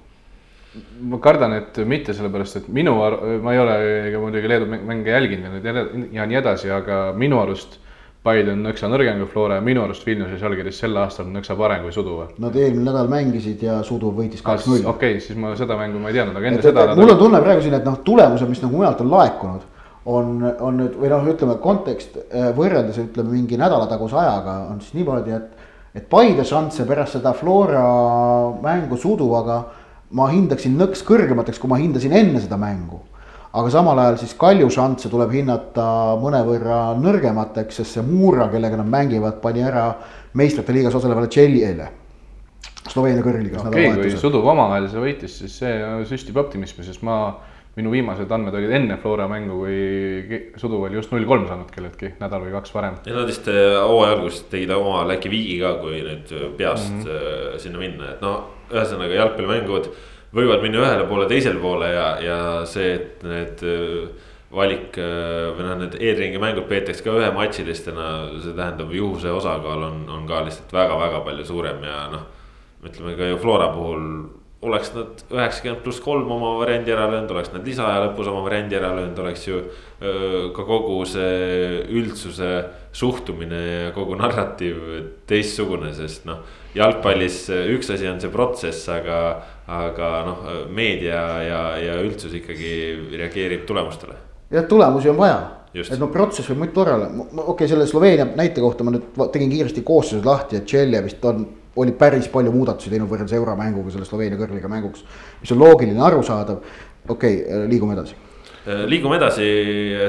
Ma 1.11 1.19
kardan, 1.23 1.57
et 1.59 1.83
mitte 1.89 2.15
sellepärast, 2.17 2.63
et 2.63 2.71
minu, 2.73 2.95
ma 3.43 3.55
ei 3.55 3.61
ole 3.63 3.77
ega 4.09 4.23
muidugi 4.23 4.51
Leedu 4.51 4.67
mänge 4.71 5.13
jälginud 5.15 5.65
ja 6.13 6.27
nii 6.27 6.41
edasi, 6.41 6.71
aga 6.75 7.09
minu 7.17 7.41
arust 7.43 7.81
Paide 8.27 8.51
on 8.51 8.65
nõksa 8.67 8.89
nõrgem 8.91 9.21
kui 9.23 9.29
Flora 9.31 9.57
ja 9.61 9.63
minu 9.65 9.85
arust 9.85 10.03
Vilnius 10.07 10.33
ja 10.35 10.41
Žalgiris 10.41 10.81
sel 10.83 10.97
aastal 10.99 11.29
on 11.29 11.37
nõksa 11.39 11.55
parem 11.57 11.85
kui 11.87 11.93
Sudu 11.95 12.17
või? 12.17 12.27
Nad 12.43 12.57
eelmine 12.59 12.89
nädal 12.91 13.07
mängisid 13.13 13.63
ja 13.63 13.79
Sudu 13.87 14.11
võitis 14.17 14.43
kaks-null. 14.45 14.83
okei 14.83 15.15
okay,, 15.15 15.23
siis 15.23 15.39
ma 15.39 15.53
seda 15.57 15.77
mängu 15.79 16.01
ma 16.03 16.11
ei 16.11 16.19
teadnud, 16.19 16.37
aga 16.37 16.51
enne 16.51 16.59
et, 16.59 16.67
seda. 16.67 16.87
mul 16.99 17.15
on 17.15 17.21
tunne 17.21 17.41
praegu 17.45 17.63
siin, 17.63 17.77
et 17.79 17.87
noh, 17.87 18.01
tulemused, 18.05 18.51
mis 18.51 18.63
nagu 18.65 18.75
mujalt 18.75 19.05
on 19.05 19.13
laekunud, 19.13 19.69
on, 20.17 20.35
on 20.51 20.81
nüüd 20.83 20.99
või 20.99 21.13
noh, 21.15 21.31
ütleme 21.31 21.57
kontekst 21.63 22.19
äh, 22.25 22.51
võrreldes 22.59 22.99
ütleme 23.05 23.37
mingi 23.37 23.61
nädalataguse 23.61 24.19
ajaga 24.19 24.59
on 24.75 24.83
siis 24.83 24.99
niimoodi, 24.99 25.39
et. 25.39 25.67
et 25.95 26.11
Paide 26.11 26.45
šansse 26.47 26.85
pärast 26.91 27.17
seda 27.17 27.33
Flora 27.39 27.87
mängu 28.63 28.99
Suduvaga 28.99 29.63
ma 30.11 30.31
hindaksin 30.33 30.79
nõks 30.79 31.05
kõrgemateks, 31.07 31.61
kui 31.61 31.71
ma 31.71 31.81
hindasin 31.81 32.15
enne 32.17 32.41
seda 32.41 32.57
mängu 32.61 33.03
aga 33.59 33.71
samal 33.73 33.99
ajal 33.99 34.19
siis 34.21 34.35
Kalju 34.39 34.69
šansse 34.73 35.11
tuleb 35.13 35.33
hinnata 35.33 35.87
mõnevõrra 36.21 36.81
nõrgemateks, 37.01 37.81
sest 37.81 37.97
see 37.97 38.05
Muura, 38.05 38.49
kellega 38.53 38.79
nad 38.81 38.91
mängivad, 38.93 39.41
pani 39.43 39.65
ära 39.65 39.89
meistrite 40.39 40.75
liigas 40.77 40.97
osalevale 40.99 41.31
Tšellile. 41.33 41.89
Sloveenia 42.89 43.25
kõrgliigas. 43.25 43.65
okay,, 43.69 43.91
kui 43.97 44.13
Suduv 44.21 44.47
omavahelise 44.49 45.01
võitis, 45.01 45.39
siis 45.43 45.57
see 45.61 45.73
süstib 46.09 46.39
optimismi, 46.41 46.85
sest 46.87 47.03
ma, 47.05 47.19
minu 47.79 47.93
viimased 47.95 48.33
andmed 48.35 48.59
olid 48.59 48.75
enne 48.81 48.99
Flora 49.03 49.29
mängu, 49.31 49.63
kui 49.63 50.43
Suduv 50.59 50.85
oli 50.89 50.99
just 50.99 51.15
null 51.15 51.27
kolm 51.29 51.47
saanud 51.49 51.71
kelleltki 51.73 52.15
nädal 52.19 52.45
või 52.45 52.55
kaks 52.59 52.75
varem. 52.75 53.01
ja 53.07 53.17
nad 53.17 53.31
vist 53.31 53.49
äh, 53.53 53.79
hooaja 53.79 54.19
alguses 54.19 54.45
tegid 54.53 54.75
oma 54.75 55.03
äkki 55.15 55.33
viigi 55.33 55.59
ka, 55.63 55.77
kui 55.83 56.03
nüüd 56.05 56.33
peast 56.61 56.93
mm 56.93 57.03
-hmm. 57.09 57.59
sinna 57.65 57.83
minna, 57.83 58.15
et 58.15 58.23
no 58.25 58.37
ühesõnaga 58.73 59.21
jalgpallimängud 59.23 59.91
võivad 60.35 60.65
minna 60.65 60.83
ühele 60.83 61.07
poole, 61.09 61.29
teisele 61.29 61.61
poole 61.61 61.93
ja, 61.93 62.09
ja 62.21 62.39
see, 62.69 62.95
et 62.99 63.23
need 63.25 63.63
äh, 63.65 64.09
valik 64.53 64.97
äh, 65.01 65.49
või 65.57 65.67
noh, 65.67 65.79
need 65.83 65.97
eelringi 66.01 66.41
mängud 66.41 66.69
peetakse 66.69 67.05
ka 67.05 67.15
ühematšilistena, 67.17 68.09
see 68.43 68.57
tähendab 68.57 68.93
juhuse 68.93 69.33
osakaal 69.33 69.87
on, 69.91 70.03
on 70.13 70.27
ka 70.29 70.43
lihtsalt 70.47 70.73
väga-väga 70.73 71.23
palju 71.27 71.47
suurem 71.49 71.85
ja 71.85 72.03
noh. 72.13 72.27
ütleme 72.85 73.17
ka 73.19 73.33
ju 73.33 73.39
Flora 73.43 73.73
puhul 73.75 74.05
oleks 74.63 74.91
nad 74.91 75.21
üheksakümmend 75.31 75.85
pluss 75.85 76.01
kolm 76.03 76.31
oma 76.35 76.57
variandi 76.59 76.91
ära 76.91 77.07
löönud, 77.13 77.31
oleks 77.31 77.53
nad 77.55 77.67
lisaaja 77.67 78.01
lõpus 78.09 78.27
oma 78.31 78.41
variandi 78.43 78.75
ära 78.75 78.91
löönud, 78.97 79.19
oleks 79.23 79.45
ju 79.47 79.61
ka 80.55 80.65
kogu 80.67 80.97
see 81.07 81.85
üldsuse 81.95 82.49
suhtumine 82.95 83.61
ja 83.61 83.93
kogu 83.95 84.17
narratiiv 84.19 84.81
teistsugune, 85.31 85.93
sest 85.95 86.27
noh. 86.27 86.43
jalgpallis 86.75 87.45
üks 87.77 87.93
asi 87.95 88.09
on 88.11 88.19
see 88.23 88.33
protsess, 88.35 88.89
aga, 88.91 89.21
aga 89.71 90.11
noh, 90.27 90.43
meedia 90.75 91.23
ja, 91.47 91.63
ja 91.79 92.01
üldsus 92.03 92.35
ikkagi 92.41 92.73
reageerib 93.15 93.63
tulemustele. 93.69 94.19
jah, 94.51 94.67
tulemusi 94.67 95.13
on 95.15 95.23
vaja 95.23 95.39
Just. 95.75 95.93
et 95.93 96.01
no 96.01 96.09
protsess 96.11 96.49
võib 96.51 96.65
muidu 96.65 96.83
olla, 96.83 97.07
okei 97.07 97.53
okay,, 97.53 97.71
selle 97.71 97.87
Sloveenia 97.87 98.27
näite 98.35 98.63
kohta 98.65 98.83
ma 98.83 98.95
nüüd 98.95 99.19
tegin 99.31 99.51
kiiresti 99.53 99.87
koosseisud 99.87 100.27
lahti, 100.27 100.59
et 100.59 100.67
Tšelja 100.67 101.03
vist 101.05 101.25
on 101.29 101.45
oli 101.83 101.97
päris 101.99 102.29
palju 102.33 102.53
muudatusi 102.55 102.93
teinud 102.93 103.11
võrreldes 103.11 103.37
euromänguga 103.39 103.93
selle 103.95 104.09
Sloveenia 104.09 104.39
kõrgliga 104.41 104.71
mänguks. 104.71 105.05
mis 105.41 105.53
on 105.55 105.61
loogiline, 105.63 106.01
arusaadav, 106.05 106.65
okei 107.09 107.43
okay,, 107.43 107.69
liigume 107.71 107.95
edasi 107.97 108.17
äh, 108.67 108.85
liigume 108.91 109.17
edasi 109.17 109.47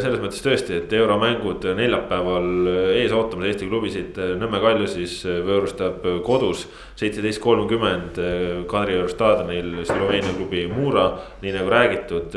selles 0.01 0.19
mõttes 0.23 0.43
tõesti, 0.43 0.81
et 0.81 0.93
euromängud 0.97 1.69
neljapäeval 1.77 2.49
ees 2.97 3.13
ootamas 3.15 3.51
Eesti 3.51 3.69
klubisid. 3.69 4.19
Nõmme 4.41 4.59
Kalju 4.63 4.89
siis 4.91 5.15
võõrustab 5.23 6.03
kodus 6.27 6.65
seitseteist 6.99 7.41
kolmkümmend 7.43 8.19
Kadrioru 8.69 9.11
staadionil 9.11 9.83
Sloveenia 9.87 10.35
klubi 10.35 10.67
Mura. 10.67 11.09
nii 11.41 11.55
nagu 11.55 11.71
räägitud, 11.71 12.35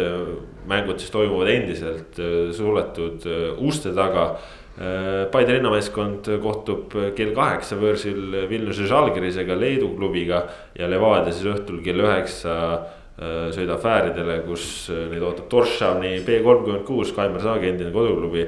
mängud 0.71 1.03
siis 1.03 1.11
toimuvad 1.11 1.49
endiselt 1.57 2.21
suletud 2.55 3.27
uste 3.59 3.95
taga 3.97 4.35
Äh, 4.35 4.62
Paide 4.73 5.59
linnameeskond 5.59 6.31
kohtub 6.41 6.95
kell 7.17 7.35
kaheksa 7.37 7.77
võõrsil 7.77 8.47
Vilniuse 8.49 8.87
Žalgirisega, 8.89 9.57
Leedu 9.59 9.91
klubiga. 9.99 10.47
ja 10.79 10.89
Levadia 10.89 11.33
siis 11.33 11.45
õhtul 11.53 11.83
kell 11.85 12.01
üheksa 12.01 12.55
äh, 12.73 13.51
sõidab 13.53 13.83
Fääridele, 13.83 14.39
kus 14.47 14.89
äh, 14.89 15.11
neid 15.11 15.23
ootab 15.29 15.51
Torshavni 15.53 16.15
B 16.25 16.41
kolmkümmend 16.47 16.87
kuus, 16.89 17.13
Kaimar 17.13 17.45
Saagi 17.45 17.69
endine 17.69 17.93
koduklubi. 17.93 18.47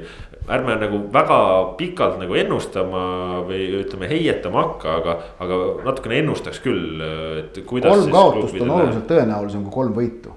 ärme 0.49 0.79
nagu 0.81 1.03
väga 1.13 1.37
pikalt 1.77 2.17
nagu 2.21 2.35
ennustama 2.37 3.05
või 3.45 3.69
ütleme, 3.83 4.09
heietama 4.09 4.63
hakka, 4.63 4.97
aga, 4.97 5.15
aga 5.45 5.61
natukene 5.85 6.19
ennustaks 6.23 6.59
küll, 6.65 7.05
et 7.43 7.61
kuidas. 7.65 8.01
kolm 8.01 8.11
kaotust 8.11 8.61
on 8.61 8.75
oluliselt 8.79 9.07
tõenäolisem 9.13 9.63
kui 9.69 9.77
kolm 9.77 9.93
võitu 9.93 10.33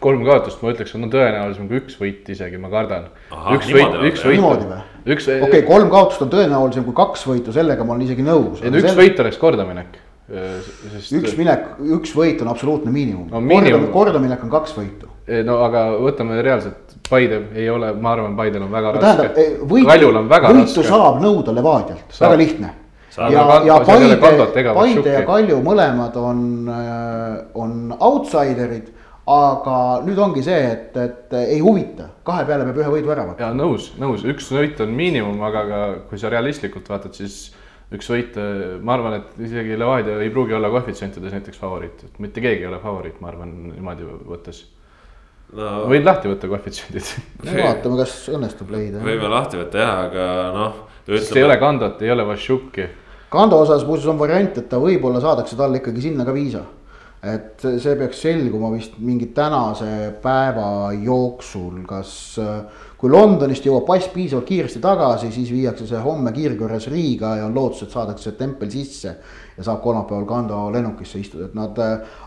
kolm 0.00 0.24
kaotust, 0.24 0.62
ma 0.62 0.72
ütleks, 0.72 0.94
on 0.96 1.10
tõenäolisem 1.12 1.68
kui 1.68 1.82
üks 1.82 1.98
võit 2.00 2.28
isegi, 2.32 2.56
ma 2.56 2.70
kardan. 2.72 3.10
üks 3.52 3.68
võit, 3.68 4.02
üks 4.08 4.22
võit. 4.24 4.38
niimoodi 4.38 4.70
või? 4.70 4.82
Üks. 5.04 5.28
okei 5.28 5.46
okay,, 5.46 5.62
kolm 5.68 5.90
kaotust 5.92 6.24
on 6.24 6.32
tõenäolisem 6.32 6.86
kui 6.86 6.96
kaks 6.96 7.24
võitu, 7.28 7.54
sellega 7.54 7.86
ma 7.86 7.94
olen 7.94 8.06
isegi 8.06 8.26
nõus. 8.26 8.62
ei 8.62 8.72
no 8.72 8.80
üks 8.80 8.90
selle... 8.90 9.00
võit 9.02 9.24
oleks 9.24 9.40
kordaminek. 9.40 9.98
Sest... 10.24 11.10
üks 11.18 11.34
minek, 11.36 11.74
üks 11.98 12.14
võit 12.16 12.40
on 12.40 12.48
absoluutne 12.48 12.92
miinimum 12.92 13.26
no,. 13.28 13.42
Miinimum... 13.44 13.90
kordaminek 13.92 14.46
on 14.46 14.52
kaks 14.54 14.72
võitu. 14.78 15.10
no 15.44 15.58
aga 15.66 15.88
võtame 16.00 16.40
reaalselt, 16.44 16.96
Paide 17.04 17.42
ei 17.52 17.68
ole, 17.68 17.92
ma 18.00 18.14
arvan, 18.14 18.32
Paidel 18.38 18.64
on 18.64 18.72
väga 18.72 18.94
no, 18.94 19.02
raske. 19.04 19.44
Kaljul 19.90 20.22
on 20.22 20.30
väga 20.30 20.54
võitu 20.54 20.62
raske. 20.62 20.80
võitu 20.80 20.88
saab 20.88 21.20
nõuda 21.20 21.56
Levadialt, 21.58 22.16
väga 22.16 22.40
lihtne 22.40 22.72
ja, 23.16 23.62
ja 23.66 23.80
Paide, 23.84 24.16
Paide 24.74 25.12
ja 25.12 25.22
Kalju 25.26 25.60
mõlemad 25.64 26.16
on, 26.18 26.40
äh, 26.68 27.36
on 27.54 27.94
outsider'id 27.94 28.90
aga 29.30 29.76
nüüd 30.04 30.18
ongi 30.20 30.42
see, 30.44 30.64
et, 30.68 30.96
et 31.00 31.34
ei 31.38 31.60
huvita, 31.64 32.10
kahe 32.26 32.44
peale 32.48 32.66
peab 32.68 32.80
ühe 32.82 32.90
võidu 32.98 33.12
ära 33.14 33.24
võtma. 33.30 33.40
ja 33.40 33.52
nõus, 33.56 33.92
nõus, 34.00 34.24
üks 34.28 34.50
võit 34.52 34.80
on 34.84 34.92
miinimum, 34.96 35.40
aga 35.48 35.62
ka 35.68 35.80
kui 36.10 36.20
sa 36.20 36.32
realistlikult 36.32 36.90
vaatad, 36.92 37.16
siis 37.16 37.54
üks 37.94 38.10
võit, 38.10 38.36
ma 38.84 38.98
arvan, 38.98 39.18
et 39.20 39.40
isegi 39.46 39.78
Levadia 39.80 40.18
ei 40.20 40.32
pruugi 40.32 40.56
olla 40.56 40.68
koefitsientides 40.72 41.36
näiteks 41.38 41.60
favoriit, 41.60 42.04
et 42.04 42.20
mitte 42.20 42.44
keegi 42.44 42.66
ei 42.66 42.68
ole 42.68 42.82
favoriit, 42.82 43.16
ma 43.24 43.32
arvan 43.32 43.54
niimoodi 43.70 44.10
võttes 44.28 44.60
no,. 45.54 45.86
võin 45.88 46.04
lahti 46.04 46.28
võtta 46.28 46.50
koefitsiendid 46.52 47.14
vaatame, 47.64 48.02
kas 48.02 48.18
õnnestub 48.34 48.76
leida. 48.76 49.00
võime 49.04 49.32
lahti 49.32 49.60
võtta 49.62 49.84
jah, 49.86 50.04
aga 50.10 50.28
noh. 50.58 50.78
sest 51.08 51.36
ei 51.40 51.48
ole 51.48 51.56
Kandot, 51.62 52.04
ei 52.04 52.12
ole 52.12 52.28
Vašuki. 52.28 52.90
Kando 53.32 53.64
osas 53.64 53.82
muuseas 53.88 54.12
on 54.12 54.20
variant, 54.20 54.60
et 54.60 54.68
ta 54.68 54.78
võib-olla 54.78 55.24
saadakse 55.24 55.56
talle 55.58 55.80
ikkagi 55.80 56.10
sinna 56.10 56.28
ka 56.28 56.34
viisa 56.36 56.60
et 57.24 57.62
see 57.80 57.94
peaks 57.96 58.20
selguma 58.26 58.68
vist 58.74 58.98
mingi 59.00 59.30
tänase 59.36 60.12
päeva 60.22 60.92
jooksul, 60.92 61.80
kas 61.88 62.12
kui 63.00 63.12
Londonist 63.12 63.64
jõuab 63.64 63.86
pass 63.88 64.10
piisavalt 64.12 64.46
kiiresti 64.48 64.82
tagasi, 64.84 65.30
siis 65.32 65.50
viiakse 65.52 65.86
see 65.88 66.00
homme 66.04 66.32
kiirkorras 66.36 66.88
Riiga 66.92 67.34
ja 67.40 67.48
on 67.48 67.56
lootus, 67.56 67.84
et 67.86 67.94
saadakse 67.96 68.34
tempel 68.38 68.70
sisse. 68.72 69.16
ja 69.56 69.62
saab 69.62 69.82
kolmapäeval 69.82 70.24
Kando 70.26 70.60
lennukisse 70.72 71.20
istuda, 71.20 71.46
et 71.46 71.54
nad, 71.54 71.78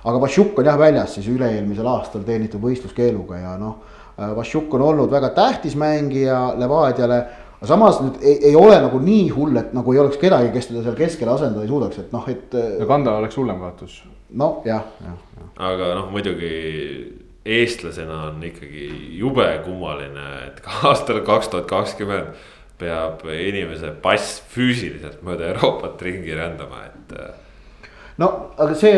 aga 0.04 0.22
Vašjuk 0.22 0.60
on 0.60 0.66
jah 0.66 0.78
väljas 0.80 1.18
siis 1.18 1.28
üle-eelmisel 1.28 1.88
aastal 1.88 2.24
teenitud 2.24 2.62
võistluskeeluga 2.64 3.42
ja 3.42 3.58
noh. 3.58 3.82
Vašjuk 4.18 4.74
on 4.74 4.82
olnud 4.82 5.12
väga 5.12 5.30
tähtis 5.36 5.76
mängija 5.78 6.56
Levadiale 6.58 7.20
aga 7.58 7.68
samas 7.70 8.00
nüüd 8.02 8.22
ei, 8.22 8.38
ei 8.52 8.56
ole 8.56 8.78
nagu 8.82 9.00
nii 9.02 9.30
hull, 9.34 9.58
et 9.58 9.74
nagu 9.74 9.94
ei 9.94 10.02
oleks 10.02 10.22
kedagi, 10.22 10.54
kes 10.54 10.72
teda 10.72 10.86
seal 10.86 10.98
keskel 10.98 11.34
asendada 11.34 11.66
ei 11.66 11.74
suudaks, 11.74 12.06
et 12.06 12.14
noh, 12.14 12.30
et. 12.30 12.54
no 12.54 12.90
Kanda 12.90 13.18
oleks 13.22 13.38
hullem 13.38 13.60
kaotus 13.62 14.02
no 14.36 14.50
jah, 14.66 14.84
jah, 15.04 15.18
aga 15.70 15.94
noh, 15.96 16.12
muidugi 16.12 16.52
eestlasena 17.48 18.26
on 18.28 18.44
ikkagi 18.44 18.90
jube 19.18 19.48
kummaline, 19.66 20.28
et 20.50 20.62
aastal 20.90 21.24
kaks 21.28 21.52
tuhat 21.54 21.68
kakskümmend 21.70 22.46
peab 22.78 23.24
inimese 23.34 23.96
pass 24.04 24.42
füüsiliselt 24.54 25.24
mööda 25.26 25.54
Euroopat 25.54 26.02
ringi 26.06 26.36
rändama, 26.38 26.84
et. 26.86 27.16
Äh, 27.18 27.88
no 28.22 28.30
aga 28.58 28.76
see 28.78 28.94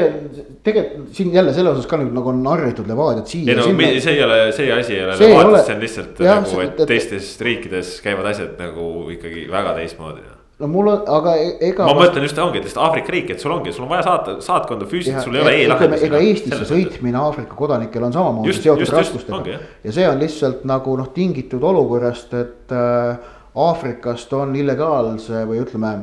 tegelikult 0.66 1.14
siin 1.16 1.32
jälle 1.36 1.54
selle 1.56 1.72
osas 1.76 1.88
ka 1.92 2.00
nüüd 2.00 2.12
nagu 2.16 2.32
on 2.32 2.42
harjutud 2.50 2.90
Levadiat 2.90 3.32
siia. 3.32 3.54
ei 3.54 3.60
no 3.60 3.70
sinna... 3.70 3.94
see 4.02 4.18
ei 4.18 4.26
ole, 4.26 4.42
see 4.56 4.74
asi 4.74 4.98
ei 4.98 5.06
ole 5.06 5.16
Levadias, 5.20 5.66
see 5.68 5.78
on 5.78 5.86
lihtsalt 5.86 6.22
jah, 6.26 6.44
nagu, 6.44 6.62
et 6.66 6.84
teistes 6.90 7.32
riikides 7.46 7.98
käivad 8.04 8.34
asjad 8.34 8.60
nagu 8.60 8.90
ikkagi 9.16 9.48
väga 9.52 9.78
teistmoodi 9.80 10.26
no 10.60 10.68
mul 10.68 10.91
on, 10.91 11.03
aga 11.07 11.36
e-, 11.39 11.55
ega. 11.70 11.88
ma 11.88 11.95
mõtlen 12.01 12.26
just 12.28 12.39
ongi, 12.43 12.62
et 12.62 12.80
Aafrika 12.84 13.14
riik, 13.16 13.32
et 13.36 13.43
sul 13.43 13.53
ongi, 13.55 13.74
sul 13.76 13.86
on 13.86 13.93
vaja 13.93 14.05
saata 14.10 14.36
saatkonda 14.43 14.88
füüsiliselt, 14.91 15.28
sul 15.28 15.38
ei 15.39 15.43
ole 15.43 15.55
e-lahendusi. 15.64 16.10
ega 16.10 16.22
Eestisse 16.26 16.68
sõitmine 16.68 17.20
Aafrika 17.22 17.57
kodanikel 17.60 18.07
on 18.10 18.16
samamoodi 18.16 18.55
seotud 18.57 18.93
raskustega. 18.97 19.60
ja 19.86 19.95
see 19.95 20.07
on 20.10 20.20
lihtsalt 20.20 20.66
nagu 20.70 20.95
noh, 20.99 21.12
tingitud 21.16 21.64
olukorrast, 21.72 22.36
et 22.39 22.76
äh, 22.76 23.32
Aafrikast 23.60 24.34
on 24.38 24.53
illegaalse 24.55 25.45
või 25.49 25.64
ütleme 25.64 25.95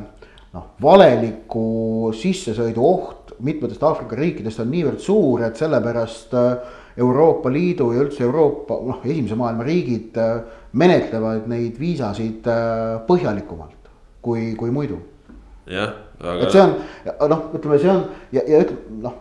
noh, 0.57 0.73
valeliku 0.81 2.11
sissesõidu 2.17 2.83
oht 2.83 3.37
mitmetest 3.45 3.83
Aafrika 3.85 4.17
riikidest 4.17 4.61
on 4.63 4.71
niivõrd 4.73 5.01
suur, 5.03 5.45
et 5.45 5.59
sellepärast 5.59 6.33
äh, 6.37 6.75
Euroopa 6.97 7.51
Liidu 7.53 7.91
ja 7.93 8.01
üldse 8.01 8.25
Euroopa 8.25 8.79
noh, 8.81 9.03
esimese 9.05 9.37
maailma 9.37 9.65
riigid 9.67 10.17
äh, 10.17 10.39
menetlevad 10.77 11.45
neid 11.51 11.77
viisasid 11.77 12.47
äh, 12.49 12.97
põhjalikumalt 13.05 13.76
kui, 14.27 14.51
kui 14.59 14.73
muidu. 14.75 14.99
jah, 15.71 15.95
aga. 16.19 16.43
et 16.43 16.53
see 16.53 16.67
on 16.67 17.31
noh, 17.31 17.49
ütleme, 17.55 17.79
see 17.81 17.95
on 17.95 18.05
ja, 18.35 18.43
ja 18.43 18.61
ütleme 18.65 19.01
noh 19.07 19.17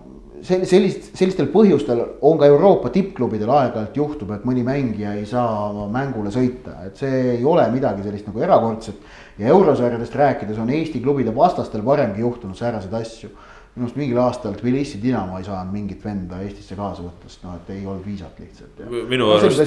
sellist, 0.47 1.11
sellistel 1.17 1.49
põhjustel 1.53 2.03
on 2.27 2.39
ka 2.41 2.49
Euroopa 2.51 2.91
tippklubidel 2.95 3.51
aeg-ajalt 3.51 3.97
juhtub, 3.99 4.33
et 4.37 4.45
mõni 4.49 4.65
mängija 4.67 5.17
ei 5.19 5.25
saa 5.29 5.87
mängule 5.93 6.33
sõita, 6.35 6.77
et 6.87 7.01
see 7.01 7.23
ei 7.37 7.45
ole 7.45 7.65
midagi 7.73 8.05
sellist 8.07 8.29
nagu 8.31 8.45
erakordset. 8.45 9.01
ja 9.39 9.51
eurosarjadest 9.53 10.15
rääkides 10.17 10.59
on 10.59 10.71
Eesti 10.71 11.01
klubide 11.01 11.35
vastastel 11.35 11.85
varemgi 11.85 12.21
juhtunud 12.21 12.57
sääraseid 12.57 12.95
asju 12.95 13.31
minu 13.77 13.85
arust 13.85 13.97
mingil 14.01 14.19
aastal 14.23 14.55
Tbilisi 14.57 14.99
Dinamo 15.03 15.37
ei 15.37 15.45
saanud 15.45 15.73
mingit 15.75 16.05
venda 16.05 16.39
Eestisse 16.41 16.77
kaasa 16.79 17.03
võtta, 17.05 17.29
sest 17.29 17.43
noh, 17.45 17.59
et 17.59 17.73
ei 17.75 17.83
olnud 17.85 18.07
viisat 18.07 18.39
lihtsalt. 18.41 18.79
minu 19.11 19.29
arust 19.35 19.61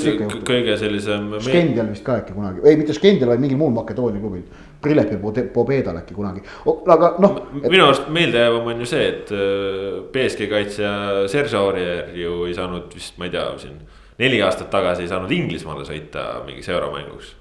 kõige 0.48 0.78
sellisem. 0.82 1.28
Skendial 1.46 1.92
vist 1.92 2.06
ka 2.08 2.16
äkki 2.24 2.34
kunagi, 2.34 2.64
ei 2.66 2.80
mitte 2.80 2.96
Skendial, 2.98 3.30
vaid 3.30 3.44
mingil 3.44 3.60
muul 3.62 3.76
Makedoonia 3.76 4.24
klubil. 4.24 4.48
Prilep 4.82 5.12
ja 5.12 5.20
Pobedal 5.54 6.02
äkki 6.02 6.16
kunagi, 6.16 6.44
aga 6.66 7.14
noh 7.20 7.40
et.... 7.60 7.70
minu 7.70 7.88
arust 7.88 8.08
meeldejäävam 8.16 8.70
on 8.74 8.84
ju 8.86 8.90
see, 8.90 9.08
et 9.14 9.34
äh, 9.36 9.98
BSG 10.14 10.50
kaitsja 10.52 10.92
Serge 11.32 11.58
Aurier 11.60 12.14
ju 12.16 12.44
ei 12.48 12.56
saanud 12.58 12.94
vist, 12.96 13.18
ma 13.20 13.28
ei 13.28 13.34
tea, 13.36 13.48
siin 13.64 13.82
neli 14.20 14.40
aastat 14.44 14.72
tagasi 14.72 15.06
ei 15.06 15.12
saanud 15.12 15.32
Inglismaale 15.36 15.88
sõita 15.88 16.30
mingiks 16.46 16.72
euromänguks. 16.72 17.34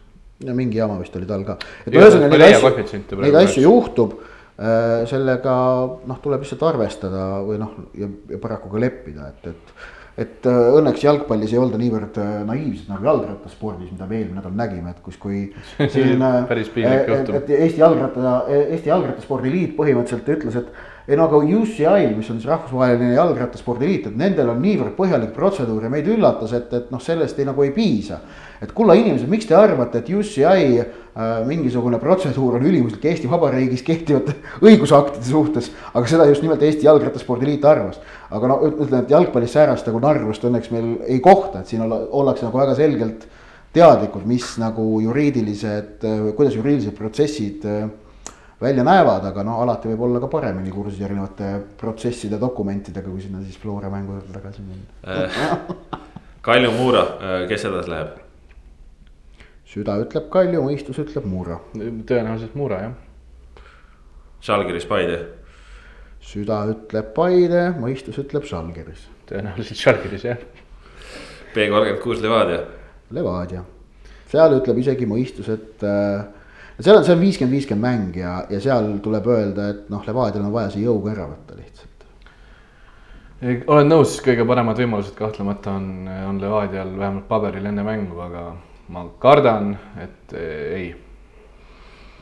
no 0.46 0.56
mingi 0.58 0.80
jama 0.80 0.98
vist 1.02 1.14
oli 1.18 1.30
tal 1.30 1.46
ka, 1.46 1.60
et 1.86 1.94
ühesõnaga 1.94 2.42
neid 2.42 2.58
asju, 2.58 3.22
neid 3.22 3.40
asju 3.44 3.68
juhtub 3.68 4.18
Äh, 4.58 5.04
sellega 5.06 5.52
noh, 6.10 6.16
tuleb 6.18 6.42
lihtsalt 6.42 6.64
arvestada 6.66 7.26
või 7.46 7.60
noh, 7.62 7.76
ja, 7.94 8.08
ja 8.26 8.40
paraku 8.42 8.72
ka 8.72 8.80
leppida, 8.82 9.28
et, 9.30 9.52
et. 9.52 9.70
Et 10.18 10.46
äh, 10.50 10.60
õnneks 10.78 11.04
jalgpallis 11.04 11.52
ei 11.54 11.60
olda 11.62 11.78
niivõrd 11.78 12.18
äh, 12.18 12.34
naiivsed 12.48 12.90
nagu 12.90 13.06
jalgrattaspordis, 13.06 13.92
mida 13.94 14.08
me 14.10 14.18
eelmine 14.18 14.40
nädal 14.40 14.56
nägime, 14.58 14.94
et 14.94 15.02
kus, 15.04 15.18
kui. 15.22 15.44
siin 15.94 16.24
päris 16.50 16.70
piinlik 16.74 17.10
juhtum. 17.12 17.38
et 17.38 17.52
Eesti 17.58 17.84
jalgratta, 17.84 18.38
Eesti 18.58 18.90
Jalgrattaspordi 18.90 19.52
Liit 19.52 19.76
põhimõtteliselt 19.78 20.32
ütles, 20.36 20.58
et 20.58 20.97
ei 21.08 21.16
no 21.16 21.24
aga 21.24 21.38
UCI, 21.40 22.10
mis 22.12 22.28
on 22.28 22.36
siis 22.36 22.50
rahvusvaheline 22.50 23.14
jalgrattaspordiliit, 23.14 24.10
et 24.10 24.16
nendel 24.20 24.50
on 24.52 24.58
niivõrd 24.60 24.92
põhjalik 24.98 25.30
protseduur 25.32 25.86
ja 25.86 25.90
meid 25.92 26.08
üllatas, 26.12 26.52
et, 26.52 26.68
et 26.76 26.90
noh, 26.92 27.00
sellest 27.00 27.38
ei 27.40 27.46
nagu 27.48 27.64
ei 27.64 27.70
piisa. 27.72 28.18
et 28.60 28.72
kulla 28.74 28.96
inimesed, 28.98 29.28
miks 29.30 29.46
te 29.46 29.54
arvate, 29.56 30.02
et 30.02 30.08
UCI 30.12 30.80
äh, 30.82 30.90
mingisugune 31.46 32.00
protseduur 32.02 32.58
on 32.58 32.66
ülimuslik 32.66 33.06
Eesti 33.08 33.30
Vabariigis 33.30 33.84
kehtivate 33.86 34.34
õigusaktide 34.66 35.24
suhtes, 35.24 35.70
aga 35.94 36.10
seda 36.10 36.26
just 36.28 36.44
nimelt 36.44 36.62
Eesti 36.66 36.84
Jalgrattaspordiliit 36.84 37.64
arvas. 37.64 38.00
aga 38.28 38.50
no 38.50 38.58
ütlen, 38.66 39.00
et 39.00 39.14
jalgpallis 39.14 39.54
säärast 39.56 39.88
nagu 39.88 40.02
narvust 40.04 40.44
õnneks 40.44 40.72
meil 40.74 40.90
ei 41.06 41.22
kohta, 41.24 41.62
et 41.62 41.72
siin 41.72 41.86
olla, 41.86 42.02
ollakse 42.10 42.44
nagu 42.44 42.60
väga 42.60 42.74
selgelt 42.76 43.24
teadlikud, 43.72 44.26
mis 44.28 44.58
nagu 44.60 45.00
juriidilised, 45.00 46.04
kuidas 46.36 46.58
juriidilised 46.58 46.98
protsessid 46.98 47.64
äh, 47.64 47.88
välja 48.60 48.84
näevad, 48.84 49.24
aga 49.30 49.44
no 49.46 49.58
alati 49.62 49.90
võib 49.92 50.06
olla 50.08 50.20
ka 50.22 50.30
paremini 50.32 50.70
kursis 50.74 51.02
erinevate 51.06 51.50
protsesside 51.78 52.40
dokumentidega, 52.40 53.08
kui 53.08 53.22
sinna 53.22 53.42
siis 53.44 53.58
Flora 53.58 53.90
mängu 53.92 54.16
juurde 54.16 54.34
tagasi 54.34 54.62
minna 54.62 55.26
äh, 55.26 55.44
Kalju 56.42 56.72
Muura, 56.72 57.04
äh, 57.20 57.44
kes 57.50 57.68
edasi 57.70 57.92
läheb? 57.92 58.16
süda 59.68 59.98
ütleb 60.02 60.30
Kalju, 60.32 60.62
mõistus 60.64 60.98
ütleb 61.02 61.26
Muura. 61.28 61.58
tõenäoliselt 61.76 62.54
Muura 62.56 62.80
jah. 62.86 62.94
Žalgiris 64.42 64.86
Paide. 64.88 65.18
süda 66.24 66.62
ütleb 66.72 67.12
Paide, 67.14 67.68
mõistus 67.78 68.18
ütleb 68.22 68.48
Žalgiris. 68.48 69.06
tõenäoliselt 69.28 69.82
Žalgiris 69.84 70.24
jah. 70.24 70.40
B 71.54 71.68
kolmkümmend 71.68 72.02
kuus 72.02 72.22
Levadia. 72.24 72.64
Levadia, 73.14 73.62
seal 74.32 74.56
ütleb 74.58 74.80
isegi 74.82 75.06
mõistus, 75.08 75.48
et 75.52 75.84
äh, 75.84 76.26
seal 76.84 76.98
on, 76.98 77.04
see 77.06 77.16
on 77.16 77.22
viiskümmend, 77.22 77.56
viiskümmend 77.56 77.84
mäng 77.84 78.20
ja, 78.20 78.38
ja 78.50 78.60
seal 78.62 78.92
tuleb 79.04 79.26
öelda, 79.32 79.70
et 79.74 79.90
noh, 79.92 80.04
Levadial 80.06 80.46
on 80.46 80.54
vaja 80.54 80.72
see 80.74 80.84
jõuga 80.84 81.14
ära 81.14 81.26
võtta 81.30 81.58
lihtsalt. 81.58 82.06
olen 83.74 83.92
nõus, 83.92 84.18
kõige 84.24 84.46
paremad 84.46 84.78
võimalused 84.78 85.18
kahtlemata 85.18 85.74
on, 85.78 85.90
on 86.28 86.40
Levadial 86.42 86.94
vähemalt 86.94 87.28
paberil 87.30 87.66
enne 87.70 87.84
mängu, 87.86 88.22
aga 88.22 88.48
ma 88.94 89.04
kardan, 89.22 89.74
et 90.00 90.34
ei 90.38 90.88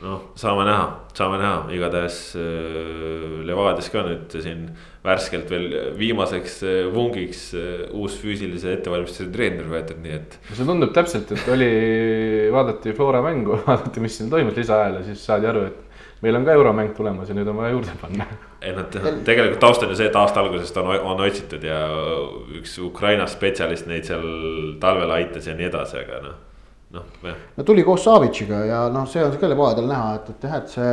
noh, 0.03 0.29
saame 0.37 0.65
näha, 0.67 0.85
saame 1.17 1.39
näha, 1.41 1.61
igatahes 1.73 2.19
äh, 2.37 3.41
Levadias 3.47 3.89
ka 3.93 4.03
nüüd 4.05 4.33
siin 4.43 4.67
värskelt 5.07 5.49
veel 5.51 5.67
viimaseks 5.97 6.59
äh, 6.67 6.77
vungiks 6.93 7.47
äh, 7.57 7.87
uus 7.95 8.17
füüsilise 8.21 8.75
ettevalmistuse 8.75 9.29
treener 9.33 9.67
võetud, 9.71 9.99
nii 10.03 10.15
et. 10.17 10.37
see 10.51 10.67
tundub 10.67 10.93
täpselt, 10.95 11.31
et 11.35 11.51
oli, 11.53 11.69
vaadati 12.53 12.95
Flora 12.97 13.23
mängu, 13.25 13.59
vaadati, 13.67 14.03
mis 14.03 14.17
siin 14.19 14.31
toimus 14.33 14.57
lisaajal 14.59 14.99
ja 14.99 15.05
siis 15.07 15.23
saadi 15.27 15.49
aru, 15.49 15.67
et 15.71 15.83
meil 16.25 16.39
on 16.39 16.47
ka 16.47 16.55
euromäng 16.57 16.95
tulemas 16.97 17.29
ja 17.29 17.37
nüüd 17.37 17.49
on 17.51 17.59
vaja 17.61 17.75
juurde 17.75 17.93
panna. 18.01 18.25
ei 18.61 18.73
noh, 18.73 18.89
tegelikult 19.27 19.61
taust 19.61 19.85
on 19.85 19.93
ju 19.93 19.99
see, 19.99 20.09
et 20.09 20.17
aasta 20.17 20.41
algusest 20.41 20.81
on, 20.81 20.89
on 20.97 21.23
otsitud 21.27 21.63
ja 21.63 21.83
üks 22.57 22.79
Ukraina 22.81 23.29
spetsialist 23.29 23.87
neid 23.89 24.09
seal 24.09 24.27
talvel 24.81 25.13
aitas 25.19 25.47
ja 25.47 25.55
nii 25.57 25.69
edasi, 25.69 26.01
aga 26.01 26.25
noh 26.25 26.43
noh, 26.95 27.03
jah. 27.23 27.39
no 27.57 27.63
tuli 27.67 27.83
koos 27.83 28.03
Savitšiga 28.07 28.63
ja 28.65 28.81
noh, 28.93 29.07
see 29.09 29.23
on 29.23 29.35
ka 29.39 29.49
Levadial 29.51 29.89
näha, 29.89 30.17
et, 30.19 30.29
et 30.33 30.45
jah, 30.47 30.59
et 30.61 30.71
see 30.71 30.91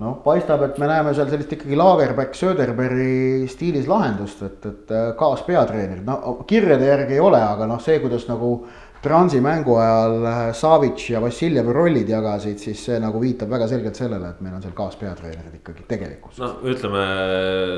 noh, 0.00 0.16
paistab, 0.24 0.64
et 0.66 0.80
me 0.80 0.88
näeme 0.90 1.12
seal 1.16 1.28
sellist 1.30 1.52
ikkagi 1.56 1.76
Lagerbeck, 1.78 2.36
Söderbergi 2.36 3.46
stiilis 3.50 3.88
lahendust, 3.90 4.42
et, 4.46 4.66
et 4.68 4.96
kaaspeatreenerid, 5.18 6.04
no 6.06 6.42
kirjade 6.48 6.90
järgi 6.90 7.16
ei 7.16 7.22
ole, 7.22 7.40
aga 7.40 7.68
noh, 7.70 7.80
see, 7.82 8.00
kuidas 8.04 8.28
nagu 8.30 8.58
Transi 9.06 9.38
mängu 9.44 9.76
ajal 9.78 10.24
Savitš 10.56 11.10
ja 11.12 11.20
Vassiljev 11.22 11.68
rollid 11.70 12.08
jagasid, 12.10 12.56
siis 12.58 12.80
see 12.88 12.96
nagu 12.98 13.20
viitab 13.22 13.52
väga 13.52 13.68
selgelt 13.70 13.98
sellele, 14.00 14.32
et 14.32 14.40
meil 14.42 14.56
on 14.56 14.64
seal 14.64 14.72
kaaspeatreenerid 14.74 15.60
ikkagi 15.60 15.84
tegelikkuses. 15.86 16.40
no 16.42 16.72
ütleme 16.72 17.04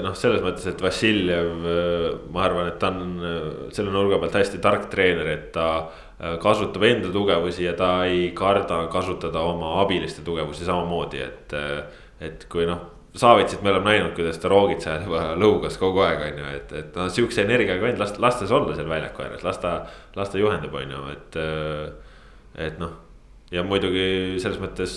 noh, 0.06 0.14
selles 0.16 0.40
mõttes, 0.46 0.64
et 0.70 0.80
Vassiljev, 0.80 1.50
ma 2.32 2.46
arvan, 2.46 2.70
et 2.70 2.78
ta 2.80 2.94
on 2.94 3.72
selle 3.76 3.92
nurga 3.92 4.22
pealt 4.22 4.38
hästi 4.40 4.62
tark 4.64 4.88
treener, 4.94 5.34
et 5.34 5.50
ta 5.52 5.68
Äh, 6.18 6.34
kasutab 6.42 6.82
enda 6.82 7.12
tugevusi 7.14 7.62
ja 7.62 7.76
ta 7.78 8.04
ei 8.10 8.32
karda 8.34 8.88
kasutada 8.90 9.38
oma 9.46 9.76
abiliste 9.84 10.24
tugevusi 10.26 10.66
samamoodi, 10.66 11.22
et. 11.22 11.54
Et 12.24 12.46
kui 12.50 12.66
noh, 12.66 12.80
Savitsit 13.18 13.62
me 13.64 13.72
oleme 13.72 13.92
näinud, 13.92 14.12
kuidas 14.14 14.36
ta 14.38 14.50
roogitsejal 14.52 15.06
juba 15.06 15.22
lõugas 15.40 15.78
kogu 15.80 16.02
aeg, 16.04 16.20
on 16.26 16.42
ju, 16.42 16.50
et, 16.58 16.74
et 16.82 16.98
noh, 16.98 17.08
sihukese 17.10 17.42
energiaga 17.46 17.82
vend, 17.82 17.98
las, 17.98 18.12
las 18.20 18.36
ta 18.38 18.46
olla 18.54 18.76
seal 18.76 18.90
väljaku 18.90 19.24
ääres, 19.24 19.46
las 19.46 19.58
ta, 19.62 19.72
las 20.18 20.30
ta 20.30 20.38
juhendab, 20.38 20.74
on 20.74 20.94
ju, 20.94 21.06
et. 21.14 21.40
Äh, 21.40 21.88
et 22.58 22.78
noh, 22.80 22.94
ja 23.54 23.64
muidugi 23.66 24.38
selles 24.42 24.60
mõttes. 24.62 24.94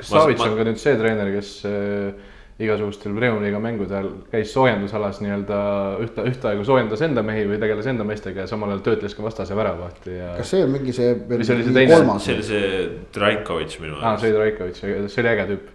kas 0.00 0.10
Savits 0.10 0.44
on 0.44 0.56
ka 0.58 0.66
nüüd 0.66 0.80
see 0.82 0.94
treener, 0.98 1.30
kes 1.34 1.50
äh, 1.68 2.32
igasugustel 2.62 3.14
Premium-liiga 3.14 3.58
mängudel 3.62 4.08
käis 4.30 4.52
soojendusalas 4.54 5.18
nii-öelda 5.22 5.60
ühte, 6.04 6.24
ühtaegu 6.30 6.66
soojendas 6.66 7.02
enda 7.02 7.24
mehi 7.26 7.46
või 7.50 7.58
tegeles 7.62 7.88
enda 7.90 8.06
meestega 8.06 8.44
ja 8.44 8.50
samal 8.50 8.70
ajal 8.70 8.84
töötles 8.86 9.16
ka 9.18 9.24
vastase 9.24 9.56
väravahti 9.58 10.14
ja. 10.14 10.36
kas 10.38 10.52
see 10.54 10.62
on 10.66 10.70
mingi 10.76 10.94
see. 10.94 11.16
see 11.18 11.56
oli 11.56 11.66
see 11.66 11.74
teine? 11.74 11.98
see 12.22 12.36
oli 12.36 12.46
see 12.46 12.68
Trajkovitš 13.16 13.80
minu 13.82 13.96
arust. 13.98 14.06
aa, 14.06 14.20
see 14.22 14.30
oli 14.30 14.38
Trajkovitš, 14.38 14.84
see 15.16 15.24
oli 15.24 15.32
äge 15.32 15.48
tüüp 15.50 15.73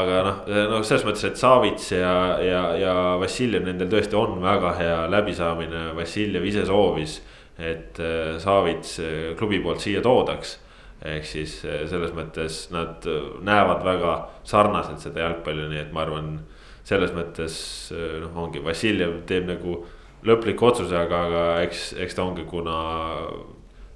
aga 0.00 0.20
noh, 0.26 0.42
noh 0.72 0.84
selles 0.84 1.06
mõttes, 1.06 1.24
et 1.28 1.40
Savits 1.40 1.92
ja, 1.94 2.12
ja, 2.42 2.62
ja 2.80 2.94
Vassiljev, 3.20 3.64
nendel 3.68 3.90
tõesti 3.92 4.18
on 4.18 4.38
väga 4.42 4.74
hea 4.80 5.00
läbisaamine, 5.12 5.88
Vassiljev 5.96 6.44
ise 6.50 6.66
soovis, 6.68 7.20
et 7.56 7.98
äh, 8.02 8.36
Savits 8.42 8.98
äh, 9.00 9.34
klubi 9.38 9.62
poolt 9.64 9.84
siia 9.84 10.04
toodaks 10.04 10.58
ehk 11.04 11.26
siis 11.28 11.58
eh, 11.66 11.84
selles 11.90 12.14
mõttes 12.16 12.66
nad 12.72 13.04
eh, 13.08 13.26
näevad 13.44 13.84
väga 13.84 14.14
sarnaselt 14.48 15.02
seda 15.02 15.26
jalgpalli, 15.26 15.68
nii 15.70 15.82
et 15.84 15.92
ma 15.94 16.06
arvan. 16.06 16.38
selles 16.86 17.10
mõttes 17.10 17.56
eh, 17.90 18.20
noh, 18.22 18.32
ongi 18.38 18.62
Vassiljev 18.62 19.24
teeb 19.26 19.48
nagu 19.48 19.80
lõpliku 20.26 20.68
otsuse, 20.70 20.96
aga, 20.96 21.22
aga 21.26 21.44
eks, 21.66 21.92
eks 21.98 22.14
ta 22.14 22.24
ongi, 22.24 22.46
kuna 22.46 22.76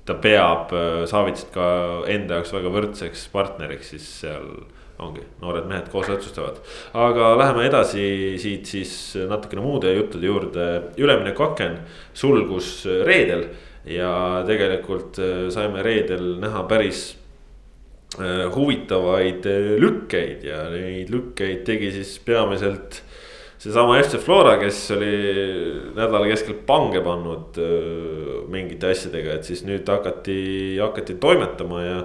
ta 0.04 0.16
peab 0.18 0.72
Savitsit 1.06 1.52
ka 1.54 1.66
enda 2.10 2.40
jaoks 2.40 2.52
väga 2.52 2.72
võrdseks 2.74 3.28
partneriks, 3.32 3.92
siis 3.94 4.08
seal 4.24 4.50
ongi, 5.00 5.24
noored 5.40 5.66
mehed 5.70 5.88
koos 5.92 6.08
otsustavad. 6.12 6.60
aga 6.94 7.32
läheme 7.38 7.66
edasi 7.68 8.04
siit 8.38 8.66
siis 8.66 8.92
natukene 9.28 9.64
muude 9.64 9.94
juttude 9.94 10.26
juurde, 10.26 10.68
ülemineku 11.00 11.50
aken 11.50 11.80
sulgus 12.14 12.84
reedel 13.06 13.48
ja 13.88 14.42
tegelikult 14.48 15.18
äh, 15.20 15.48
saime 15.52 15.82
reedel 15.84 16.36
näha 16.42 16.64
päris 16.68 17.14
äh, 18.18 18.48
huvitavaid 18.54 19.46
äh, 19.48 19.76
lükkeid 19.80 20.44
ja 20.44 20.66
neid 20.72 21.12
lükkeid 21.12 21.64
tegi 21.68 21.92
siis 21.94 22.18
peamiselt 22.24 23.02
seesama 23.60 23.98
FC 24.00 24.16
Flora, 24.24 24.54
kes 24.60 24.86
oli 24.94 25.14
nädala 25.92 26.24
keskel 26.30 26.56
pange 26.64 27.02
pannud 27.04 27.58
mingite 28.48 28.88
asjadega, 28.88 29.34
et 29.36 29.44
siis 29.44 29.60
nüüd 29.68 29.84
hakati, 29.84 30.78
hakati 30.80 31.18
toimetama 31.20 31.82
ja. 31.84 31.98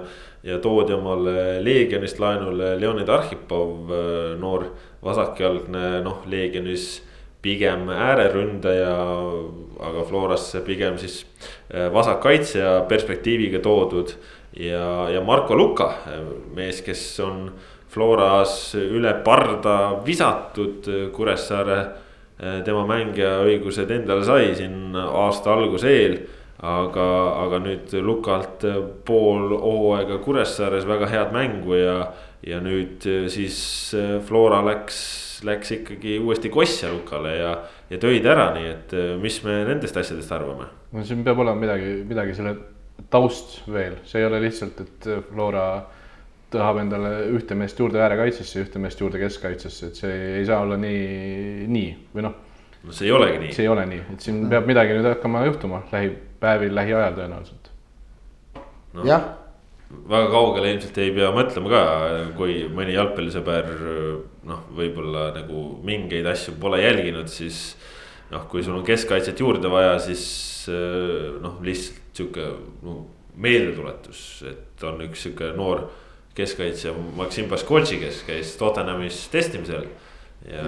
Ja 0.46 0.60
toodi 0.62 0.94
omale 0.94 1.58
Leegionist 1.64 2.20
laenule 2.22 2.76
Leonid 2.80 3.08
Arhipov, 3.10 3.90
noor 4.38 4.68
vasakjalgne, 5.04 6.00
noh, 6.06 6.22
Leegionis 6.30 7.02
pigem 7.42 7.88
ääreründaja, 7.90 8.94
aga 9.88 10.04
Florasse 10.06 10.62
pigem 10.66 10.96
siis 10.98 11.20
vasakkaitsja 11.92 12.80
perspektiiviga 12.88 13.60
toodud. 13.62 14.14
ja, 14.56 15.10
ja 15.10 15.20
Marko 15.20 15.56
Luka, 15.56 15.92
mees, 16.54 16.80
kes 16.82 17.20
on 17.20 17.50
Floras 17.90 18.74
üle 18.76 19.12
parda 19.24 20.02
visatud 20.04 20.88
Kuressaare 21.12 21.78
tema 22.64 22.82
mängija 22.88 23.38
õigused 23.46 23.90
endale 23.94 24.24
sai 24.24 24.50
siin 24.56 24.96
aasta 24.96 25.54
alguse 25.54 25.92
eel. 25.92 26.18
Aga, 26.64 27.08
aga 27.44 27.60
nüüd 27.64 27.92
Lukalt 28.04 28.64
pool 29.04 29.56
hooaega 29.60 30.20
Kuressaares 30.24 30.86
väga 30.88 31.10
head 31.10 31.34
mängu 31.34 31.76
ja, 31.76 31.96
ja 32.46 32.60
nüüd 32.64 33.04
siis 33.32 33.58
Flora 34.28 34.62
läks, 34.64 35.00
läks 35.44 35.74
ikkagi 35.80 36.16
uuesti 36.22 36.52
Kossja 36.52 36.92
Lukale 36.94 37.34
ja, 37.36 37.52
ja 37.90 38.00
tõid 38.00 38.24
ära, 38.28 38.50
nii 38.56 38.70
et 38.70 38.96
mis 39.20 39.42
me 39.44 39.60
nendest 39.68 40.00
asjadest 40.00 40.32
arvame? 40.32 40.70
no 40.92 41.04
siin 41.04 41.24
peab 41.26 41.44
olema 41.44 41.60
midagi, 41.66 41.92
midagi 42.08 42.38
selle 42.38 42.56
taust 43.12 43.60
veel, 43.70 44.00
see 44.08 44.22
ei 44.22 44.28
ole 44.28 44.40
lihtsalt, 44.46 44.80
et 44.82 45.08
Flora 45.28 45.66
tahab 46.52 46.80
endale 46.80 47.10
ühte 47.34 47.56
meest 47.58 47.78
juurde 47.80 48.00
äärekaitsesse 48.02 48.58
ja 48.58 48.66
ühte 48.66 48.80
meest 48.82 49.00
juurde 49.02 49.20
keskkaitsesse, 49.20 49.90
et 49.90 50.00
see 50.00 50.18
ei 50.38 50.46
saa 50.48 50.62
olla 50.64 50.78
nii, 50.80 51.66
nii 51.70 51.90
või 52.14 52.26
noh. 52.28 52.36
no 52.86 52.94
see 52.94 53.08
ei 53.08 53.14
olegi 53.16 53.42
nii. 53.42 53.56
see 53.56 53.66
ei 53.66 53.72
ole 53.72 53.86
nii, 53.90 54.02
et 54.14 54.26
siin 54.28 54.40
peab 54.52 54.68
midagi 54.70 54.96
nüüd 54.96 55.10
hakkama 55.10 55.44
juhtuma 55.48 55.82
lähipäevil, 56.36 56.74
lähiajal 56.74 57.16
tõenäoliselt 57.16 57.70
no.. 58.94 59.04
jah. 59.04 59.24
väga 60.08 60.30
kaugele 60.30 60.72
ilmselt 60.72 60.98
ei 60.98 61.12
pea 61.14 61.30
mõtlema 61.34 61.70
ka, 61.70 61.82
kui 62.36 62.66
mõni 62.68 62.94
jalgpallisõber 62.96 63.70
noh, 64.46 64.64
võib-olla 64.76 65.30
nagu 65.34 65.66
mingeid 65.84 66.26
asju 66.26 66.56
pole 66.60 66.82
jälginud, 66.82 67.28
siis. 67.28 67.76
noh, 68.30 68.46
kui 68.50 68.62
sul 68.62 68.76
on 68.76 68.84
keskkaitset 68.84 69.40
juurde 69.40 69.70
vaja, 69.70 69.98
siis 69.98 70.24
noh, 71.42 71.60
lihtsalt 71.62 72.02
sihuke 72.16 72.48
no, 72.82 73.04
meeldetuletus, 73.36 74.42
et 74.48 74.82
on 74.88 75.02
üks 75.04 75.26
sihuke 75.26 75.52
noor 75.56 75.86
keskkaitsja 76.36 76.92
Maksim 77.16 77.48
Baskoltši, 77.48 78.00
kes 78.00 78.22
käis 78.26 78.56
Tottenhamis 78.60 79.28
testimisel. 79.32 79.86
Ja 80.50 80.64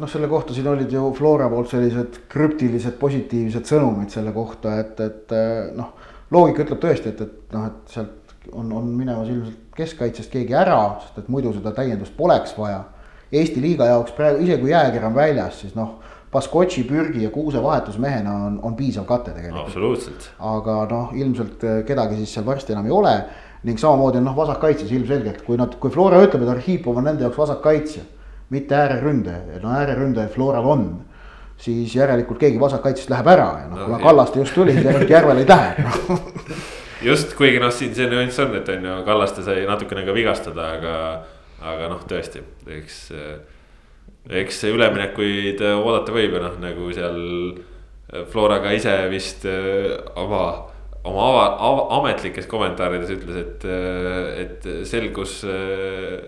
noh, 0.00 0.10
selle 0.10 0.28
kohta 0.30 0.54
siin 0.56 0.68
olid 0.70 0.92
ju 0.92 1.10
Flora 1.16 1.48
poolt 1.52 1.70
sellised 1.70 2.22
krüptilised 2.30 2.96
positiivsed 3.00 3.68
sõnumid 3.68 4.12
selle 4.14 4.32
kohta, 4.34 4.78
et, 4.82 5.00
et 5.00 5.34
noh. 5.76 5.94
loogika 6.34 6.64
ütleb 6.66 6.80
tõesti, 6.82 7.14
et, 7.14 7.20
et 7.26 7.54
noh, 7.54 7.68
et 7.70 7.94
sealt 7.94 8.34
on, 8.52 8.72
on 8.72 8.86
minemas 8.94 9.28
ilmselt 9.28 9.76
keskkaitsest 9.76 10.32
keegi 10.32 10.56
ära, 10.56 10.78
sest 11.04 11.22
et 11.22 11.28
muidu 11.32 11.52
seda 11.54 11.72
täiendust 11.76 12.16
poleks 12.16 12.56
vaja. 12.58 12.84
Eesti 13.30 13.62
liiga 13.62 13.86
jaoks 13.86 14.14
praegu, 14.16 14.42
isegi 14.42 14.64
kui 14.64 14.72
jääger 14.72 15.04
on 15.06 15.14
väljas, 15.14 15.60
siis 15.62 15.76
noh. 15.78 15.98
Baskotši, 16.30 16.84
Pürgi 16.86 17.24
ja 17.24 17.30
Kuuse 17.34 17.58
vahetusmehena 17.58 18.30
on, 18.46 18.58
on 18.62 18.76
piisav 18.78 19.02
kate 19.02 19.32
tegelikult. 19.34 19.64
absoluutselt. 19.66 20.28
aga 20.46 20.76
noh, 20.86 21.08
ilmselt 21.18 21.64
kedagi 21.88 22.20
siis 22.20 22.36
seal 22.36 22.44
varsti 22.46 22.70
enam 22.70 22.86
ei 22.86 22.94
ole 22.94 23.14
ning 23.66 23.80
samamoodi 23.82 24.20
on 24.20 24.28
noh, 24.28 24.36
vasakkaitses 24.38 24.92
ilmselgelt, 24.94 25.42
kui 25.42 25.58
nad, 25.58 25.74
kui 25.82 25.90
Flora 25.90 26.20
ütleb, 26.22 26.44
et 26.46 26.52
Arhipov 26.52 27.00
on 27.02 27.08
nende 27.10 27.26
jaoks 27.26 27.40
vasakkaitsja, 27.40 28.04
mitte 28.50 28.76
ääreründaja, 28.76 29.60
no 29.62 29.72
ääreründaja 29.78 30.28
Floral 30.28 30.66
on 30.66 30.84
siis 31.60 31.94
järelikult 31.94 32.40
keegi 32.40 32.60
vasakkaitsest 32.60 33.10
läheb 33.12 33.28
ära 33.30 33.48
ja 33.62 33.66
noh 33.68 33.78
no,, 33.78 33.88
kuna 33.90 33.98
Kallaste 34.02 34.40
just 34.40 34.54
tuli, 34.56 34.74
siis 34.74 34.86
järelikult 34.86 35.12
Järvel 35.12 35.42
ei 35.42 35.48
lähe 35.48 35.84
no. 35.84 36.18
just, 37.10 37.34
kuigi 37.38 37.60
noh, 37.62 37.72
siin 37.74 37.94
see 37.96 38.08
nüanss 38.10 38.40
on, 38.42 38.56
et 38.58 38.72
on 38.72 38.88
ju, 38.88 38.96
Kallaste 39.06 39.44
sai 39.46 39.66
natukene 39.68 40.06
ka 40.08 40.16
vigastada, 40.16 40.72
aga, 40.78 40.94
aga 41.74 41.92
noh, 41.92 42.02
tõesti, 42.08 42.42
eks. 42.80 42.98
eks 44.40 44.64
üleminekuid 44.70 45.62
oodata 45.74 46.16
võib 46.16 46.38
ja 46.38 46.44
noh, 46.48 46.58
nagu 46.64 46.90
seal 46.96 47.20
Flora 48.32 48.58
ka 48.64 48.72
ise 48.74 48.96
vist 49.12 49.46
oma 50.18 50.44
oma 51.04 51.22
ava, 51.30 51.44
ava, 51.64 51.84
ametlikes 52.00 52.48
kommentaarides 52.50 53.12
ütles, 53.14 53.36
et, 53.40 53.64
et 54.42 54.66
selgus 54.88 55.38
äh, 55.48 56.18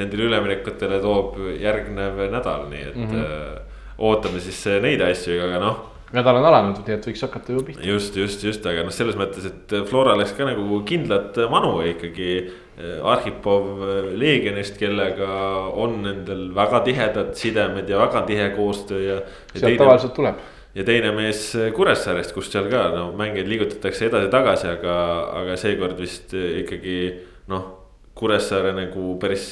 nendele 0.00 0.28
üleminekutele 0.30 1.00
toob 1.02 1.38
järgnev 1.60 2.18
nädal, 2.32 2.66
nii 2.72 2.82
et 2.88 2.98
mm 2.98 3.14
-hmm. 3.14 3.78
ootame 3.98 4.40
siis 4.40 4.64
neid 4.82 5.02
asju, 5.04 5.38
aga 5.46 5.62
noh. 5.62 5.80
nädal 6.12 6.40
on 6.40 6.48
alanud, 6.50 6.80
nii 6.86 6.96
et 6.96 7.06
võiks 7.06 7.22
hakata 7.26 7.52
ju 7.52 7.64
pihta. 7.64 7.86
just, 7.86 8.16
just, 8.16 8.44
just, 8.44 8.66
aga 8.66 8.82
noh, 8.86 8.94
selles 8.94 9.16
mõttes, 9.16 9.46
et 9.46 9.76
Flora 9.88 10.16
läks 10.18 10.32
ka 10.36 10.48
nagu 10.48 10.82
kindlat 10.84 11.38
manu 11.50 11.80
ikkagi. 11.92 12.50
Arhipov 12.80 13.82
Leegionist, 14.16 14.78
kellega 14.80 15.28
on 15.76 15.98
nendel 16.02 16.46
väga 16.56 16.78
tihedad 16.80 17.34
sidemed 17.36 17.90
ja 17.90 17.98
väga 17.98 18.22
tihe 18.24 18.46
koostöö 18.56 19.00
ja. 19.04 19.18
sealt 19.52 19.76
tavaliselt 19.76 20.14
tuleb 20.16 20.38
ja 20.74 20.84
teine 20.86 21.10
mees 21.14 21.50
Kuressaarest, 21.74 22.34
kus 22.34 22.50
seal 22.52 22.70
ka 22.70 22.86
no 22.94 23.10
mängijaid 23.18 23.50
liigutatakse 23.50 24.06
edasi-tagasi, 24.10 24.70
aga, 24.76 24.96
aga 25.42 25.58
seekord 25.60 25.98
vist 26.00 26.34
ikkagi 26.36 27.02
noh. 27.50 27.76
Kuressaare 28.20 28.74
nagu 28.76 29.14
päris 29.22 29.44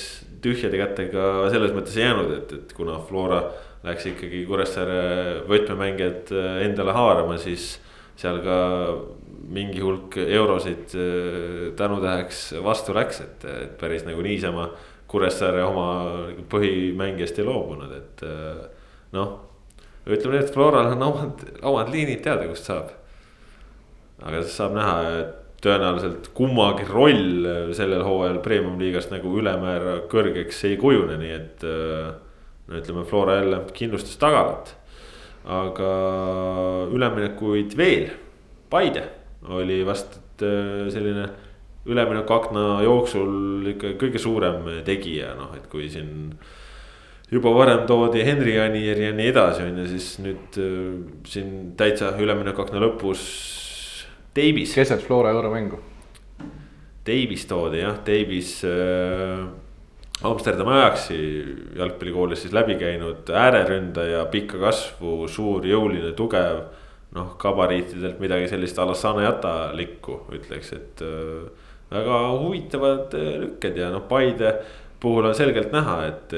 tühjade 0.45 0.81
kätega 0.81 1.49
selles 1.53 1.75
mõttes 1.77 1.97
ei 1.99 2.07
jäänud, 2.07 2.35
et, 2.37 2.55
et 2.61 2.75
kuna 2.77 2.99
Flora 3.09 3.43
läks 3.87 4.09
ikkagi 4.11 4.45
Kuressaare 4.49 5.01
võtmemängijad 5.49 6.33
endale 6.67 6.95
haarama, 6.97 7.39
siis 7.41 7.77
seal 8.19 8.41
ka 8.43 8.59
mingi 9.49 9.81
hulk 9.81 10.19
eurosid 10.21 10.95
tänutäheks 11.79 12.49
vastu 12.65 12.95
läks, 12.97 13.23
et, 13.25 13.45
et 13.49 13.77
päris 13.81 14.07
nagu 14.07 14.23
niisama 14.25 14.71
Kuressaare 15.09 15.63
oma 15.65 15.91
põhimängijast 16.53 17.39
ei 17.41 17.47
loobunud, 17.47 17.95
et 17.97 18.27
noh 19.17 19.37
ütleme 20.09 20.39
nii, 20.39 20.45
et 20.47 20.55
Floral 20.55 20.93
on 20.95 21.05
omad, 21.05 21.45
omad 21.69 21.91
liinid 21.93 22.23
teada, 22.25 22.47
kust 22.49 22.69
saab. 22.69 22.95
aga 24.25 24.43
saab 24.51 24.75
näha, 24.75 24.95
et 25.21 25.48
tõenäoliselt 25.65 26.31
kummagi 26.37 26.87
roll 26.89 27.49
sellel 27.77 28.05
hooajal 28.07 28.39
premium-liigast 28.45 29.11
nagu 29.15 29.33
ülemäära 29.41 29.99
kõrgeks 30.11 30.63
ei 30.69 30.77
kujune, 30.81 31.19
nii 31.19 31.35
et. 31.35 31.67
no 32.69 32.79
ütleme, 32.79 33.05
Flora 33.09 33.41
jälle 33.41 33.63
kindlustas 33.75 34.17
tagalat. 34.21 34.75
aga 35.49 35.91
üleminekuid 36.93 37.77
veel, 37.77 38.11
Paide 38.69 39.07
oli 39.49 39.81
vast 39.87 40.19
selline 40.39 41.25
üleminekuakna 41.89 42.83
jooksul 42.85 43.69
ikka 43.73 43.95
kõige 44.01 44.21
suurem 44.21 44.67
tegija, 44.87 45.33
noh, 45.39 45.55
et 45.57 45.67
kui 45.73 45.89
siin 45.91 46.37
juba 47.33 47.53
varem 47.57 47.85
toodi 47.89 48.25
Henri 48.25 48.57
Anier 48.61 49.01
ja 49.03 49.13
nii 49.17 49.31
edasi, 49.33 49.67
on 49.69 49.83
ju, 49.83 49.87
siis 49.93 50.09
nüüd 50.25 50.59
äh, 50.63 50.75
siin 51.29 51.55
täitsa 51.79 52.15
üleminekuakna 52.21 52.83
lõpus. 52.83 53.25
Davis. 54.39 54.75
keset 54.75 55.03
Flora 55.03 55.31
euromängu. 55.35 55.81
Davis 57.07 57.47
toodi 57.49 57.81
jah, 57.81 57.97
Davis 58.07 58.61
äh, 58.65 59.47
Amsterdami 60.23 60.75
Ajaxi 60.77 61.19
jalgpallikoolis 61.79 62.45
siis 62.45 62.55
läbi 62.55 62.77
käinud 62.79 63.31
ääreründaja, 63.31 64.25
pikka 64.31 64.61
kasvu, 64.63 65.29
suur, 65.31 65.67
jõuline, 65.67 66.13
tugev. 66.19 66.67
noh, 67.17 67.31
gabariitidelt 67.41 68.19
midagi 68.21 68.51
sellist 68.51 68.77
a 68.79 68.85
la 68.85 68.93
Sanejata-likku 68.93 70.19
ütleks, 70.37 70.75
et 70.77 71.01
äh, 71.01 71.47
väga 71.89 72.19
huvitavad 72.43 73.15
äh, 73.17 73.31
lükked 73.47 73.79
ja 73.81 73.89
noh, 73.95 74.05
Paide 74.11 74.53
puhul 75.01 75.31
on 75.31 75.35
selgelt 75.35 75.73
näha, 75.73 75.95
et, 76.11 76.35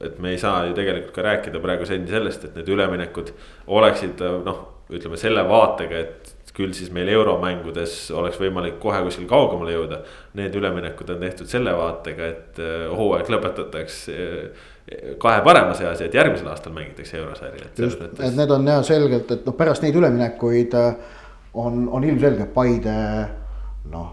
et 0.00 0.18
me 0.22 0.30
ei 0.32 0.38
saa 0.38 0.64
ju 0.68 0.74
tegelikult 0.78 1.12
ka 1.12 1.26
rääkida 1.26 1.60
praegu 1.60 1.84
sendi 1.84 2.14
sellest, 2.14 2.46
et 2.46 2.56
need 2.56 2.70
üleminekud 2.70 3.34
oleksid 3.66 4.22
noh, 4.46 4.60
ütleme 4.94 5.18
selle 5.20 5.42
vaatega, 5.50 6.02
et 6.06 6.35
küll 6.56 6.72
siis 6.76 6.88
meil 6.94 7.10
euromängudes 7.12 8.10
oleks 8.16 8.38
võimalik 8.40 8.78
kohe 8.80 9.02
kuskil 9.04 9.26
kaugemale 9.28 9.74
jõuda. 9.74 10.00
Need 10.38 10.56
üleminekud 10.56 11.10
on 11.12 11.20
tehtud 11.20 11.50
selle 11.50 11.74
vaatega, 11.76 12.30
et 12.32 12.60
hooaeg 12.96 13.28
lõpetatakse 13.34 14.16
kahe 15.20 15.42
parema 15.44 15.74
seas 15.74 16.00
ja 16.00 16.06
et 16.06 16.14
järgmisel 16.14 16.48
aastal 16.48 16.72
mängitakse 16.76 17.18
eurosarja. 17.18 17.72
just, 17.78 18.00
et 18.00 18.36
need 18.38 18.50
on 18.54 18.68
jah 18.70 18.84
selgelt, 18.86 19.30
et 19.34 19.46
noh, 19.46 19.56
pärast 19.58 19.82
neid 19.82 19.98
üleminekuid 19.98 20.76
on, 20.78 21.88
on 21.90 22.04
ilmselgelt 22.06 22.54
Paide 22.54 22.96
noh, 23.90 24.08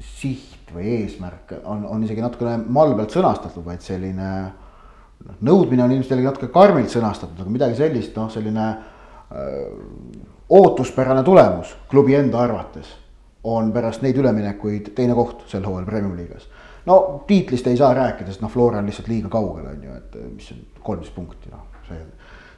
siht 0.00 0.72
või 0.74 0.88
eesmärk 0.98 1.58
on, 1.62 1.84
on 1.86 2.04
isegi 2.06 2.24
natukene 2.24 2.56
malbelt 2.72 3.12
sõnastatud, 3.14 3.64
vaid 3.66 3.84
selline. 3.84 4.30
noh, 5.24 5.36
nõudmine 5.50 5.84
on 5.84 5.92
ilmselt 5.92 6.16
jällegi 6.16 6.30
natuke 6.30 6.52
karmilt 6.52 6.92
sõnastatud, 6.92 7.44
aga 7.44 7.52
midagi 7.52 7.78
sellist, 7.78 8.16
noh, 8.16 8.30
selline 8.32 8.70
öö, 9.30 9.68
ootuspärane 10.54 11.22
tulemus 11.22 11.76
klubi 11.90 12.14
enda 12.14 12.38
arvates 12.38 12.92
on 13.44 13.72
pärast 13.72 14.02
neid 14.02 14.16
üleminekuid 14.16 14.92
teine 14.94 15.14
koht 15.14 15.42
sel 15.50 15.64
hooajal 15.66 15.86
Premium 15.88 16.14
liigas. 16.16 16.46
no 16.86 17.24
tiitlist 17.26 17.66
ei 17.66 17.76
saa 17.76 17.94
rääkida, 17.94 18.30
sest 18.30 18.44
noh, 18.44 18.50
Flora 18.50 18.78
on 18.78 18.86
lihtsalt 18.86 19.08
liiga 19.08 19.28
kaugel, 19.28 19.66
on 19.66 19.82
ju, 19.84 19.96
et 19.96 20.16
mis 20.36 20.52
on 20.52 20.62
kolmteist 20.82 21.14
punkti, 21.14 21.50
noh, 21.50 21.66
see. 21.88 21.98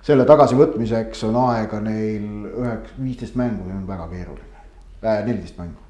selle 0.03 0.29
tagasivõtmiseks 0.29 1.25
on 1.31 1.41
aega 1.47 1.81
neil 1.81 2.29
üheks, 2.53 2.95
viisteist 3.01 3.41
mängu, 3.41 3.65
see 3.65 3.81
on 3.81 3.89
väga 3.89 4.09
keeruline 4.13 4.63
äh,, 5.03 5.25
neliteist 5.25 5.59
mängu 5.59 5.86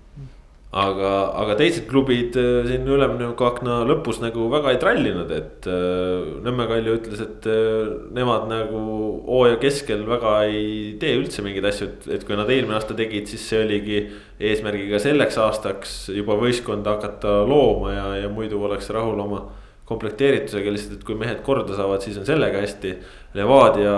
aga, 0.74 1.10
aga 1.42 1.54
teised 1.60 1.86
klubid 1.90 2.36
äh, 2.40 2.66
siin 2.66 2.88
üleminekuakna 2.90 3.78
lõpus 3.88 4.18
nagu 4.22 4.48
väga 4.52 4.72
ei 4.74 4.80
trallinud, 4.82 5.30
et 5.32 5.68
äh, 5.70 6.32
Nõmme 6.46 6.66
Kalju 6.70 6.96
ütles, 6.98 7.22
et 7.22 7.46
äh, 7.50 7.92
nemad 8.16 8.48
nagu 8.50 8.80
hooaja 9.28 9.60
keskel 9.62 10.02
väga 10.08 10.38
ei 10.50 10.96
tee 11.00 11.14
üldse 11.20 11.44
mingeid 11.46 11.68
asju, 11.70 11.90
et, 11.92 12.08
et 12.18 12.26
kui 12.26 12.38
nad 12.38 12.50
eelmine 12.50 12.78
aasta 12.78 12.96
tegid, 12.98 13.30
siis 13.30 13.46
see 13.46 13.62
oligi 13.62 14.02
eesmärgiga 14.36 15.00
selleks 15.02 15.38
aastaks 15.40 15.94
juba 16.14 16.36
võistkonda 16.40 16.96
hakata 16.96 17.38
looma 17.48 17.94
ja, 17.94 18.08
ja 18.24 18.32
muidu 18.32 18.60
oleks 18.66 18.90
rahul 18.94 19.22
oma 19.22 19.46
komplekteeritusega 19.86 20.72
lihtsalt, 20.74 20.98
et 20.98 21.06
kui 21.06 21.14
mehed 21.18 21.40
korda 21.46 21.76
saavad, 21.78 22.02
siis 22.02 22.18
on 22.20 22.26
sellega 22.28 22.62
hästi. 22.64 22.96
Levadia 23.36 23.92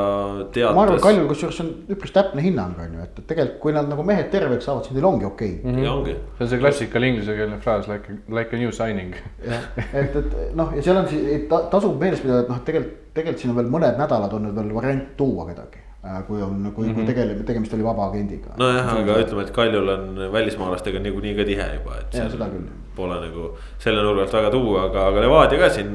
teatas. 0.50 0.74
ma 0.74 0.82
arvan, 0.82 0.98
Kaljul 0.98 1.28
kusjuures 1.30 1.60
on 1.62 1.68
üpris 1.94 2.10
täpne 2.10 2.42
hinnang 2.42 2.80
on 2.82 2.96
ju, 2.96 3.04
et, 3.04 3.20
tegelikult 3.30 3.60
kui 3.62 3.74
nad 3.76 3.86
nagu 3.86 4.02
mehed 4.02 4.32
terveks 4.32 4.66
saavad, 4.66 4.88
siis 4.88 4.96
neil 4.96 5.06
ongi 5.06 5.28
okei 5.28 5.52
okay. 5.60 5.62
mm. 5.62 5.76
-hmm. 5.76 5.84
ja 5.84 5.92
ongi. 5.92 6.16
see 6.38 6.44
on 6.44 6.50
see 6.50 6.58
klassikaline 6.64 7.12
inglisekeelne 7.12 7.60
fraas 7.62 7.86
like, 7.86 8.18
like 8.34 8.56
a 8.56 8.58
new 8.58 8.72
signing. 8.74 9.14
jah, 9.46 9.68
et, 9.92 10.16
et 10.16 10.56
noh, 10.58 10.74
ja 10.74 10.82
seal 10.82 10.98
on 10.98 11.08
siis 11.08 11.46
ta, 11.52 11.60
tasub 11.70 12.00
meeles 12.02 12.24
pidada, 12.24 12.40
et 12.40 12.50
noh, 12.50 12.64
tegelikult, 12.66 12.96
tegelikult 13.14 13.44
siin 13.44 13.54
on 13.54 13.60
veel 13.62 13.70
mõned 13.76 14.02
nädalad 14.02 14.34
on 14.34 14.48
nüüd 14.48 14.58
veel 14.58 14.74
variant 14.74 15.14
tuua 15.20 15.46
kedagi 15.52 15.86
Äh, 16.04 16.22
kui 16.26 16.42
on, 16.42 16.72
kui 16.74 16.86
mm, 16.86 16.90
-hmm. 16.90 16.94
kui 16.94 17.02
mhm. 17.02 17.06
tegele-, 17.06 17.44
tegemist 17.44 17.72
oli 17.74 17.84
vaba 17.84 18.06
agendiga. 18.06 18.52
nojah, 18.56 18.92
aga 19.00 19.16
ütleme, 19.18 19.42
et 19.42 19.50
Kaljul 19.50 19.88
on 19.88 20.32
välismaalastega 20.32 20.98
niikuinii 20.98 21.34
ka 21.36 21.44
tihe 21.44 21.66
juba, 21.74 21.96
et. 22.00 22.14
ja 22.14 22.28
seda 22.30 22.46
küll. 22.52 22.68
Pole 22.98 23.20
nagu 23.22 23.52
selle 23.78 24.02
nurga 24.02 24.26
alt 24.26 24.34
väga 24.34 24.52
tuua, 24.54 24.84
aga, 24.88 25.06
aga 25.12 25.24
Levadia 25.24 25.60
ka 25.62 25.70
siin 25.72 25.92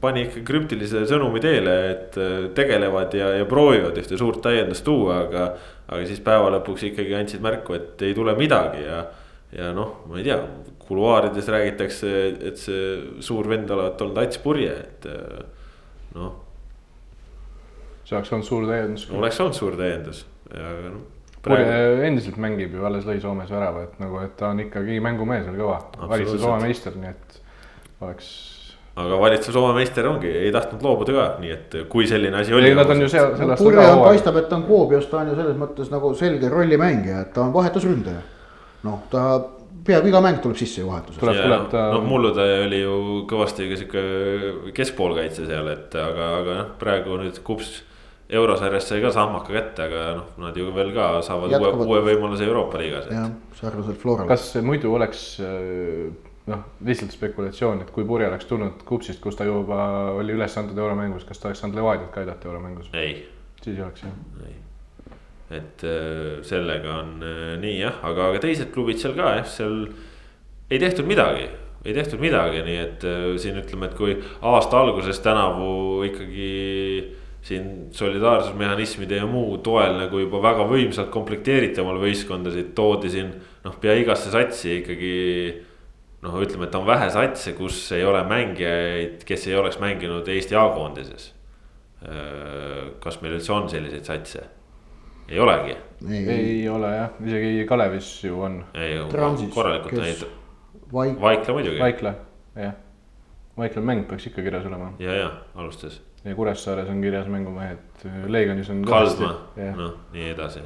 pani 0.00 0.24
ikka 0.26 0.42
krüptilise 0.48 1.04
sõnumi 1.10 1.42
teele, 1.44 1.76
et 1.92 2.18
äh, 2.20 2.48
tegelevad 2.56 3.14
ja, 3.18 3.30
ja 3.40 3.48
proovivad 3.48 4.00
ühte 4.00 4.18
suurt 4.20 4.42
täiendust 4.44 4.86
tuua, 4.86 5.22
aga. 5.26 5.46
aga 5.90 6.02
siis 6.08 6.20
päeva 6.24 6.52
lõpuks 6.56 6.88
ikkagi 6.90 7.16
andsid 7.18 7.42
märku, 7.44 7.76
et 7.76 8.04
ei 8.06 8.16
tule 8.16 8.36
midagi 8.38 8.84
ja, 8.86 9.04
ja 9.52 9.72
noh, 9.76 10.04
ma 10.08 10.20
ei 10.20 10.28
tea, 10.28 10.38
kuluaarides 10.86 11.48
räägitakse, 11.50 12.12
et 12.50 12.60
see 12.60 12.92
suur 13.22 13.48
vend 13.50 13.70
olevat 13.70 14.00
olnud 14.04 14.22
Ats 14.22 14.38
Purje, 14.42 14.76
et 14.84 15.10
äh, 15.10 15.42
noh 16.18 16.38
see 18.10 18.18
oleks 18.18 18.32
olnud 18.34 18.46
suur 18.46 18.66
täiendus. 18.66 19.06
oleks 19.14 19.40
olnud 19.42 19.56
suur 19.56 19.76
täiendus 19.78 20.24
ja 20.50 20.70
noh. 20.90 21.06
Praegu... 21.44 22.00
endiselt 22.04 22.36
mängib 22.40 22.74
ju, 22.76 22.84
alles 22.84 23.06
lõi 23.08 23.20
Soomes 23.22 23.50
värava, 23.52 23.86
et 23.86 24.00
nagu, 24.02 24.18
et 24.20 24.32
ta 24.36 24.50
on 24.52 24.60
ikkagi 24.66 24.98
mängumees 25.00 25.46
veel 25.48 25.60
kõva, 25.62 25.78
valitsuse 26.10 26.42
Soome 26.42 26.66
meister, 26.66 26.98
nii 27.00 27.12
et 27.14 27.38
oleks. 28.04 28.26
aga 29.00 29.20
valitsuse 29.22 29.54
Soome 29.56 29.78
meister 29.78 30.08
ongi, 30.10 30.32
ei 30.42 30.50
tahtnud 30.52 30.84
loobuda 30.84 31.14
ka, 31.16 31.24
nii 31.40 31.54
et 31.54 31.78
kui 31.92 32.08
selline 32.10 32.42
asi 32.42 32.52
oli. 32.56 32.74
Nad 32.76 32.92
on 32.92 33.06
ju 33.06 33.08
seal, 33.08 33.32
sellest 33.38 33.64
no,. 33.64 33.70
Purje 33.70 33.86
on, 33.88 34.02
paistab, 34.04 34.36
et 34.42 34.50
ta 34.52 34.58
on 34.60 34.66
Kuopios, 34.68 35.08
ta 35.08 35.22
on 35.22 35.32
ju 35.32 35.38
selles 35.40 35.56
mõttes 35.62 35.88
nagu 35.94 36.12
selge 36.18 36.52
rollimängija, 36.52 37.24
et 37.24 37.32
ta 37.36 37.46
on 37.46 37.56
vahetusründaja. 37.56 38.20
noh, 38.84 39.00
ta 39.12 39.24
peaaegu 39.84 40.08
iga 40.12 40.20
mäng 40.24 40.40
tuleb 40.44 40.60
sisse 40.60 40.82
ju 40.82 40.88
vahetuses. 40.90 41.20
tuleb, 41.20 41.40
tuleb 41.40 41.68
ta. 41.72 41.90
noh, 41.94 42.04
mullu 42.04 42.34
ta 42.36 42.44
oli 42.66 42.82
ju 42.82 42.96
kõvasti 43.30 43.68
ka 43.70 43.80
sihuke 43.80 44.72
keskpoolkaitse 44.76 45.48
seal, 45.48 45.72
et 45.72 45.96
aga, 45.96 46.34
aga 46.40 46.58
noh, 46.58 46.74
praegu 46.80 47.16
nüüd 47.20 47.40
kups 47.46 47.78
eurosarjas 48.30 48.86
sai 48.88 49.00
ka 49.02 49.10
sammaka 49.14 49.52
kätte, 49.52 49.86
aga 49.88 50.06
noh, 50.20 50.32
nad 50.44 50.56
ju 50.56 50.70
veel 50.74 50.92
ka 50.94 51.10
saavad 51.26 51.52
Jätkavad. 51.54 51.82
uue, 51.82 51.98
uue 51.98 52.02
võimaluse 52.06 52.46
Euroopa 52.46 52.78
liigas. 52.80 53.10
jah, 53.10 53.30
sarnaselt 53.58 53.98
Florale. 53.98 54.28
kas 54.30 54.52
muidu 54.64 54.94
oleks 54.94 55.24
äh, 55.42 56.10
noh, 56.50 56.64
lihtsalt 56.86 57.14
spekulatsioon, 57.16 57.82
et 57.84 57.92
kui 57.94 58.06
Purje 58.06 58.28
oleks 58.30 58.46
tulnud 58.50 58.84
Kupsist, 58.86 59.20
kus 59.22 59.38
ta 59.38 59.46
juba 59.48 59.82
oli 60.14 60.36
üles 60.36 60.56
antud 60.60 60.78
euromängus, 60.78 61.26
kas 61.28 61.42
ta 61.42 61.50
oleks 61.50 61.62
saanud 61.64 61.80
Levadiat 61.80 62.10
ka 62.14 62.22
aidata 62.24 62.50
euromängus? 62.50 62.92
ei. 62.94 63.24
siis 63.62 63.76
ei 63.76 63.86
oleks 63.86 64.06
jah. 64.06 64.18
ei, 64.46 64.58
et 65.60 65.86
äh, 65.86 66.36
sellega 66.46 67.00
on 67.02 67.16
äh, 67.26 67.56
nii 67.62 67.80
jah, 67.80 67.98
aga, 68.06 68.30
aga 68.30 68.44
teised 68.46 68.70
klubid 68.74 69.02
seal 69.02 69.18
ka 69.18 69.34
jah, 69.40 69.50
seal 69.58 69.82
ei 70.70 70.78
tehtud 70.78 71.08
midagi 71.10 71.50
ei 71.80 71.94
tehtud 71.96 72.20
midagi, 72.20 72.60
nii 72.60 72.76
et 72.76 73.04
siin 73.40 73.56
ütleme, 73.56 73.88
et 73.88 73.94
kui 73.96 74.12
aasta 74.44 74.82
alguses 74.84 75.16
tänavu 75.24 76.02
ikkagi 76.04 76.50
siin 77.42 77.88
solidaarsusmehhanismide 77.90 79.16
ja 79.16 79.26
muu 79.26 79.58
toel 79.64 79.96
nagu 80.02 80.20
juba 80.20 80.42
väga 80.44 80.66
võimsalt 80.68 81.10
komplekteeritaval 81.14 82.00
võistkondasid 82.02 82.74
toodi 82.76 83.10
siin 83.12 83.32
noh, 83.64 83.76
pea 83.80 83.96
igasse 84.00 84.32
satsi 84.32 84.80
ikkagi. 84.80 85.12
noh, 86.20 86.34
ütleme, 86.44 86.66
et 86.68 86.74
on 86.76 86.84
vähe 86.84 87.08
satse, 87.10 87.54
kus 87.56 87.78
ei 87.96 88.04
ole 88.04 88.20
mängijaid, 88.28 89.22
kes 89.24 89.46
ei 89.48 89.54
oleks 89.56 89.78
mänginud 89.80 90.28
Eesti 90.28 90.56
A-koondises. 90.56 91.30
kas 93.00 93.20
meil 93.22 93.38
üldse 93.38 93.52
on 93.52 93.68
selliseid 93.72 94.04
satse? 94.04 94.44
ei 95.30 95.40
olegi. 95.40 95.76
ei 96.10 96.68
ole 96.68 96.92
jah, 96.96 97.16
isegi 97.24 97.64
Kalevis 97.68 98.12
ju 98.24 98.42
on. 98.42 98.60
korralikult 99.54 100.02
neid. 100.02 100.28
Vaikla 100.92 101.54
muidugi. 101.54 101.78
Vaikla, 101.78 102.14
jah. 102.58 102.74
Vaikla 103.56 103.82
mäng 103.82 104.04
peaks 104.08 104.26
ikka 104.26 104.42
kirjas 104.42 104.66
olema. 104.66 104.92
ja, 104.98 105.14
ja 105.14 105.30
alustas 105.54 106.02
ja 106.24 106.34
Kuressaares 106.34 106.88
on 106.88 107.00
kirjas 107.02 107.28
mängumehed, 107.32 108.04
Leegionis 108.28 108.68
on. 108.72 108.84
Kaldma, 108.84 109.32
noh 109.76 109.96
nii 110.14 110.28
edasi. 110.34 110.62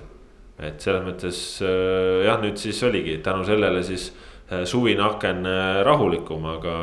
et 0.58 0.82
selles 0.82 1.02
mõttes 1.02 1.38
äh, 1.66 2.24
jah, 2.28 2.38
nüüd 2.42 2.58
siis 2.60 2.78
oligi 2.86 3.16
tänu 3.26 3.42
sellele 3.46 3.82
siis 3.86 4.10
äh, 4.50 4.62
suvine 4.70 5.02
aken 5.02 5.46
äh, 5.50 5.80
rahulikum, 5.86 6.44
aga. 6.46 6.76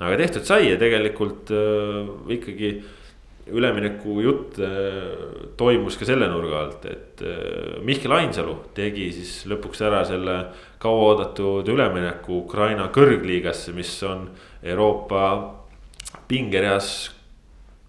aga 0.00 0.16
tehtud 0.18 0.46
sai 0.48 0.70
ja 0.72 0.78
tegelikult 0.80 1.50
ikkagi 2.32 2.70
ülemineku 3.50 4.14
jutt 4.22 4.58
toimus 5.58 5.98
ka 5.98 6.06
selle 6.08 6.28
nurga 6.30 6.60
alt, 6.62 6.86
et 6.88 7.22
Mihkel 7.84 8.14
Ainsalu 8.14 8.54
tegi 8.76 9.10
siis 9.12 9.44
lõpuks 9.50 9.82
ära 9.84 10.00
selle 10.08 10.36
kauaoodatud 10.80 11.68
ülemineku 11.68 12.44
Ukraina 12.46 12.88
kõrgliigasse, 12.94 13.74
mis 13.76 13.92
on 14.08 14.28
Euroopa 14.62 15.24
pingereas 16.30 17.10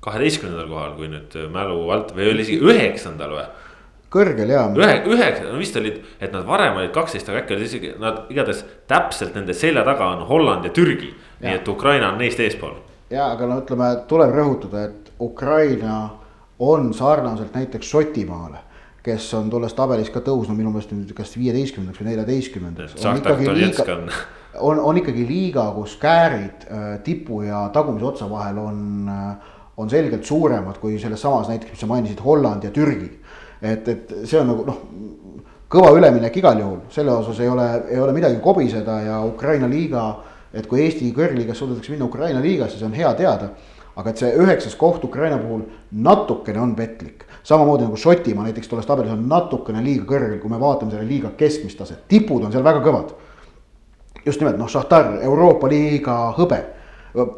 kaheteistkümnendal 0.02 0.70
kohal, 0.70 0.95
kui 0.97 1.10
nüüd 1.12 1.36
mälu 1.54 1.84
alt 1.93 2.16
või 2.18 2.32
oli 2.32 2.45
isegi 2.45 2.62
üheksandal 2.66 3.36
või? 3.38 3.49
kõrgel 4.12 4.49
jaa. 4.52 4.66
ühe, 4.76 4.95
üheksa, 5.08 5.45
no 5.47 5.60
vist 5.60 5.78
olid, 5.80 6.02
et 6.20 6.34
nad 6.36 6.43
varem 6.47 6.80
olid 6.82 6.91
kaksteist, 6.95 7.30
aga 7.32 7.43
äkki 7.43 7.56
olid 7.56 7.68
isegi 7.70 7.91
nad 7.99 8.26
igatahes 8.34 8.66
täpselt 8.91 9.38
nende 9.38 9.56
selja 9.56 9.86
taga 9.88 10.10
on 10.16 10.26
Holland 10.28 10.68
ja 10.68 10.74
Türgi. 10.76 11.14
nii 11.41 11.54
et 11.56 11.68
Ukraina 11.68 12.12
on 12.12 12.20
neist 12.20 12.39
eespool. 12.39 12.76
ja, 13.10 13.30
aga 13.32 13.47
no 13.47 13.62
ütleme, 13.62 13.93
tuleb 14.10 14.36
rõhutada, 14.36 14.89
et 14.89 15.14
Ukraina 15.22 16.02
on 16.60 16.93
sarnaselt 16.93 17.56
näiteks 17.56 17.88
Šotimaale 17.89 18.68
kes 19.02 19.32
on 19.34 19.49
tolles 19.49 19.74
tabelis 19.74 20.12
ka 20.14 20.22
tõusnud 20.22 20.58
minu 20.58 20.70
meelest 20.74 20.91
nüüd 20.93 21.14
kas 21.18 21.34
viieteistkümnendaks 21.38 22.02
või 22.02 22.12
neljateistkümnendaks. 22.12 22.95
on, 24.60 24.80
on 24.80 24.97
ikkagi 25.02 25.26
liiga, 25.26 25.64
kus 25.74 25.95
käärid 26.02 26.68
äh, 26.68 26.99
tipu 27.04 27.41
ja 27.47 27.64
tagumise 27.74 28.06
otsa 28.06 28.30
vahel 28.30 28.60
on 28.62 29.10
äh, 29.10 29.51
on 29.78 29.89
selgelt 29.89 30.26
suuremad 30.26 30.78
kui 30.82 30.99
selles 30.99 31.22
samas 31.22 31.49
näiteks, 31.49 31.72
mis 31.72 31.80
sa 31.80 31.89
mainisid, 31.89 32.19
Holland 32.26 32.63
ja 32.63 32.72
Türgi. 32.72 33.09
et, 33.61 33.88
et 33.88 34.13
see 34.26 34.39
on 34.39 34.47
nagu 34.51 34.65
noh, 34.67 34.80
kõva 35.72 35.91
üleminek 35.97 36.38
igal 36.38 36.59
juhul, 36.59 36.80
selle 36.89 37.13
osas 37.13 37.39
ei 37.39 37.49
ole, 37.49 37.67
ei 37.89 37.99
ole 37.99 38.13
midagi 38.13 38.39
kobiseda 38.43 38.99
ja 39.01 39.24
Ukraina 39.26 39.69
liiga. 39.69 40.24
et 40.53 40.67
kui 40.67 40.82
Eesti 40.84 41.13
kõrgliigas 41.15 41.55
suudetakse 41.55 41.91
minna 41.91 42.05
Ukraina 42.05 42.41
liigasse, 42.41 42.78
see 42.78 42.86
on 42.86 42.93
hea 42.93 43.13
teada. 43.13 43.49
aga 43.95 44.09
et 44.09 44.17
see 44.17 44.32
üheksas 44.39 44.76
koht 44.76 45.03
Ukraina 45.03 45.38
puhul 45.38 45.65
natukene 45.91 46.59
on 46.59 46.76
petlik 46.76 47.26
samamoodi 47.43 47.84
nagu 47.84 47.97
Šotimaa 47.97 48.43
näiteks 48.43 48.67
tolles 48.67 48.86
tabelis 48.86 49.11
on 49.11 49.24
natukene 49.30 49.84
liiga 49.84 50.05
kõrgel, 50.09 50.38
kui 50.41 50.49
me 50.49 50.59
vaatame 50.61 50.93
selle 50.93 51.07
liiga 51.09 51.32
keskmist 51.38 51.80
taset, 51.82 52.03
tipud 52.07 52.43
on 52.45 52.51
seal 52.53 52.63
väga 52.63 52.84
kõvad. 52.86 53.13
just 54.26 54.39
nimelt 54.39 54.57
noh, 54.57 54.69
Šahtar, 54.69 55.15
Euroopa 55.26 55.67
liiga 55.67 56.34
hõbe, 56.38 56.59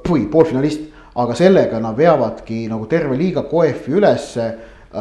poolfinalist 0.04 0.93
aga 1.16 1.36
sellega 1.38 1.80
nad 1.80 1.98
veavadki 1.98 2.66
nagu 2.72 2.88
terve 2.90 3.18
liiga 3.18 3.44
koefi 3.50 3.92
ülesse. 4.00 4.54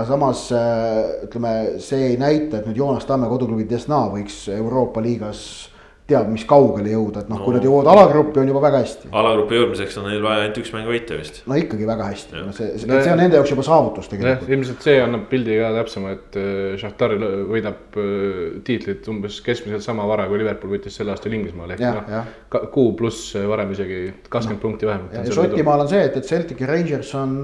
samas 0.08 0.46
äh, 0.52 1.24
ütleme, 1.26 1.78
see 1.78 2.12
ei 2.12 2.16
näita, 2.16 2.58
et 2.58 2.66
nüüd 2.66 2.78
Joonas 2.80 3.04
Tamme 3.04 3.28
koduklubi 3.28 3.66
Desna 3.68 4.06
võiks 4.08 4.46
Euroopa 4.48 5.02
liigas 5.04 5.71
teab 6.12 6.30
mis 6.32 6.44
kaugele 6.48 6.92
jõuda, 6.92 7.24
et 7.24 7.30
noh 7.32 7.40
no., 7.40 7.46
kui 7.46 7.56
nad 7.56 7.66
jõuavad 7.66 7.90
alagruppi, 7.92 8.40
on 8.42 8.50
juba 8.52 8.62
väga 8.64 8.82
hästi. 8.82 9.10
alagruppi 9.22 9.58
jõudmiseks 9.58 9.98
on 10.00 10.08
neil 10.10 10.22
vaja 10.24 10.44
ainult 10.44 10.60
üks 10.62 10.72
mäng 10.74 10.88
võita 10.90 11.18
vist. 11.18 11.40
no 11.48 11.58
ikkagi 11.58 11.88
väga 11.88 12.08
hästi, 12.10 12.38
no 12.38 12.54
see, 12.56 12.70
see, 12.82 12.90
see 12.92 13.12
on 13.14 13.20
nende 13.22 13.38
jaoks 13.38 13.54
juba 13.54 13.66
saavutus 13.66 14.10
tegelikult. 14.12 14.52
ilmselt 14.52 14.86
see 14.86 14.96
annab 15.02 15.26
pildi 15.32 15.58
ka 15.58 15.72
täpsema, 15.78 16.14
et 16.18 16.40
äh, 16.40 16.62
Šahtar 16.82 17.16
võidab 17.50 17.98
äh, 17.98 18.40
tiitlit 18.68 19.10
umbes 19.12 19.40
keskmiselt 19.44 19.84
sama 19.84 20.06
vara, 20.10 20.28
kui 20.30 20.42
Liverpool 20.42 20.76
võitis 20.76 20.98
sel 21.00 21.12
aastal 21.12 21.34
Inglismaal 21.36 21.76
ehk 21.76 21.84
noh. 21.84 22.32
kuu 22.74 22.94
pluss 22.98 23.34
varem 23.36 23.74
isegi 23.74 24.04
kakskümmend 24.28 24.60
no. 24.60 24.64
punkti 24.66 24.90
vähemalt. 24.90 25.18
ja 25.18 25.38
Šotimaal 25.40 25.86
on 25.86 25.92
see, 25.92 26.02
et, 26.08 26.18
et 26.20 26.28
Celtic 26.28 26.60
ja 26.62 26.70
Rangers 26.70 27.14
on, 27.18 27.38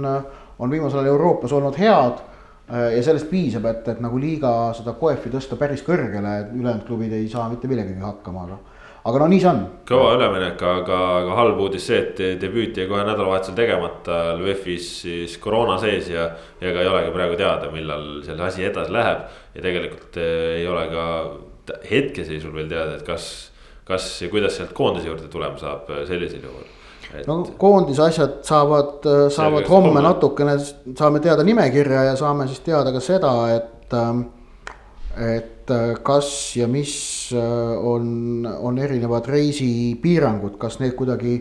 on 0.58 0.72
viimasel 0.72 1.02
ajal 1.02 1.14
Euroopas 1.16 1.54
olnud 1.56 1.78
head 1.80 2.18
Äh, 2.18 2.27
ja 2.68 3.02
sellest 3.04 3.30
piisab, 3.30 3.68
et, 3.70 3.86
et 3.94 4.00
nagu 4.04 4.18
liiga 4.20 4.72
seda 4.76 4.92
koefi 4.98 5.32
tõsta 5.32 5.56
päris 5.60 5.84
kõrgele, 5.86 6.34
et 6.42 6.50
ülejäänud 6.56 6.84
klubid 6.88 7.14
ei 7.16 7.28
saa 7.32 7.48
mitte 7.48 7.70
millegagi 7.70 8.04
hakkama, 8.04 8.44
aga. 8.44 8.58
aga 9.08 9.22
no 9.22 9.28
nii 9.32 9.40
see 9.40 9.50
on. 9.50 9.60
kõva 9.88 10.14
üleminek, 10.18 10.64
aga, 10.72 11.00
aga 11.22 11.36
halb 11.40 11.62
uudis 11.64 11.88
see, 11.88 12.00
et 12.04 12.40
debüüt 12.42 12.76
jäi 12.76 12.88
kohe 12.90 13.04
nädalavahetusel 13.08 13.56
tegemata 13.56 14.22
Lvivis 14.36 14.88
siis 15.02 15.36
koroona 15.40 15.78
sees 15.80 16.12
ja. 16.12 16.30
ja 16.60 16.72
ega 16.72 16.84
ei 16.84 16.92
olegi 16.92 17.14
praegu 17.16 17.38
teada, 17.40 17.72
millal 17.72 18.08
selle 18.26 18.48
asi 18.50 18.68
edasi 18.68 18.92
läheb 18.92 19.28
ja 19.54 19.68
tegelikult 19.68 20.20
äh, 20.20 20.58
ei 20.60 20.66
ole 20.68 20.88
ka 20.92 21.06
hetkeseisul 21.88 22.52
veel 22.52 22.68
teada, 22.68 22.98
et 22.98 23.06
kas 23.08 23.30
kas 23.88 24.22
ja 24.22 24.28
kuidas 24.28 24.58
sealt 24.58 24.74
koondise 24.76 25.08
juurde 25.08 25.30
tulema 25.32 25.58
saab 25.60 25.88
sellisel 26.08 26.44
juhul? 26.44 26.66
Et... 27.14 27.26
no 27.26 27.40
koondise 27.58 28.02
asjad 28.04 28.40
saavad, 28.44 29.06
saavad 29.32 29.62
Selge, 29.62 29.70
homme 29.72 30.02
natukene, 30.04 30.58
saame 30.98 31.22
teada 31.24 31.46
nimekirja 31.46 32.04
ja 32.10 32.16
saame 32.20 32.48
siis 32.50 32.60
teada 32.66 32.92
ka 32.92 33.00
seda, 33.04 33.34
et. 33.56 33.94
et 35.18 35.54
kas 36.04 36.28
ja 36.56 36.64
mis 36.70 36.92
on, 37.36 38.46
on 38.46 38.78
erinevad 38.80 39.26
reisipiirangud, 39.28 40.54
kas 40.56 40.78
need 40.80 40.94
kuidagi 40.96 41.34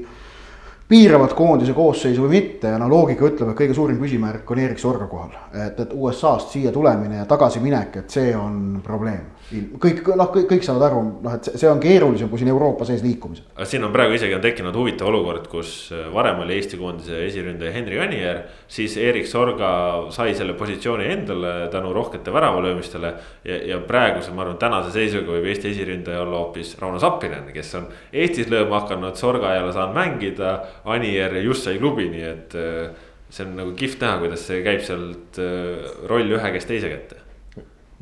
piiravad 0.88 1.32
koondise 1.36 1.76
koosseisu 1.76 2.24
või 2.24 2.34
mitte 2.38 2.72
ja 2.72 2.80
no 2.80 2.89
loogika 2.91 3.28
ütleb, 3.28 3.51
et 3.51 3.59
kõige 3.61 3.76
suurim 3.76 3.99
küsimärk 4.01 4.51
on 4.51 4.59
Erik 4.63 4.80
Sorga 4.80 5.07
kohal. 5.07 5.32
et, 5.53 5.80
et 5.80 5.93
USA-st 5.93 6.57
siia 6.57 6.72
tulemine 6.76 7.22
ja 7.22 7.26
tagasiminek, 7.28 7.95
et 8.01 8.18
see 8.18 8.36
on 8.36 8.82
probleem 8.84 9.26
kõik 9.48 10.02
noh, 10.20 10.28
kõik, 10.34 10.48
kõik 10.50 10.66
saavad 10.66 10.89
aru, 10.89 11.02
noh, 11.24 11.36
et 11.38 11.48
see 11.56 11.70
on 11.70 11.80
keerulisem 11.80 12.28
kui 12.28 12.39
siin 12.41 12.50
Euroopa 12.52 12.84
sees 12.88 13.04
liikumised. 13.06 13.45
aga 13.56 13.68
siin 13.70 13.86
on 13.88 13.93
praegu 13.93 14.18
isegi 14.18 14.36
on 14.36 14.43
tekkinud 14.43 14.76
huvitav 14.76 15.08
olukord, 15.08 15.48
kus 15.52 15.72
äh, 15.95 16.10
varem 16.14 16.41
oli 16.43 16.58
Eesti 16.58 16.80
koondise 16.80 17.22
esiründaja 17.30 17.72
Henri 17.72 18.00
Anier. 18.04 18.41
siis 18.68 18.98
Erik 19.00 19.28
Sorga 19.28 19.70
sai 20.12 20.36
selle 20.36 20.58
positsiooni 20.60 21.08
endale 21.14 21.54
tänu 21.72 21.93
rohkete 21.95 22.34
väravalöömistele. 22.34 23.14
ja, 23.45 23.62
ja 23.72 23.80
praeguse, 23.80 24.36
ma 24.36 24.43
arvan, 24.43 24.60
tänase 24.60 24.91
seisuga 24.91 25.38
võib 25.38 25.48
Eesti 25.48 25.72
esiründaja 25.72 26.22
olla 26.26 26.43
hoopis 26.43 26.76
Rauno 26.82 27.00
Sappinen, 27.00 27.48
kes 27.56 27.74
on 27.80 27.88
Eestis 28.12 28.52
lööma 28.52 28.82
hakanud, 28.82 29.16
Sorga 29.16 29.56
ei 29.56 29.64
ole 29.64 29.72
saanud 29.74 29.95
mängida. 29.95 30.58
Anier 30.86 31.39
just 31.39 31.64
sai 31.64 31.80
klubi, 31.80 32.12
nii 32.12 32.30
et 32.34 32.60
äh, 32.60 32.91
see 33.30 33.48
on 33.48 33.56
nagu 33.64 33.72
kihvt 33.80 34.04
näha, 34.04 34.20
kuidas 34.20 34.43
see 34.52 34.60
käib 34.68 34.84
sealt 34.84 35.39
äh, 35.39 35.91
roll 36.12 36.36
ühe 36.36 36.56
käest 36.58 36.68
teise 36.68 36.91
kätte. 36.91 37.24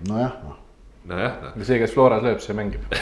nojah, 0.10 0.39
noh 0.43 0.64
nojah 1.10 1.34
no.. 1.56 1.64
see, 1.64 1.80
kes 1.82 1.93
Floras 1.93 2.24
lööb, 2.26 2.39
see 2.43 2.56
mängib 2.58 2.82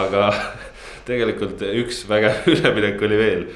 aga 0.00 0.28
tegelikult 1.06 1.62
üks 1.66 2.04
vägev 2.08 2.46
üleminek 2.52 3.00
oli 3.02 3.18
veel. 3.18 3.46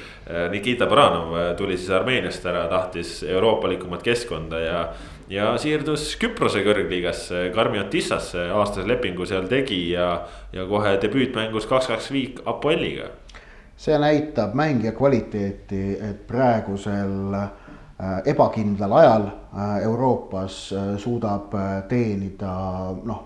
Nikita 0.51 0.87
Baranov 0.89 1.35
tuli 1.59 1.77
siis 1.77 1.91
Armeeniast 1.95 2.45
ära, 2.49 2.65
tahtis 2.71 3.21
euroopalikumat 3.23 4.03
keskkonda 4.03 4.59
ja, 4.59 4.81
ja 5.31 5.53
siirdus 5.61 6.09
Küprose 6.19 6.63
kõrgliigasse, 6.65 7.47
Karmiotissasse, 7.55 8.49
aastase 8.51 8.87
lepingu 8.89 9.27
seal 9.29 9.47
tegi 9.47 9.79
ja, 9.93 10.09
ja 10.53 10.67
kohe 10.67 10.97
debüütmängus 11.01 11.69
kaks-kaks 11.69 12.11
viik 12.11 12.43
Apoeliga. 12.45 13.13
see 13.77 13.97
näitab 14.01 14.55
mängija 14.57 14.91
kvaliteeti, 14.97 15.81
et 16.01 16.23
praegusel 16.27 17.35
äh, 17.37 17.49
ebakindlal 18.25 18.95
ajal 18.99 19.27
Euroopas 19.83 20.59
äh, 20.73 20.91
suudab 21.01 21.55
teenida 21.89 22.51
noh, 23.07 23.23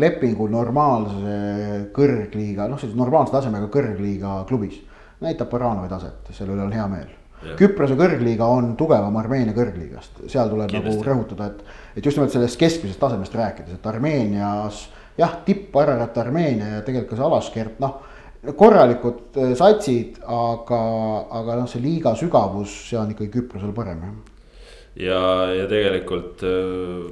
lepingu 0.00 0.48
normaalse 0.50 1.90
kõrgliiga, 1.94 2.68
noh, 2.70 2.80
sellise 2.80 2.98
normaalse 2.98 3.34
tasemega 3.36 3.68
kõrgliiga 3.72 4.40
klubis. 4.48 4.80
näitab 5.24 5.48
Baranovi 5.50 5.88
taset, 5.88 6.32
selle 6.32 6.52
üle 6.56 6.64
on 6.66 6.72
hea 6.74 6.86
meel. 6.90 7.12
Küprose 7.58 7.94
kõrgliiga 7.96 8.46
on 8.48 8.72
tugevam 8.76 9.16
Armeenia 9.20 9.52
kõrgliigast, 9.56 10.24
seal 10.32 10.48
tuleb 10.48 10.72
nagu 10.72 10.80
Kindlasti. 10.80 10.98
nagu 10.98 11.08
rõhutada, 11.10 11.46
et, 11.52 11.78
et 11.96 12.06
just 12.06 12.16
nimelt 12.16 12.32
sellest 12.32 12.58
keskmisest 12.60 13.00
tasemest 13.00 13.36
rääkides, 13.36 13.76
et 13.76 13.86
Armeenias 13.86 14.86
jah, 15.18 15.36
tipp 15.44 15.76
Ararat 15.76 16.16
Armeenia 16.18 16.78
ja 16.78 16.82
tegelikult 16.86 17.12
ka 17.12 17.20
see 17.20 17.28
Alaskert, 17.28 17.80
noh 17.84 18.00
korralikud 18.52 19.36
äh, 19.40 19.54
satsid, 19.56 20.18
aga, 20.28 20.80
aga 21.40 21.58
noh, 21.60 21.68
see 21.70 21.82
liiga 21.84 22.14
sügavus, 22.18 22.72
see 22.90 22.98
on 23.00 23.14
ikkagi 23.14 23.32
Küprosel 23.38 23.72
parem 23.76 24.04
jah. 24.04 24.16
Ja, 24.96 25.20
ja 25.54 25.66
tegelikult 25.70 26.44
äh, 26.46 27.06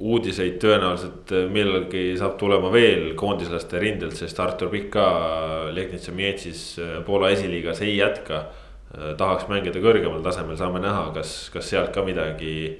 uudiseid 0.00 0.58
tõenäoliselt 0.62 1.34
äh, 1.36 1.46
millalgi 1.52 2.04
saab 2.18 2.38
tulema 2.40 2.72
veel 2.74 3.12
koondislaste 3.18 3.82
rindelt, 3.82 4.16
sest 4.18 4.40
Artur 4.42 4.72
Pikk 4.72 4.90
ka 4.96 5.06
Legnitsa 5.74 6.14
Mietsis 6.16 6.64
Poola 7.06 7.32
esiliigas 7.34 7.82
ei 7.86 7.96
jätka. 7.98 8.48
tahaks 8.90 9.44
mängida 9.46 9.78
kõrgemal 9.78 10.18
tasemel, 10.18 10.56
saame 10.58 10.80
näha, 10.82 11.12
kas, 11.14 11.50
kas 11.54 11.68
sealt 11.70 11.92
ka 11.94 12.02
midagi 12.02 12.72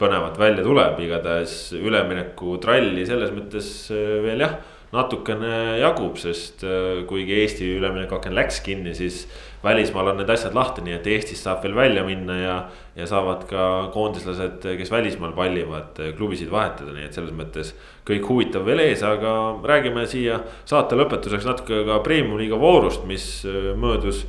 põnevat 0.00 0.38
välja 0.40 0.62
tuleb, 0.64 0.96
igatahes 1.04 1.74
ülemineku 1.76 2.54
tralli 2.62 3.04
selles 3.04 3.34
mõttes 3.36 3.68
veel 3.92 4.40
jah 4.46 4.56
natukene 4.94 5.78
jagub, 5.82 6.16
sest 6.20 6.64
äh, 6.64 7.02
kuigi 7.08 7.36
Eesti 7.42 7.68
üleminekuaken 7.76 8.36
läks 8.36 8.62
kinni, 8.64 8.94
siis 8.96 9.26
välismaal 9.64 10.12
on 10.12 10.20
need 10.20 10.30
asjad 10.30 10.54
lahti, 10.54 10.82
nii 10.86 10.94
et 10.98 11.06
Eestist 11.10 11.46
saab 11.46 11.62
veel 11.64 11.74
välja 11.74 12.04
minna 12.06 12.36
ja. 12.38 12.56
ja 12.98 13.06
saavad 13.06 13.44
ka 13.50 13.62
koondislased, 13.94 14.64
kes 14.78 14.90
välismaal 14.90 15.32
pallivad, 15.36 15.98
klubisid 16.16 16.50
vahetada, 16.50 16.94
nii 16.94 17.06
et 17.08 17.14
selles 17.14 17.34
mõttes 17.34 17.74
kõik 18.08 18.26
huvitav 18.28 18.66
veel 18.66 18.82
ees, 18.86 19.02
aga 19.06 19.32
räägime 19.66 20.06
siia 20.10 20.40
saate 20.68 20.98
lõpetuseks 20.98 21.46
natuke 21.46 21.84
ka 21.86 22.00
premium-liiga 22.06 22.58
voorust, 22.58 23.06
mis 23.06 23.28
äh, 23.46 23.72
möödus 23.78 24.24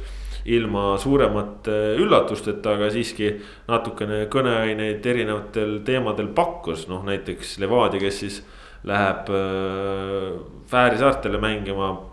ilma 0.49 0.93
suuremate 0.97 1.95
üllatusteta, 1.99 2.77
aga 2.77 2.89
siiski 2.93 3.33
natukene 3.69 4.23
kõneaineid 4.31 5.05
erinevatel 5.05 5.79
teemadel 5.85 6.31
pakkus, 6.35 6.87
noh 6.89 7.03
näiteks 7.05 7.57
Levadia, 7.61 8.01
kes 8.01 8.21
siis 8.23 8.39
läheb 8.87 9.29
äh, 9.29 10.39
Fääri 10.69 11.01
saartele 11.01 11.41
mängima. 11.41 12.08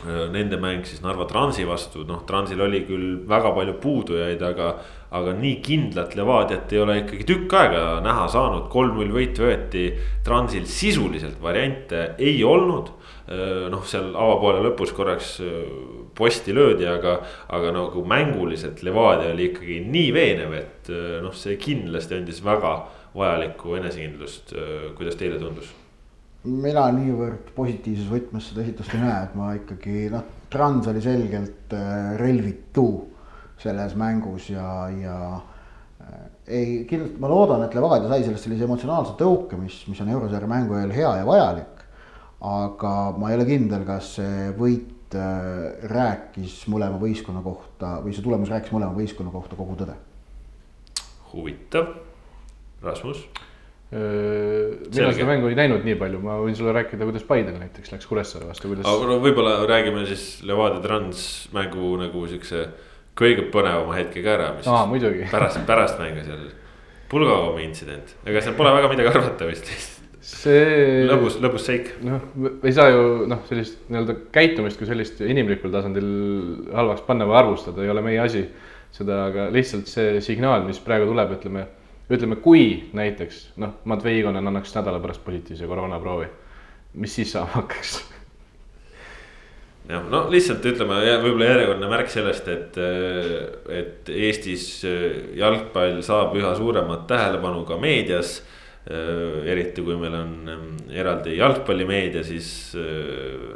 Äh, 0.00 0.30
nende 0.32 0.56
mäng 0.56 0.86
siis 0.88 1.02
Narva 1.04 1.26
Transi 1.28 1.66
vastu, 1.68 2.06
noh 2.08 2.22
Transil 2.24 2.60
oli 2.64 2.78
küll 2.88 3.18
väga 3.28 3.50
palju 3.56 3.76
puudujaid, 3.82 4.40
aga. 4.48 4.72
aga 5.10 5.32
nii 5.34 5.56
kindlat 5.58 6.12
Levadiat 6.14 6.70
ei 6.70 6.78
ole 6.78 6.94
ikkagi 7.00 7.24
tükk 7.26 7.54
aega 7.58 7.80
näha 8.04 8.28
saanud, 8.30 8.68
kolm-null 8.70 9.10
võitu 9.10 9.42
võeti. 9.42 9.88
Transil 10.22 10.68
sisuliselt 10.70 11.40
variante 11.42 12.14
ei 12.22 12.44
olnud 12.46 12.92
äh, 12.94 13.66
noh, 13.74 13.82
seal 13.84 14.14
avapoole 14.14 14.62
lõpus 14.68 14.94
korraks 14.94 15.34
posti 16.14 16.54
löödi, 16.54 16.86
aga, 16.86 17.18
aga 17.50 17.74
nagu 17.74 18.06
mänguliselt 18.06 18.84
Levadia 18.86 19.34
oli 19.34 19.50
ikkagi 19.50 19.82
nii 19.90 20.14
veenev, 20.14 20.56
et 20.62 20.94
noh, 21.26 21.34
see 21.34 21.58
kindlasti 21.60 22.20
andis 22.22 22.40
väga 22.46 22.76
vajalikku 23.18 23.76
enesekindlust. 23.82 24.54
kuidas 24.94 25.18
teile 25.18 25.42
tundus? 25.42 25.74
Mina 26.48 26.86
niivõrd 26.94 27.52
positiivses 27.56 28.08
võtmes 28.08 28.46
seda 28.48 28.62
esitust 28.64 28.94
ei 28.96 29.02
näe, 29.02 29.16
et 29.26 29.34
ma 29.36 29.52
ikkagi 29.58 30.08
noh, 30.12 30.36
Trans 30.50 30.88
oli 30.90 31.02
selgelt 31.04 31.74
äh, 31.76 32.14
relvitu 32.18 32.86
selles 33.60 33.92
mängus 33.98 34.48
ja, 34.50 34.66
ja 34.94 35.16
äh, 35.36 36.22
ei, 36.46 36.78
kindlasti 36.88 37.20
ma 37.20 37.28
loodan, 37.30 37.66
et 37.66 37.76
Levadia 37.76 38.08
sai 38.08 38.24
sellest 38.24 38.48
sellise 38.48 38.64
emotsionaalse 38.66 39.18
tõuke, 39.20 39.58
mis, 39.60 39.82
mis 39.90 40.00
on 40.00 40.14
eurosarja 40.16 40.48
mängu 40.50 40.78
ajal 40.78 40.96
hea 40.96 41.12
ja 41.20 41.28
vajalik. 41.28 41.84
aga 42.40 42.94
ma 43.20 43.28
ei 43.28 43.36
ole 43.36 43.44
kindel, 43.44 43.84
kas 43.84 44.14
see 44.16 44.48
võit 44.56 45.12
äh, 45.12 45.84
rääkis 45.92 46.62
mõlema 46.72 46.96
võistkonna 47.02 47.44
kohta 47.44 47.98
või 48.00 48.16
see 48.16 48.24
tulemus 48.24 48.48
rääkis 48.48 48.72
mõlema 48.72 48.96
võistkonna 48.96 49.34
kohta 49.34 49.60
kogu 49.60 49.76
tõde. 49.82 49.98
huvitav, 51.34 51.94
Rasmus 52.80 53.28
mina 53.90 55.10
seda 55.10 55.26
mängu 55.26 55.48
ei 55.50 55.56
näinud 55.58 55.82
nii 55.86 55.96
palju, 55.98 56.20
ma 56.22 56.36
võin 56.38 56.54
sulle 56.54 56.74
rääkida, 56.76 57.06
kuidas 57.08 57.24
Biden 57.26 57.56
näiteks 57.58 57.90
läks 57.90 58.06
Kuressaare 58.06 58.46
vastu, 58.46 58.70
kuidas. 58.70 58.86
aga 58.86 59.08
no 59.10 59.16
võib-olla 59.22 59.56
räägime 59.66 60.04
siis 60.06 60.44
Levadia 60.46 60.78
Trans 60.84 61.24
mängu 61.56 61.96
nagu 61.98 62.22
siukse 62.30 62.68
kõige 63.18 63.48
põnevama 63.50 63.96
hetke 63.98 64.22
ka 64.22 64.36
ära, 64.36 64.52
mis 64.56 64.68
Aa, 64.70 64.86
pärast, 65.34 65.64
pärast 65.66 65.98
mängu 65.98 66.22
seal. 66.26 66.44
pulgakomi 67.10 67.66
intsident, 67.66 68.14
ega 68.26 68.44
seal 68.44 68.54
pole 68.58 68.76
väga 68.76 68.92
midagi 68.92 69.10
arvata 69.10 69.50
vist 69.50 69.72
see. 70.20 71.02
lõbus, 71.08 71.40
lõbus 71.42 71.66
seik. 71.66 71.90
noh, 72.06 72.22
ei 72.62 72.72
saa 72.76 72.92
ju 72.92 73.26
noh, 73.30 73.42
sellist 73.48 73.88
nii-öelda 73.88 74.16
käitumist 74.34 74.78
kui 74.78 74.88
sellist 74.88 75.18
inimlikul 75.24 75.72
tasandil 75.74 76.10
halvaks 76.76 77.02
panna 77.08 77.26
või 77.28 77.40
arvustada, 77.40 77.82
ei 77.82 77.90
ole 77.90 78.04
meie 78.06 78.22
asi. 78.22 78.46
seda, 78.90 79.24
aga 79.30 79.50
lihtsalt 79.54 79.86
see 79.86 80.18
signaal, 80.24 80.64
mis 80.66 80.80
praegu 80.82 81.06
tuleb, 81.06 81.36
ütleme 81.36 81.66
ütleme, 82.10 82.38
kui 82.42 82.90
näiteks 82.96 83.42
noh, 83.62 83.76
Matvei 83.88 84.18
Igonen 84.20 84.50
annaks 84.50 84.74
nädala 84.74 85.00
pärast 85.02 85.22
positiivse 85.24 85.68
koroonaproovi, 85.70 86.26
mis 86.98 87.14
siis 87.14 87.32
saama 87.36 87.60
hakkaks? 87.60 88.00
jah, 89.90 90.06
no 90.10 90.24
lihtsalt 90.30 90.64
ütleme 90.70 91.00
võib-olla 91.22 91.50
järjekordne 91.52 91.90
märk 91.90 92.12
sellest, 92.12 92.48
et, 92.50 92.78
et 93.80 94.10
Eestis 94.14 94.68
jalgpall 95.38 96.00
saab 96.06 96.36
üha 96.38 96.54
suuremat 96.58 97.06
tähelepanu 97.10 97.66
ka 97.68 97.78
meedias. 97.80 98.40
eriti 98.90 99.82
kui 99.84 99.94
meil 100.00 100.14
on 100.16 100.86
eraldi 100.88 101.34
jalgpallimeedia, 101.36 102.22
siis 102.24 102.72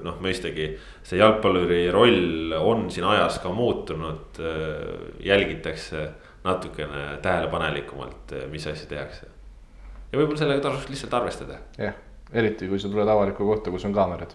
noh, 0.05 0.19
mõistagi 0.23 0.67
see 1.03 1.17
jalgpalluri 1.19 1.87
roll 1.91 2.53
on 2.59 2.91
siin 2.93 3.07
ajas 3.09 3.39
ka 3.43 3.51
muutunud, 3.51 4.37
jälgitakse 5.25 6.05
natukene 6.45 7.19
tähelepanelikumalt, 7.23 8.33
eh, 8.33 8.47
mis 8.51 8.67
asja 8.67 8.87
tehakse. 8.89 9.27
ja 10.13 10.19
võib-olla 10.19 10.39
sellega 10.39 10.63
tasuks 10.63 10.91
lihtsalt 10.93 11.15
arvestada. 11.21 11.59
jah, 11.79 11.97
eriti 12.33 12.69
kui 12.69 12.81
sa 12.81 12.91
tuled 12.93 13.09
avalikku 13.09 13.47
kohta, 13.49 13.73
kus 13.73 13.85
on 13.89 13.95
kaamerad. 13.97 14.35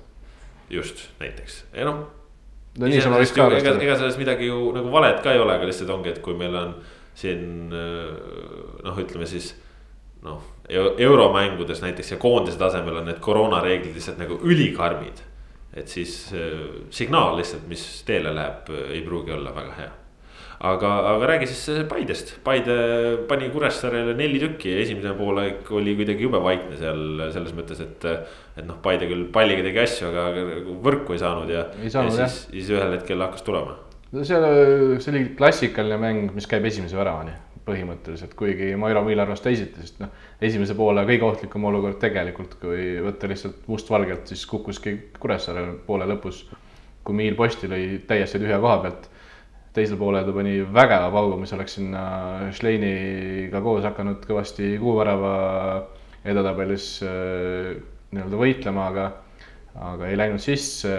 just, 0.70 1.10
näiteks, 1.20 1.64
ja 1.74 1.86
noh. 1.86 2.04
no 2.80 2.88
niisama 2.90 3.22
vist 3.22 3.36
ka 3.36 3.46
arvestada. 3.46 3.82
ega, 3.86 3.98
selles 3.98 4.18
midagi 4.18 4.50
ju 4.50 4.72
nagu 4.76 4.92
valet 4.92 5.22
ka 5.24 5.34
ei 5.34 5.40
ole, 5.40 5.56
aga 5.56 5.70
lihtsalt 5.70 5.94
ongi, 5.94 6.16
et 6.16 6.22
kui 6.26 6.38
meil 6.38 6.56
on 6.56 6.76
siin 7.16 7.74
eh, 7.74 8.84
noh, 8.84 9.02
ütleme 9.06 9.30
siis 9.30 9.54
noh, 10.26 10.42
euromängudes 10.70 11.82
näiteks 11.82 12.12
ja 12.16 12.18
koondise 12.22 12.58
tasemel 12.60 13.00
on 13.00 13.08
need 13.08 13.22
koroonareeglid 13.24 13.96
lihtsalt 13.96 14.18
nagu 14.20 14.42
ülikarmid. 14.44 15.26
et 15.74 15.88
siis 15.88 16.34
äh, 16.34 16.66
signaal 16.90 17.38
lihtsalt, 17.38 17.68
mis 17.70 18.04
teele 18.04 18.34
läheb, 18.36 18.72
ei 18.90 19.02
pruugi 19.06 19.32
olla 19.32 19.54
väga 19.56 19.74
hea 19.78 19.92
aga, 20.60 20.92
aga 21.14 21.28
räägi 21.34 21.48
siis 21.48 21.84
Paidest, 21.90 22.34
Paide 22.44 22.76
pani 23.30 23.50
Kuressaarele 23.54 24.14
neli 24.18 24.40
tükki 24.42 24.74
ja 24.74 24.80
esimene 24.84 25.14
poolaeg 25.18 25.70
oli 25.76 25.96
kuidagi 26.00 26.26
jube 26.28 26.42
vaikne 26.44 26.80
seal 26.80 27.04
selles 27.34 27.54
mõttes, 27.58 27.84
et. 27.86 28.08
et 28.60 28.66
noh, 28.68 28.80
Paide 28.84 29.08
küll 29.08 29.28
palliga 29.34 29.64
tegi 29.64 29.84
asju, 29.86 30.10
aga 30.12 30.48
võrku 30.84 31.16
ei 31.16 31.22
saanud 31.22 31.52
ja, 31.54 31.68
ja 31.84 32.08
siis, 32.12 32.42
siis 32.50 32.72
ühel 32.76 32.98
hetkel 32.98 33.24
hakkas 33.24 33.46
tulema. 33.48 33.78
no 34.12 34.26
see, 34.28 34.40
see 35.00 35.14
oli 35.14 35.28
klassikaline 35.40 36.00
mäng, 36.02 36.34
mis 36.36 36.50
käib 36.50 36.68
esimese 36.68 37.00
väravani 37.00 37.38
põhimõtteliselt, 37.70 38.34
kuigi 38.38 38.72
Mairo 38.80 39.04
Miil 39.06 39.20
arvas 39.22 39.44
teisiti, 39.46 39.84
sest 39.84 40.00
noh, 40.02 40.10
esimese 40.42 40.74
poole 40.78 41.04
kõige 41.06 41.28
ohtlikum 41.28 41.68
olukord 41.70 42.00
tegelikult, 42.02 42.56
kui 42.62 42.98
võtta 43.06 43.30
lihtsalt 43.30 43.68
mustvalgelt, 43.70 44.26
siis 44.32 44.46
kukkuski 44.50 44.96
Kuressaare 45.20 45.68
poole 45.86 46.08
lõpus. 46.10 46.48
kui 47.04 47.16
Miil 47.16 47.36
posti 47.38 47.70
lõi 47.70 48.02
täiesti 48.08 48.42
tühja 48.42 48.60
koha 48.60 48.78
pealt 48.84 49.10
teisel 49.80 50.00
poolel 50.00 50.28
ta 50.28 50.36
pani 50.36 50.60
vägeva 50.62 51.10
paugu, 51.14 51.38
mis 51.42 51.54
oleks 51.56 51.78
sinna 51.80 52.04
Schleiniga 52.56 53.62
koos 53.66 53.88
hakanud 53.88 54.26
kõvasti 54.28 54.76
kuuvärava 54.82 55.34
edetabelis 56.28 56.92
äh, 57.08 57.78
nii-öelda 58.14 58.42
võitlema, 58.42 58.90
aga, 58.92 59.08
aga 59.92 60.10
ei 60.10 60.20
läinud 60.20 60.44
sisse. 60.44 60.92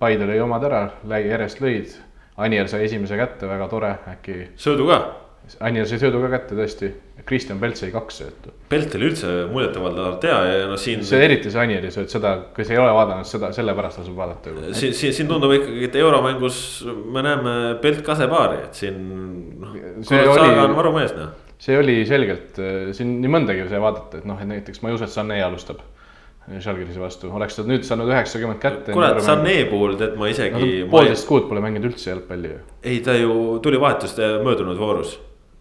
Paide 0.00 0.28
lõi 0.30 0.40
omad 0.44 0.64
ära, 0.70 0.86
järjest 1.10 1.62
lõid. 1.64 1.98
Anier 2.40 2.66
sai 2.70 2.88
esimese 2.88 3.18
kätte, 3.18 3.46
väga 3.46 3.68
tore, 3.70 3.92
äkki. 4.10 4.40
söödu 4.58 4.88
ka 4.90 5.23
Anier 5.60 5.84
sai 5.84 5.98
söödu 6.00 6.22
ka 6.22 6.30
kätte 6.32 6.56
tõesti, 6.56 6.88
Kristjan 7.28 7.58
Pelt 7.60 7.76
sai 7.76 7.90
kaks 7.92 8.20
söötu. 8.22 8.52
Pelt 8.70 8.94
oli 8.96 9.10
üldse 9.10 9.32
muljetavaldavalt 9.52 10.24
hea 10.24 10.38
ja 10.48 10.68
noh, 10.70 10.80
siin. 10.80 11.02
see 11.04 11.20
eriti 11.20 11.52
see 11.52 11.60
Anieri 11.60 11.90
sööt, 11.92 12.08
seda, 12.12 12.32
kes 12.56 12.70
ei 12.72 12.80
ole 12.80 12.92
vaadanud 12.96 13.28
seda, 13.28 13.50
sellepärast 13.56 14.00
tasub 14.00 14.16
vaadata. 14.16 14.54
siin, 14.72 14.94
siin, 14.96 15.12
siin 15.16 15.28
tundub 15.28 15.52
ikkagi, 15.52 15.84
et 15.90 15.98
euromängus 16.00 16.58
me 16.88 17.24
näeme 17.26 17.56
Pelt 17.82 18.00
kasepaari, 18.06 18.62
et 18.70 18.80
siin 18.84 19.02
noh. 19.60 19.74
Oli... 20.34 21.08
noh. 21.18 21.34
see 21.60 21.76
oli 21.80 21.98
selgelt, 22.08 22.62
siin 22.96 23.18
nii 23.20 23.34
mõndagi 23.36 23.68
sai 23.68 23.82
vaadata, 23.84 24.22
et 24.22 24.30
noh, 24.30 24.40
et 24.40 24.48
näiteks 24.48 24.80
ma 24.80 24.90
ei 24.92 24.96
usu, 24.96 25.04
et 25.04 25.12
Sané 25.12 25.42
alustab 25.44 25.84
Žalgirise 26.60 27.00
vastu, 27.00 27.30
oleks 27.32 27.56
ta 27.56 27.62
nüüd 27.64 27.86
saanud 27.88 28.10
üheksakümmend 28.12 28.60
kätte. 28.60 28.92
kurat, 28.92 29.16
Sané 29.24 29.62
puhul 29.68 29.94
tead 30.00 30.18
ma 30.20 30.28
isegi 30.28 30.72
no,. 30.82 30.90
poolteist 30.92 31.24
kuud 31.28 31.46
pole 31.48 31.62
mänginud 31.64 31.88
üldse 31.88 32.10
jalgpalli 32.10 32.50
ju. 32.50 32.58
ei, 32.84 32.98
ta 33.04 33.14
ju 33.16 33.60
tuli 33.64 33.80
vahetust 33.80 34.20
möödunud 34.44 34.76
voorus 34.76 35.14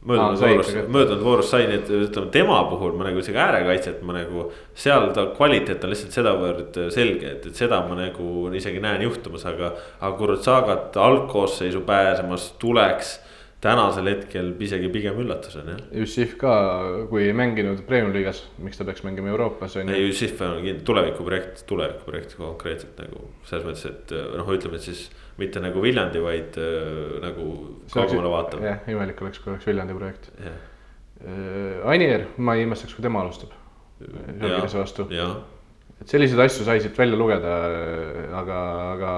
möödunud 0.05 0.39
voorus, 0.41 0.71
möödunud 0.87 1.23
voorus 1.23 1.49
sai 1.53 1.67
need, 1.69 1.89
ütleme 2.07 2.31
tema 2.33 2.59
puhul 2.69 2.95
ma 2.97 3.07
nagu 3.07 3.21
isegi 3.23 3.39
äärekaitset 3.39 4.01
ma 4.03 4.17
nagu. 4.17 4.49
seal 4.75 5.09
ta 5.15 5.27
kvaliteet 5.37 5.83
on 5.83 5.93
lihtsalt 5.93 6.17
sedavõrd 6.17 6.79
selge, 6.93 7.35
et, 7.37 7.45
et 7.49 7.59
seda 7.59 7.81
ma 7.87 7.97
nagu 7.99 8.47
isegi 8.55 8.81
näen 8.83 9.05
juhtumas, 9.07 9.45
aga. 9.49 9.73
aga 9.99 10.15
Kurutsagat 10.17 10.97
algkoosseisu 10.97 11.81
pääsemas 11.87 12.51
tuleks 12.59 13.17
tänasel 13.63 14.09
hetkel 14.11 14.51
isegi 14.59 14.89
pigem 14.91 15.19
üllatus 15.23 15.55
on 15.59 15.71
jah. 15.71 15.81
Jussif 16.01 16.35
ka, 16.39 16.53
kui 17.09 17.23
ei 17.29 17.35
mänginud 17.37 17.85
Premium 17.87 18.11
liigas, 18.15 18.43
miks 18.59 18.79
ta 18.79 18.87
peaks 18.87 19.05
mängima 19.07 19.31
Euroopas 19.31 19.77
on 19.79 19.87
ju. 19.87 19.95
ei, 19.95 20.07
Jussif 20.09 20.41
on 20.43 20.59
tulevikuprojekt, 20.85 21.63
tulevikuprojekt 21.69 22.35
konkreetselt 22.39 22.99
nagu 22.99 23.29
selles 23.47 23.67
mõttes, 23.67 23.85
et 23.87 24.15
noh, 24.35 24.51
ütleme, 24.51 24.79
et 24.79 24.89
siis 24.89 25.05
mitte 25.41 25.61
nagu 25.63 25.81
Viljandi, 25.81 26.21
vaid 26.21 26.59
äh, 26.61 27.17
nagu 27.23 27.47
kaugemale 27.93 28.31
vaatav. 28.33 28.61
jah, 28.65 28.85
imelik 28.91 29.21
oleks, 29.25 29.41
kui 29.41 29.53
oleks 29.53 29.67
Viljandi 29.69 29.97
projekt 29.97 30.29
yeah.. 30.37 30.61
Äh, 31.23 31.89
Anier, 31.89 32.27
ma 32.37 32.57
ei 32.57 32.65
imestaks, 32.67 32.95
kui 32.97 33.05
tema 33.05 33.21
alustab. 33.23 33.53
Žalgirise 34.03 34.79
vastu. 34.81 35.05
et 36.01 36.11
selliseid 36.11 36.41
asju 36.43 36.65
sai 36.67 36.81
siit 36.83 36.97
välja 36.99 37.15
lugeda, 37.15 37.53
aga, 38.35 38.57
aga, 38.91 39.11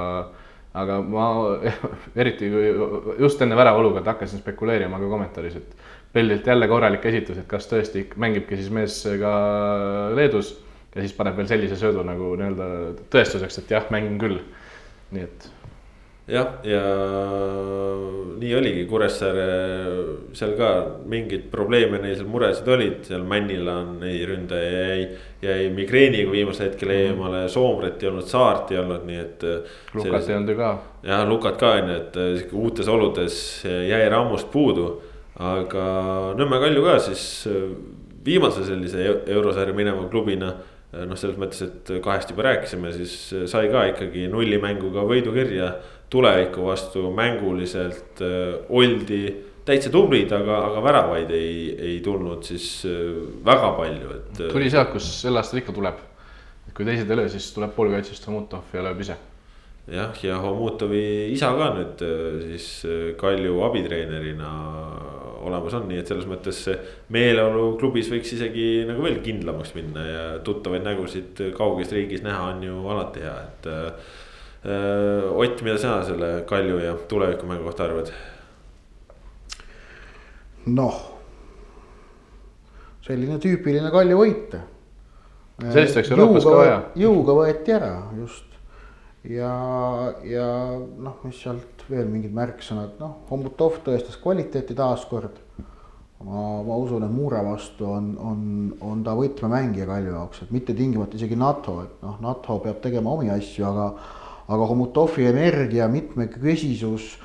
aga 0.84 0.99
ma 1.01 1.30
eriti 2.22 2.51
just 3.20 3.41
enne 3.41 3.57
värava 3.57 3.82
olukorda 3.82 4.13
hakkasin 4.13 4.43
spekuleerima 4.43 5.01
ka 5.01 5.11
kommentaaris, 5.16 5.57
et 5.63 5.91
Pellilt 6.16 6.45
jälle 6.47 6.68
korralik 6.72 7.03
esitus, 7.09 7.41
et 7.41 7.47
kas 7.51 7.66
tõesti 7.68 8.05
mängibki 8.16 8.55
siis 8.55 8.70
mees 8.72 9.01
ka 9.20 9.32
Leedus 10.16 10.53
ja 10.93 11.03
siis 11.03 11.11
paneb 11.18 11.36
veel 11.36 11.49
sellise 11.49 11.76
söödu 11.80 12.05
nagu 12.07 12.30
nii-öelda 12.39 12.68
tõestuseks, 13.11 13.59
et 13.59 13.74
jah, 13.76 13.89
mängin 13.91 14.16
küll. 14.22 14.38
nii 15.11 15.26
et 15.26 15.49
jah, 16.28 16.47
ja 16.65 16.82
nii 18.39 18.53
oligi, 18.57 18.86
Kuressaare 18.89 19.45
seal 20.36 20.55
ka 20.57 20.69
mingeid 21.09 21.47
probleeme 21.51 21.99
neil 22.01 22.17
seal 22.17 22.30
muresid 22.32 22.69
olid, 22.73 22.97
seal 23.07 23.26
Männilan 23.30 23.99
ei 24.07 24.23
ründaja 24.28 24.71
jäi, 24.89 25.07
jäi 25.45 25.69
migreeniga 25.76 26.34
viimasel 26.34 26.71
hetkel 26.71 26.91
mhm. 26.91 27.15
eemale, 27.15 27.45
Soomret 27.51 28.03
ei 28.03 28.09
olnud, 28.09 28.30
Saart 28.30 28.73
ei 28.73 28.82
olnud, 28.82 29.05
nii 29.07 29.21
et. 29.21 29.49
Lukat 29.93 30.30
ei 30.30 30.38
olnud 30.39 30.53
ju 30.53 30.59
ka. 30.59 30.76
jah, 31.05 31.26
Lukat 31.30 31.59
ka 31.61 31.73
on 31.80 31.91
ju, 31.93 31.97
et 32.01 32.21
sihuke 32.21 32.61
uutes 32.63 32.91
oludes 32.91 33.41
jäi 33.65 34.05
Rammust 34.09 34.49
puudu, 34.53 34.95
aga 35.36 35.89
Nõmme 36.39 36.61
Kalju 36.63 36.86
ka 36.86 36.99
siis 37.09 37.26
viimase 38.26 38.65
sellise 38.65 39.03
eurosarja 39.30 39.76
mineva 39.78 40.07
klubina 40.09 40.55
noh, 41.03 41.17
selles 41.19 41.38
mõttes, 41.39 41.61
et 41.65 41.91
kahest 42.03 42.32
juba 42.32 42.45
rääkisime, 42.47 42.91
siis 42.95 43.15
sai 43.51 43.67
ka 43.71 43.84
ikkagi 43.91 44.30
nullimänguga 44.32 45.03
võidukirja 45.07 45.73
tuleviku 46.16 46.70
vastu 46.70 47.09
mänguliselt 47.16 48.24
äh, 48.24 48.55
oldi 48.70 49.22
täitsa 49.66 49.89
tublid, 49.93 50.32
aga, 50.36 50.61
aga 50.70 50.82
väravaid 50.86 51.32
ei, 51.36 51.55
ei 51.89 51.95
tulnud 52.05 52.43
siis 52.45 52.68
äh, 52.88 53.22
väga 53.45 53.72
palju, 53.80 54.18
et. 54.20 54.34
Äh, 54.39 54.51
tuli 54.53 54.72
sealt, 54.72 54.93
kus 54.95 55.07
sel 55.22 55.41
aastal 55.41 55.63
ikka 55.63 55.76
tuleb. 55.76 56.03
kui 56.76 56.84
teised 56.84 57.07
ei 57.07 57.16
löö, 57.16 57.30
siis 57.32 57.53
tuleb 57.55 57.72
poolkaitsest 57.72 58.26
Homutov 58.28 58.74
ja 58.76 58.82
lööb 58.84 58.99
ise. 58.99 59.16
jah, 59.88 60.16
ja 60.24 60.39
Homutovi 60.43 61.32
isa 61.32 61.53
ka 61.55 61.70
nüüd 61.78 62.01
siis 62.49 62.66
Kalju 63.22 63.61
abitreenerina 63.63 64.49
olemas 65.45 65.76
on, 65.78 65.86
nii 65.88 66.01
et 66.01 66.09
selles 66.09 66.26
mõttes 66.28 66.63
meeleolu 67.13 67.76
klubis 67.80 68.09
võiks 68.11 68.34
isegi 68.34 68.84
nagu 68.89 69.05
veel 69.05 69.22
kindlamaks 69.24 69.76
minna 69.78 70.03
ja 70.03 70.24
tuttavaid 70.43 70.84
nägusid 70.84 71.43
kauges 71.55 71.93
riigis 71.93 72.26
näha 72.26 72.49
on 72.55 72.66
ju 72.66 72.82
alati 72.91 73.24
hea, 73.24 73.36
et 73.45 73.70
Ott, 74.66 75.59
mida 75.61 75.78
sina 75.78 75.99
selle 76.07 76.30
Kalju 76.49 76.80
ja 76.82 76.95
tulevikumängu 77.09 77.68
kohta 77.68 77.86
arvad? 77.86 78.09
noh, 80.66 80.95
selline 83.05 83.38
tüüpiline 83.41 83.91
Kalju 83.93 84.18
võit. 84.18 84.55
sellist 85.61 85.99
oleks 85.99 86.11
Euroopas 86.11 86.47
ka 86.47 86.55
vaja. 86.57 86.80
jõuga 86.97 87.38
võeti 87.38 87.76
ära 87.76 87.91
just 88.18 88.55
ja, 89.30 89.51
ja 90.26 90.49
noh, 90.80 91.22
mis 91.26 91.38
sealt 91.41 91.86
veel 91.89 92.09
mingid 92.09 92.34
märksõnad, 92.36 92.97
noh, 93.01 93.22
Hommutov 93.30 93.80
tõestas 93.86 94.18
kvaliteeti 94.22 94.76
taaskord. 94.78 95.39
ma, 96.26 96.43
ma 96.66 96.76
usun, 96.82 97.03
et 97.05 97.13
Muure 97.13 97.41
vastu 97.45 97.86
on, 97.91 98.13
on, 98.18 98.43
on 98.82 99.03
ta 99.05 99.13
võtmemängija 99.18 99.86
Kalju 99.86 100.13
jaoks, 100.18 100.41
et 100.41 100.51
mitte 100.55 100.74
tingimata 100.74 101.18
isegi 101.20 101.38
NATO, 101.38 101.82
et 101.86 102.05
noh, 102.05 102.18
NATO 102.24 102.57
peab 102.63 102.82
tegema 102.82 103.13
omi 103.13 103.30
asju, 103.30 103.66
aga 103.70 103.89
aga 104.45 104.67
Homutovi 104.69 105.25
energia, 105.29 105.87
mitmekesisus, 105.89 107.15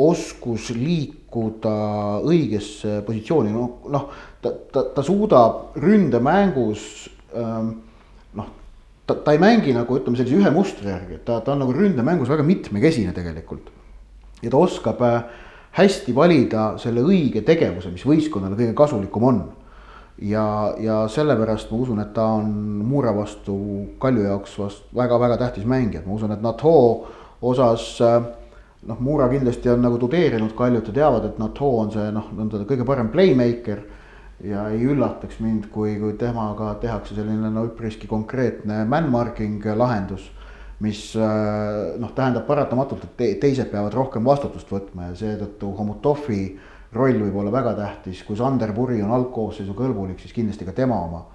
oskus 0.00 0.70
liikuda 0.76 1.74
õigesse 2.22 3.00
positsiooni, 3.06 3.50
noh, 3.54 3.90
noh, 3.90 4.06
ta, 4.42 4.52
ta, 4.72 4.84
ta 4.94 5.04
suudab 5.04 5.76
ründemängus 5.82 6.84
ähm, 7.34 7.72
noh, 8.38 8.48
ta, 9.06 9.16
ta 9.18 9.34
ei 9.34 9.42
mängi 9.42 9.74
nagu 9.74 9.98
ütleme 9.98 10.20
sellise 10.20 10.38
ühe 10.38 10.54
mustri 10.54 10.92
järgi, 10.92 11.20
ta, 11.26 11.40
ta 11.44 11.56
on 11.56 11.64
nagu 11.64 11.74
ründemängus 11.74 12.30
väga 12.30 12.46
mitmekesine 12.46 13.14
tegelikult. 13.16 13.72
ja 14.40 14.50
ta 14.52 14.62
oskab 14.62 15.02
äh, 15.04 15.24
hästi 15.76 16.14
valida 16.14 16.74
selle 16.82 17.02
õige 17.06 17.42
tegevuse, 17.46 17.90
mis 17.92 18.06
võistkonnale 18.06 18.58
kõige 18.58 18.76
kasulikum 18.78 19.26
on 19.26 19.42
ja, 20.20 20.74
ja 20.78 21.08
sellepärast 21.08 21.70
ma 21.70 21.78
usun, 21.78 22.00
et 22.02 22.12
ta 22.14 22.26
on 22.38 22.50
Muure 22.84 23.12
vastu 23.16 23.56
Kalju 23.98 24.26
jaoks 24.26 24.58
vast 24.58 24.90
väga-väga 24.96 25.38
tähtis 25.40 25.64
mängija, 25.68 26.02
et 26.02 26.08
ma 26.08 26.16
usun, 26.18 26.32
et 26.34 26.42
NATO 26.42 26.74
osas 27.42 27.96
noh, 28.86 29.00
Muura 29.00 29.28
kindlasti 29.28 29.70
on 29.72 29.82
nagu 29.84 29.98
tudeerinud 30.00 30.52
Kaljut 30.56 30.90
ja 30.90 30.96
teavad, 31.00 31.28
et 31.28 31.38
NATO 31.40 31.70
on 31.82 31.92
see 31.94 32.10
noh, 32.14 32.28
on 32.36 32.52
ta 32.52 32.64
kõige 32.68 32.86
parem 32.88 33.10
playmaker. 33.12 33.86
ja 34.40 34.62
ei 34.72 34.86
üllataks 34.88 35.36
mind, 35.44 35.66
kui, 35.68 35.98
kui 36.00 36.14
temaga 36.16 36.72
tehakse 36.80 37.14
selline 37.14 37.50
no 37.52 37.66
üpriski 37.68 38.06
konkreetne 38.08 38.86
man-marking 38.88 39.64
lahendus. 39.76 40.30
mis 40.80 41.12
noh, 42.00 42.12
tähendab 42.16 42.46
paratamatult, 42.46 43.02
et 43.20 43.40
teised 43.40 43.68
peavad 43.68 43.92
rohkem 43.92 44.24
vastutust 44.24 44.70
võtma 44.72 45.10
ja 45.10 45.14
seetõttu 45.14 45.74
Homutovi 45.76 46.44
roll 46.92 47.20
võib 47.22 47.36
olla 47.42 47.52
väga 47.54 47.74
tähtis, 47.78 48.22
kui 48.26 48.38
Sander 48.38 48.72
Puri 48.74 49.02
on 49.02 49.12
algkoosseisu 49.14 49.76
kõlbulik, 49.78 50.18
siis 50.22 50.34
kindlasti 50.34 50.66
ka 50.66 50.74
tema 50.76 50.98
oma. 51.04 51.26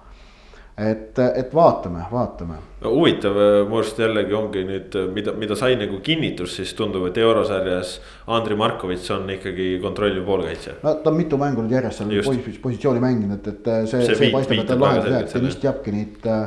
et, 0.76 1.18
et 1.18 1.54
vaatame, 1.54 2.02
vaatame. 2.10 2.58
huvitav 2.84 3.38
mu 3.68 3.78
arust 3.78 3.98
jällegi 3.98 4.34
ongi 4.36 4.64
nüüd, 4.68 4.98
mida, 5.14 5.32
mida 5.32 5.56
sai 5.56 5.78
nagu 5.80 6.02
kinnitus, 6.04 6.58
siis 6.58 6.74
tundub, 6.76 7.06
et 7.08 7.16
eurosarjas 7.16 7.94
Andrei 8.26 8.58
Markovitš 8.60 9.10
on 9.16 9.30
ikkagi 9.38 9.78
kontrolliv 9.82 10.26
poolkaitsja. 10.26 10.74
no 10.82 10.94
ta 11.00 11.10
on 11.10 11.16
mitu 11.16 11.40
mängu 11.40 11.64
nüüd 11.64 11.72
järjest 11.78 12.04
seal 12.04 12.12
pos 12.26 12.60
positsiooni 12.68 13.00
mänginud, 13.00 13.40
et, 13.40 13.64
et 13.64 13.88
see, 13.88 14.04
see, 14.04 14.20
see 14.20 14.30
paistab, 14.34 14.60
et 14.60 14.68
ta 14.68 14.78
lahendus 14.80 15.12
jääb, 15.14 15.32
see 15.32 15.44
vist 15.48 15.64
Japkinit 15.64 16.28
äh, 16.28 16.46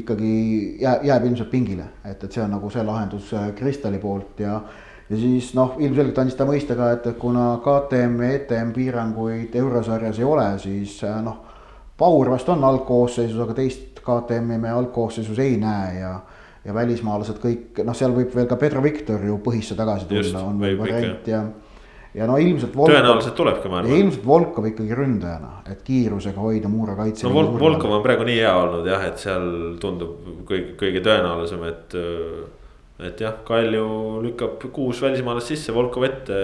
ikkagi 0.00 0.32
jääb, 0.80 1.04
jääb 1.12 1.28
ilmselt 1.28 1.52
pingile, 1.52 1.90
et, 2.04 2.16
et 2.16 2.32
see 2.32 2.42
on 2.42 2.56
nagu 2.56 2.72
see 2.72 2.84
lahendus 2.84 3.32
äh, 3.36 3.50
Kristali 3.60 4.00
poolt 4.00 4.40
ja 4.40 4.62
ja 5.10 5.18
siis 5.20 5.52
noh, 5.54 5.76
ilmselgelt 5.78 6.18
andis 6.18 6.38
ta 6.38 6.46
mõista 6.48 6.76
ka, 6.78 6.92
et, 6.96 7.10
kuna 7.20 7.48
KTM 7.64 8.22
ja 8.22 8.38
ETM 8.38 8.72
piiranguid 8.76 9.54
eurosarjas 9.56 10.18
ei 10.18 10.24
ole, 10.26 10.48
siis 10.62 10.98
äh, 11.06 11.20
noh 11.24 11.42
Paur 11.96 12.28
vast 12.28 12.48
on 12.52 12.60
algkoosseisus, 12.68 13.38
aga 13.40 13.54
teist 13.56 14.02
KTM-i 14.04 14.58
me 14.60 14.68
algkoosseisus 14.68 15.38
ei 15.40 15.54
näe 15.60 16.00
ja 16.00 16.16
ja 16.66 16.74
välismaalased 16.74 17.38
kõik, 17.38 17.78
noh, 17.86 17.94
seal 17.94 18.10
võib 18.10 18.32
veel 18.34 18.48
ka 18.50 18.58
Pedro 18.58 18.82
Victor 18.82 19.22
ju 19.22 19.38
põhisse 19.44 19.76
tagasi 19.78 20.08
tulla, 20.10 20.42
on 20.48 20.58
veel 20.60 20.74
variant 20.80 21.28
ja 21.30 21.44
ja 22.16 22.26
no 22.28 22.38
ilmselt. 22.40 22.72
tõenäoliselt 22.74 23.36
tulebki, 23.36 23.70
ma 23.70 23.80
arvan. 23.82 23.96
ilmselt 24.00 24.26
Volkov 24.26 24.66
ikkagi 24.70 24.96
ründajana, 24.96 25.60
et 25.70 25.82
kiirusega 25.86 26.40
hoida 26.40 26.68
Muura 26.72 26.96
kaitse. 26.98 27.26
no 27.26 27.34
Vol 27.34 27.52
Volkov 27.60 27.98
on 27.98 28.04
praegu 28.04 28.26
nii 28.26 28.38
hea 28.40 28.54
olnud 28.56 28.88
jah, 28.88 29.04
et 29.06 29.20
seal 29.20 29.76
tundub 29.82 30.44
kõige, 30.48 30.76
kõige 30.80 31.04
tõenäolisem, 31.06 31.66
et. 31.70 31.98
Et 33.00 33.20
jah, 33.20 33.36
Kalju 33.44 33.86
lükkab 34.24 34.62
kuus 34.72 35.02
välismaalast 35.04 35.52
sisse, 35.52 35.74
Volkov 35.76 36.08
ette, 36.08 36.40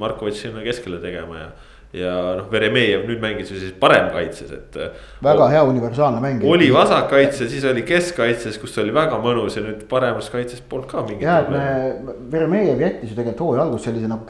Markovitš 0.00 0.46
sinna 0.46 0.64
keskele 0.64 1.02
tegema 1.02 1.40
ja 1.42 1.48
ja 1.94 2.12
noh, 2.38 2.46
Veremejev 2.50 3.04
nüüd 3.06 3.20
mängis 3.22 3.50
ju 3.52 3.58
siis 3.58 3.74
paremkaitses, 3.78 4.50
et. 4.56 4.78
väga 5.22 5.46
hea 5.52 5.62
universaalne 5.68 6.20
mäng. 6.22 6.42
oli 6.50 6.70
vasakkaitse, 6.74 7.46
siis 7.50 7.64
oli 7.70 7.84
keskkaitses, 7.86 8.58
kus 8.62 8.74
oli 8.82 8.94
väga 8.94 9.20
mõnus 9.22 9.58
ja 9.58 9.62
nüüd 9.62 9.84
paremas 9.90 10.30
kaitses 10.32 10.62
polnud 10.68 10.90
ka 10.90 11.04
mingit. 11.06 11.22
ja, 11.26 11.38
et 11.44 11.52
me, 11.54 12.16
Veremejev 12.32 12.82
jättis 12.82 13.12
ju 13.12 13.18
tegelikult 13.18 13.44
hooaja 13.46 13.66
alguses 13.68 13.86
sellise 13.90 14.10
nagu. 14.10 14.26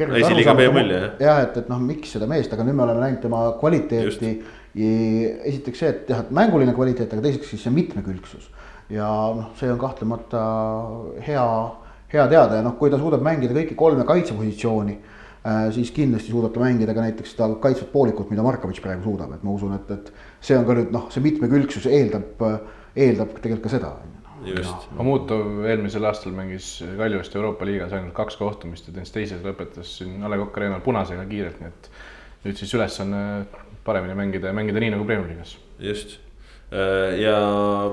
jah, 1.24 1.40
et, 1.46 1.56
et 1.62 1.72
noh, 1.72 1.80
miks 1.92 2.12
seda 2.18 2.28
meest, 2.30 2.52
aga 2.52 2.68
nüüd 2.68 2.76
me 2.76 2.86
oleme 2.88 3.06
näinud 3.06 3.24
tema 3.24 3.46
kvaliteeti. 3.60 4.36
esiteks 4.74 5.80
see, 5.80 5.94
et 5.94 6.12
jah, 6.12 6.24
et 6.26 6.34
mänguline 6.34 6.76
kvaliteet, 6.76 7.16
aga 7.16 7.24
teiseks 7.24 7.54
siis 7.54 7.64
see 7.64 7.72
mitmekülgsus. 7.72 8.50
Ja 8.90 9.08
noh, 9.36 9.50
see 9.58 9.72
on 9.72 9.78
kahtlemata 9.80 10.44
hea, 11.26 11.48
hea 12.12 12.28
teada 12.28 12.60
ja 12.60 12.64
noh, 12.66 12.76
kui 12.78 12.90
ta 12.90 13.00
suudab 13.00 13.24
mängida 13.24 13.56
kõiki 13.56 13.76
kolme 13.78 14.04
kaitsepositsiooni 14.08 14.98
Äh, 15.44 15.66
siis 15.76 15.90
kindlasti 15.92 16.32
suudab 16.32 16.54
ta 16.54 16.60
mängida 16.62 16.94
ka 16.96 17.02
näiteks 17.04 17.34
seda 17.34 17.50
kaitsvat 17.60 17.90
poolikut, 17.92 18.30
mida 18.32 18.40
Markovitš 18.46 18.80
praegu 18.80 19.04
suudab, 19.04 19.34
et 19.36 19.42
ma 19.44 19.52
usun, 19.52 19.74
et, 19.76 19.90
et 19.92 20.06
see 20.40 20.56
on 20.56 20.64
ka 20.64 20.76
nüüd 20.78 20.94
noh, 20.94 21.10
see 21.12 21.20
mitmekülgsus 21.20 21.84
eeldab, 21.90 22.40
eeldab 22.96 23.34
tegelikult 23.36 23.66
ka 23.66 23.72
seda. 23.74 23.90
just. 24.48 24.88
Amuto 25.00 25.36
eelmisel 25.68 26.08
aastal 26.08 26.32
mängis 26.36 26.70
Kaljust 26.96 27.36
Euroopa 27.36 27.68
liigas 27.68 27.92
ainult 27.92 28.16
kaks 28.16 28.40
kohtumist 28.40 28.88
ja 28.88 28.96
teises 28.96 29.12
teises 29.12 29.44
lõpetas 29.44 29.92
siin 29.98 30.24
A 30.24 30.32
Le 30.32 30.40
Coq 30.40 30.56
Arena'l 30.62 30.84
punasega 30.84 31.28
kiirelt, 31.28 31.60
nii 31.60 31.72
et 31.74 31.90
nüüd 32.46 32.64
siis 32.64 32.72
ülesanne 32.80 33.22
paremini 33.84 34.16
mängida 34.16 34.48
ja 34.48 34.56
mängida 34.56 34.80
nii 34.80 34.94
nagu 34.96 35.04
Premiumi 35.04 35.34
liigas. 35.34 35.58
just 35.76 36.22
ja 37.20 37.34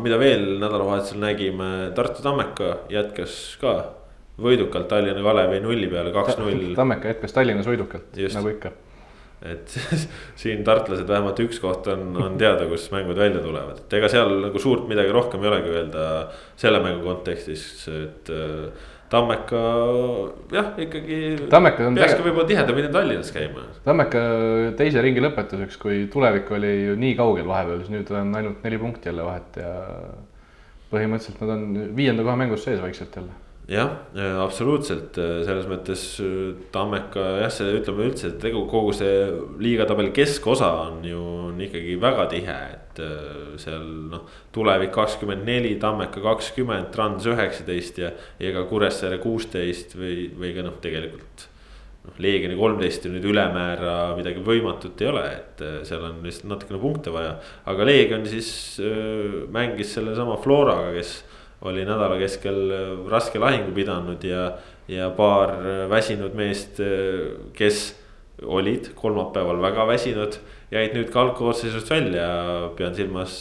mida 0.02 0.18
veel 0.18 0.46
nädalavahetusel 0.62 1.20
nägime, 1.22 1.72
Tartu 1.96 2.24
Tammeka 2.26 2.76
jätkas 2.90 3.36
ka 3.62 3.76
võidukalt 4.42 4.88
Tallinna 4.90 5.24
Kalevi 5.26 5.60
nulli 5.64 5.90
peale 5.92 6.14
kaks-null. 6.16 6.72
Tammeka 6.78 7.12
jätkas 7.14 7.36
Tallinnas 7.36 7.70
võidukalt, 7.70 8.16
nagu 8.36 8.54
ikka. 8.54 8.72
et 9.52 9.76
siin 10.42 10.64
tartlased 10.66 11.08
vähemalt 11.10 11.40
üks 11.42 11.60
koht 11.62 11.88
on, 11.94 12.12
on 12.22 12.40
teada, 12.42 12.68
kus 12.70 12.88
mängud 12.94 13.18
välja 13.18 13.42
tulevad, 13.42 13.84
et 13.84 13.96
ega 13.98 14.10
seal 14.12 14.36
nagu 14.44 14.62
suurt 14.62 14.88
midagi 14.90 15.14
rohkem 15.14 15.42
ei 15.42 15.50
olegi 15.50 15.74
öelda 15.74 16.08
selle 16.62 16.82
mängu 16.84 17.06
kontekstis, 17.06 17.64
et 17.90 18.30
äh, 18.34 18.90
Tammeka 19.12 19.62
jah, 20.56 20.72
ikkagi. 20.80 21.18
peakski 21.52 22.24
võib-olla 22.24 22.48
tihedamini 22.48 22.92
Tallinnas 22.94 23.32
käima. 23.36 23.66
Tammeka 23.84 24.24
teise 24.80 25.04
ringi 25.04 25.24
lõpetuseks, 25.24 25.80
kui 25.82 26.06
tulevik 26.14 26.52
oli 26.56 26.72
ju 26.88 26.98
nii 27.00 27.18
kaugel 27.20 27.50
vahepeal, 27.50 27.84
siis 27.84 27.92
nüüd 27.92 28.12
on 28.16 28.32
ainult 28.40 28.64
neli 28.64 28.80
punkti 28.80 29.12
jälle 29.12 29.28
vahet 29.28 29.60
ja 29.60 29.74
põhimõtteliselt 30.94 31.44
nad 31.44 31.56
on 31.58 31.96
viienda 31.98 32.24
koha 32.24 32.40
mängus 32.40 32.64
sees 32.68 32.80
vaikselt 32.84 33.20
jälle 33.20 33.36
jah, 33.70 33.92
absoluutselt 34.42 35.16
selles 35.18 35.68
mõttes 35.70 36.02
Tammeka 36.74 37.28
jah, 37.44 37.54
see 37.54 37.78
ütleme 37.78 38.10
üldse, 38.10 38.34
et 38.34 38.48
kogu 38.52 38.96
see 38.96 39.28
liigatabeli 39.62 40.12
keskosa 40.16 40.72
on 40.88 41.06
ju 41.06 41.22
on 41.52 41.62
ikkagi 41.62 41.98
väga 42.02 42.26
tihe, 42.32 42.58
et 42.76 43.00
äh, 43.04 43.54
seal 43.62 43.86
noh. 44.12 44.26
tulevik 44.56 44.94
kakskümmend 44.96 45.46
neli, 45.48 45.76
Tammeka 45.82 46.24
kakskümmend, 46.24 46.92
Trans 46.96 47.28
üheksateist 47.30 48.02
ja, 48.02 48.12
ja 48.42 48.52
ka 48.56 48.66
Kuressaare 48.70 49.20
kuusteist 49.22 49.96
või, 50.00 50.30
või 50.38 50.54
ka 50.56 50.66
noh, 50.66 50.78
tegelikult. 50.84 51.48
noh, 52.06 52.22
Leegioni 52.24 52.58
kolmteist 52.58 53.06
ja 53.06 53.12
nüüd 53.14 53.28
ülemäära 53.30 54.16
midagi 54.18 54.44
võimatut 54.46 55.02
ei 55.04 55.12
ole, 55.12 55.26
et 55.36 55.66
äh, 55.66 55.82
seal 55.88 56.08
on 56.08 56.24
lihtsalt 56.26 56.50
natukene 56.54 56.82
punkte 56.82 57.14
vaja. 57.14 57.36
aga 57.70 57.90
Leegion 57.90 58.26
siis 58.30 58.52
äh, 58.82 59.44
mängis 59.52 59.94
sellesama 59.98 60.40
Floraga, 60.42 60.96
kes 60.98 61.20
oli 61.62 61.86
nädala 61.86 62.18
keskel 62.22 62.62
äh, 62.74 62.94
raske 63.12 63.40
lahingu 63.42 63.74
pidanud 63.76 64.24
ja, 64.26 64.52
ja 64.90 65.10
paar 65.18 65.54
äh, 65.60 65.84
väsinud 65.90 66.36
meest, 66.38 66.80
äh, 66.82 67.36
kes 67.58 67.92
olid 68.42 68.90
kolmapäeval 68.98 69.60
väga 69.62 69.86
väsinud, 69.86 70.40
jäid 70.74 70.96
nüüd 70.98 71.12
ka 71.14 71.22
algkoosseisust 71.22 71.92
välja, 71.94 72.26
pean 72.74 72.96
silmas 72.98 73.36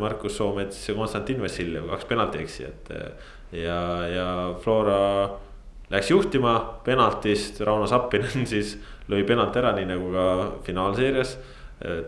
Markus 0.00 0.38
Soomets 0.38 0.86
ja 0.88 0.94
Konstantin 0.96 1.42
Vassiljev, 1.42 1.84
kaks 1.90 2.08
penaltieksijat. 2.08 2.88
ja, 3.52 3.82
ja 4.08 4.28
Flora 4.62 5.28
läks 5.92 6.08
juhtima 6.14 6.54
penaltist, 6.84 7.60
Rauno 7.60 7.86
Sappinen 7.86 8.48
siis 8.54 8.78
lõi 9.12 9.20
penalti 9.28 9.60
ära, 9.60 9.74
nii 9.76 9.90
nagu 9.90 10.08
ka 10.16 10.26
finaalseerias. 10.64 11.36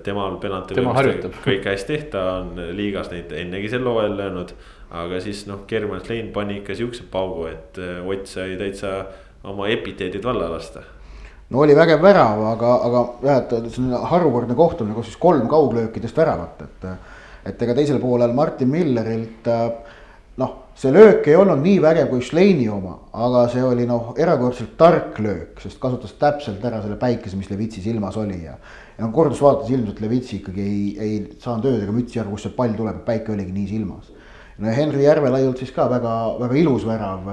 Temal 0.02 0.40
penalti 0.42 0.74
tema 0.74 0.96
kõik 1.44 1.68
hästi, 1.68 1.98
ta 2.10 2.24
on 2.40 2.56
liigas 2.74 3.12
neid 3.12 3.30
ennegi 3.36 3.68
sel 3.70 3.84
hooajal 3.86 4.16
löönud 4.18 4.56
aga 4.90 5.20
siis 5.22 5.44
noh, 5.46 5.64
German 5.68 6.02
Klein 6.06 6.32
pani 6.34 6.60
ikka 6.60 6.74
siukse 6.78 7.04
paugu, 7.10 7.46
et 7.50 7.78
äh, 7.78 8.00
Ott 8.06 8.26
sai 8.26 8.56
täitsa 8.58 9.04
oma 9.44 9.68
epiteedid 9.70 10.24
valla 10.24 10.50
lasta. 10.50 10.82
no 11.50 11.62
oli 11.64 11.74
vägev 11.74 12.02
värav, 12.02 12.42
aga, 12.52 12.74
aga 12.86 13.04
jah, 13.22 13.38
et 13.42 13.70
see 13.70 13.82
on 13.86 14.06
harukordne 14.10 14.54
kohtumine, 14.54 14.94
kus 14.94 15.10
siis 15.10 15.20
kolm 15.20 15.48
kauglöökidest 15.50 16.16
väravat, 16.16 16.62
et. 16.66 16.92
et 17.46 17.62
ega 17.62 17.74
teisel 17.74 17.98
poolel 18.02 18.34
Martin 18.36 18.68
Millerilt 18.68 19.48
noh, 20.36 20.52
see 20.76 20.92
löök 20.92 21.26
ei 21.28 21.36
olnud 21.36 21.62
nii 21.62 21.78
vägev 21.82 22.10
kui 22.10 22.22
Schleini 22.24 22.68
oma, 22.70 22.96
aga 23.12 23.46
see 23.52 23.62
oli 23.64 23.86
noh, 23.88 24.12
erakordselt 24.18 24.76
tark 24.78 25.18
löök, 25.18 25.58
sest 25.62 25.80
kasutas 25.82 26.14
täpselt 26.20 26.64
ära 26.64 26.82
selle 26.84 26.98
päikese, 27.00 27.38
mis 27.40 27.50
Levitsi 27.50 27.82
silmas 27.84 28.18
oli 28.20 28.42
ja. 28.44 28.54
ja 28.96 29.04
noh, 29.04 29.12
kordus 29.14 29.42
vaadates 29.42 29.72
ilmselt 29.74 30.00
Levitsi 30.04 30.38
ikkagi 30.38 30.62
ei, 30.66 30.86
ei 30.98 31.18
saanud 31.42 31.70
öödega 31.72 31.94
mütsi 31.96 32.20
alla, 32.20 32.34
kust 32.34 32.48
see 32.48 32.56
pall 32.56 32.76
tuleb, 32.78 33.02
päike 33.08 33.34
oligi 33.34 33.56
nii 33.56 33.68
silmas 33.72 34.12
no 34.60 34.76
Henri 34.76 35.04
Järvelaiult 35.06 35.60
siis 35.60 35.72
ka 35.74 35.88
väga, 35.90 36.14
väga 36.40 36.56
ilus 36.60 36.86
värav. 36.88 37.28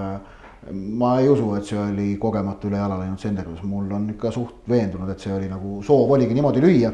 ma 0.74 1.14
ei 1.22 1.30
usu, 1.32 1.54
et 1.56 1.64
see 1.64 1.78
oli 1.80 2.08
kogemata 2.20 2.68
üle 2.68 2.76
jala 2.76 2.98
läinud 3.00 3.22
senderdus, 3.22 3.62
mul 3.64 3.88
on 3.96 4.10
ikka 4.12 4.34
suht 4.36 4.66
veendunud, 4.68 5.08
et 5.14 5.22
see 5.24 5.32
oli 5.32 5.48
nagu 5.48 5.78
soov 5.86 6.12
oligi 6.12 6.36
niimoodi 6.36 6.64
lüüa. 6.64 6.92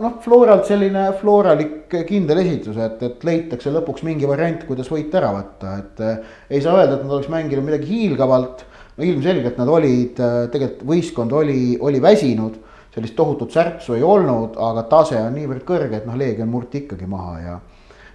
noh, 0.00 0.14
Floralt 0.24 0.64
selline 0.66 1.04
floralik 1.20 1.92
kindel 2.08 2.40
esitus, 2.42 2.78
et, 2.80 3.02
et 3.02 3.24
leitakse 3.28 3.70
lõpuks 3.74 4.06
mingi 4.08 4.28
variant, 4.28 4.64
kuidas 4.66 4.88
võit 4.90 5.12
ära 5.14 5.34
võtta, 5.36 5.76
et 5.82 6.02
ei 6.50 6.62
saa 6.64 6.78
öelda, 6.80 6.96
et 6.96 7.04
nad 7.04 7.16
oleks 7.18 7.28
mänginud 7.32 7.68
midagi 7.68 7.90
hiilgavalt. 7.90 8.64
no 8.96 9.04
ilmselgelt 9.04 9.58
nad 9.60 9.68
olid, 9.68 10.22
tegelikult 10.52 10.88
võistkond 10.88 11.32
oli, 11.32 11.76
oli 11.80 12.00
väsinud 12.00 12.60
sellist 12.94 13.16
tohutut 13.16 13.52
särtsu 13.52 13.94
ei 13.96 14.02
olnud, 14.04 14.56
aga 14.60 14.84
tase 14.88 15.16
on 15.20 15.36
niivõrd 15.36 15.64
kõrge, 15.68 16.00
et 16.00 16.08
noh, 16.08 16.16
Leegion 16.16 16.50
murti 16.52 16.84
ikkagi 16.84 17.08
maha 17.08 17.38
ja 17.40 17.54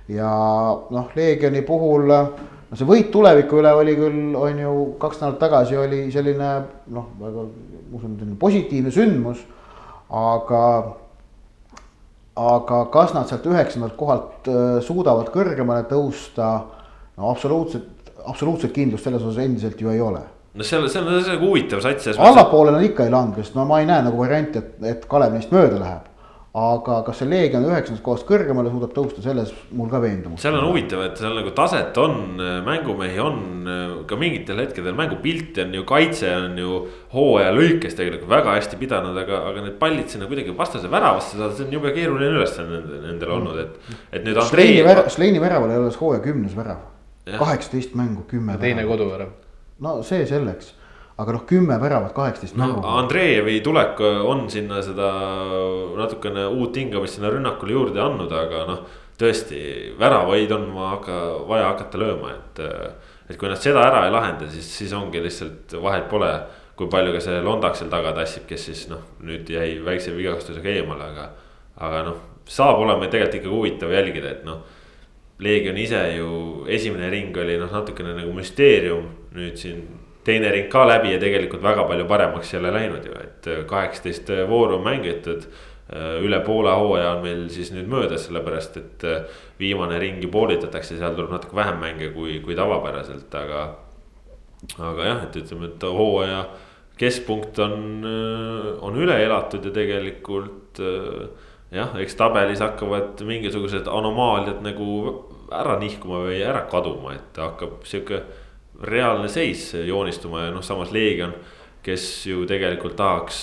ja 0.07 0.29
noh, 0.89 1.09
Leegioni 1.15 1.63
puhul 1.67 2.07
no 2.07 2.77
see 2.77 2.87
võit 2.87 3.09
tuleviku 3.11 3.61
üle 3.61 3.73
oli 3.75 3.95
küll, 3.97 4.35
on 4.35 4.61
ju, 4.61 4.75
kaks 5.01 5.21
nädalat 5.21 5.41
tagasi 5.41 5.79
oli 5.79 6.05
selline 6.13 6.53
noh, 6.95 7.09
väga 7.19 7.43
ma 7.47 7.99
usun, 7.99 8.15
selline 8.19 8.39
positiivne 8.39 8.93
sündmus. 8.93 9.43
aga, 10.07 10.63
aga 12.39 12.79
kas 12.93 13.13
nad 13.15 13.27
sealt 13.27 13.47
üheksandalt 13.49 13.97
kohalt 13.99 14.47
äh, 14.51 14.79
suudavad 14.83 15.31
kõrgemale 15.33 15.87
tõusta? 15.91 16.55
no 17.17 17.31
absoluutselt, 17.31 18.11
absoluutselt 18.25 18.75
kindlust 18.75 19.07
selles 19.07 19.23
osas 19.23 19.43
endiselt 19.43 19.79
ju 19.81 19.91
ei 19.91 20.01
ole 20.03 20.21
no 20.57 20.65
seal, 20.65 20.87
see 20.89 21.01
on, 21.01 21.09
see 21.21 21.31
on 21.31 21.33
nagu 21.35 21.49
huvitav 21.51 21.81
sats. 21.83 22.15
allapoole 22.15 22.71
nad 22.75 22.83
ikka 22.85 23.07
ei 23.07 23.13
lange, 23.13 23.41
sest 23.43 23.57
no 23.57 23.65
ma 23.67 23.81
ei 23.81 23.89
näe 23.89 24.05
nagu 24.05 24.19
varianti, 24.19 24.63
et, 24.63 24.77
et 24.95 25.09
Kalev 25.09 25.35
neist 25.35 25.51
mööda 25.55 25.81
läheb 25.81 26.13
aga 26.57 27.01
kas 27.05 27.19
see 27.21 27.29
Leegion 27.29 27.65
üheksandast 27.67 28.01
kohast 28.05 28.25
kõrgemale 28.25 28.71
suudab 28.71 28.93
tõusta, 28.95 29.21
selles 29.21 29.51
mul 29.77 29.89
ka 29.91 29.99
veendumust. 30.01 30.41
seal 30.41 30.55
on 30.57 30.65
huvitav, 30.71 31.03
et 31.05 31.19
seal 31.19 31.35
nagu 31.37 31.51
taset 31.57 31.97
on, 32.01 32.39
mängumehi 32.65 33.19
on 33.21 33.67
ka 34.09 34.17
mingitel 34.19 34.61
hetkedel, 34.63 34.95
mängupilti 34.97 35.65
on 35.65 35.75
ju, 35.77 35.83
kaitse 35.89 36.31
on 36.33 36.57
ju 36.61 36.79
hooaja 37.13 37.51
lõikes 37.53 37.97
tegelikult 37.99 38.31
väga 38.31 38.55
hästi 38.57 38.79
pidanud, 38.81 39.19
aga, 39.21 39.43
aga 39.51 39.65
need 39.67 39.77
pallid 39.81 40.09
sinna 40.13 40.29
kuidagi 40.29 40.55
vastase 40.57 40.89
väravasse 40.91 41.37
saada, 41.37 41.53
see 41.57 41.67
on 41.67 41.77
jube 41.77 41.93
keeruline 41.95 42.31
ülesanne 42.39 42.81
nendel 43.05 43.35
olnud, 43.37 43.61
et, 43.61 43.93
et 44.09 44.25
nüüd 44.25 44.41
Andrei. 44.41 44.81
Sleini 45.13 45.43
väraval 45.43 45.75
ei 45.75 45.83
ole 45.83 45.93
hooaja 45.99 46.23
kümnes 46.25 46.57
värav, 46.57 46.81
kaheksateist 47.37 47.93
mängu, 47.99 48.25
kümme. 48.31 48.57
teine 48.61 48.87
koduvärav. 48.87 49.35
no 49.83 49.99
see 50.01 50.25
selleks 50.25 50.73
aga 51.17 51.33
noh, 51.33 51.43
kümme 51.49 51.79
väravat, 51.81 52.13
kaheksateist 52.13 52.57
no. 52.59 52.69
Andreevi 52.85 53.57
tulek 53.65 53.99
on 54.01 54.45
sinna 54.53 54.83
seda 54.85 55.09
natukene 55.97 56.45
uut 56.51 56.77
hingamist 56.77 57.17
sinna 57.17 57.31
rünnakule 57.33 57.73
juurde 57.73 58.01
andnud, 58.03 58.33
aga 58.33 58.63
noh. 58.69 58.83
tõesti, 59.17 59.59
väravaid 59.97 60.53
on 60.53 60.69
hakka, 60.77 61.17
vaja 61.49 61.71
hakata 61.71 61.97
lööma, 61.97 62.35
et, 62.35 62.61
et 63.31 63.39
kui 63.39 63.49
nad 63.49 63.61
seda 63.61 63.81
ära 63.87 64.05
ei 64.05 64.13
lahenda, 64.13 64.49
siis, 64.53 64.69
siis 64.77 64.93
ongi 64.93 65.23
lihtsalt 65.23 65.77
vahet 65.81 66.09
pole. 66.11 66.31
kui 66.77 66.85
palju 66.93 67.09
ka 67.15 67.19
see 67.25 67.37
Londak 67.41 67.73
seal 67.73 67.87
taga 67.89 68.11
tassib, 68.13 68.43
kes 68.45 68.67
siis 68.67 68.83
noh, 68.91 68.99
nüüd 69.25 69.47
jäi 69.49 69.79
väikse 69.81 70.11
vigastusega 70.13 70.69
eemale, 70.69 71.07
aga, 71.09 71.23
aga 71.81 72.03
noh, 72.05 72.19
saab 72.45 72.83
olema 72.83 73.07
tegelikult 73.09 73.39
ikkagi 73.39 73.55
huvitav 73.55 73.93
jälgida, 73.95 74.35
et 74.37 74.43
noh. 74.45 74.59
Leegion 75.41 75.77
ise 75.77 75.97
ju 76.15 76.27
esimene 76.69 77.09
ring 77.09 77.35
oli 77.37 77.57
noh, 77.57 77.71
natukene 77.73 78.13
nagu 78.17 78.29
müsteerium, 78.33 79.09
nüüd 79.33 79.57
siin 79.57 79.81
teine 80.27 80.51
ring 80.51 80.67
ka 80.71 80.83
läbi 80.87 81.13
ja 81.13 81.21
tegelikult 81.21 81.63
väga 81.63 81.87
palju 81.87 82.05
paremaks 82.09 82.53
jälle 82.53 82.71
läinud 82.75 83.05
ju, 83.07 83.15
et 83.23 83.47
äh, 83.47 83.63
kaheksateist 83.69 84.29
äh, 84.35 84.45
vooru 84.49 84.77
on 84.77 84.85
mängitud. 84.85 85.47
Äh, 85.87 86.17
üle 86.23 86.41
poole 86.43 86.73
hooaja 86.75 87.13
on 87.15 87.23
meil 87.23 87.45
siis 87.53 87.71
nüüd 87.71 87.87
möödas, 87.87 88.25
sellepärast 88.27 88.79
et 88.81 89.05
viimane 89.59 89.99
ring 90.03 90.19
ju 90.23 90.31
poolitatakse, 90.31 90.97
seal 90.99 91.15
tuleb 91.15 91.31
natuke 91.31 91.55
vähem 91.55 91.79
mänge 91.79 92.09
kui, 92.15 92.41
kui 92.43 92.57
tavapäraselt, 92.59 93.31
aga. 93.39 93.67
aga 94.81 95.05
jah, 95.05 95.21
et 95.23 95.37
ütleme, 95.39 95.69
et 95.71 95.83
hooaja 95.83 96.41
keskpunkt 96.97 97.59
on, 97.61 97.77
on 98.81 98.95
üle 98.97 99.15
elatud 99.21 99.63
ja 99.63 99.71
tegelikult 99.71 100.81
jah, 101.71 101.93
eks 102.01 102.17
tabelis 102.17 102.63
hakkavad 102.65 103.21
mingisugused 103.21 103.85
anomaaliad 103.85 104.63
nagu 104.65 104.87
ära 105.53 105.77
nihkuma 105.79 106.23
või 106.25 106.41
ära 106.41 106.65
kaduma, 106.71 107.13
et 107.15 107.37
hakkab 107.37 107.85
sihuke 107.87 108.23
reaalne 108.81 109.27
seis 109.27 109.73
joonistuma 109.73 110.45
ja 110.45 110.51
noh, 110.51 110.63
samas 110.63 110.91
Leegion, 110.91 111.33
kes 111.83 112.03
ju 112.27 112.45
tegelikult 112.49 112.95
tahaks 112.99 113.39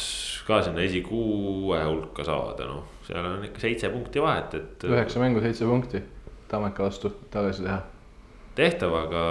ka 0.47 0.61
sinna 0.63 0.85
esikuue 0.85 1.81
hulka 1.85 2.27
saada, 2.27 2.69
noh, 2.69 2.85
seal 3.07 3.25
on 3.25 3.45
ikka 3.49 3.63
seitse 3.63 3.91
punkti 3.93 4.23
vahet, 4.23 4.55
et. 4.59 4.87
üheksa 4.89 5.23
mängu, 5.23 5.43
seitse 5.45 5.67
punkti, 5.69 6.03
Tammeka 6.49 6.85
vastu 6.85 7.11
tagasi 7.33 7.65
teha. 7.65 7.79
tehtav, 8.55 8.93
aga, 8.95 9.23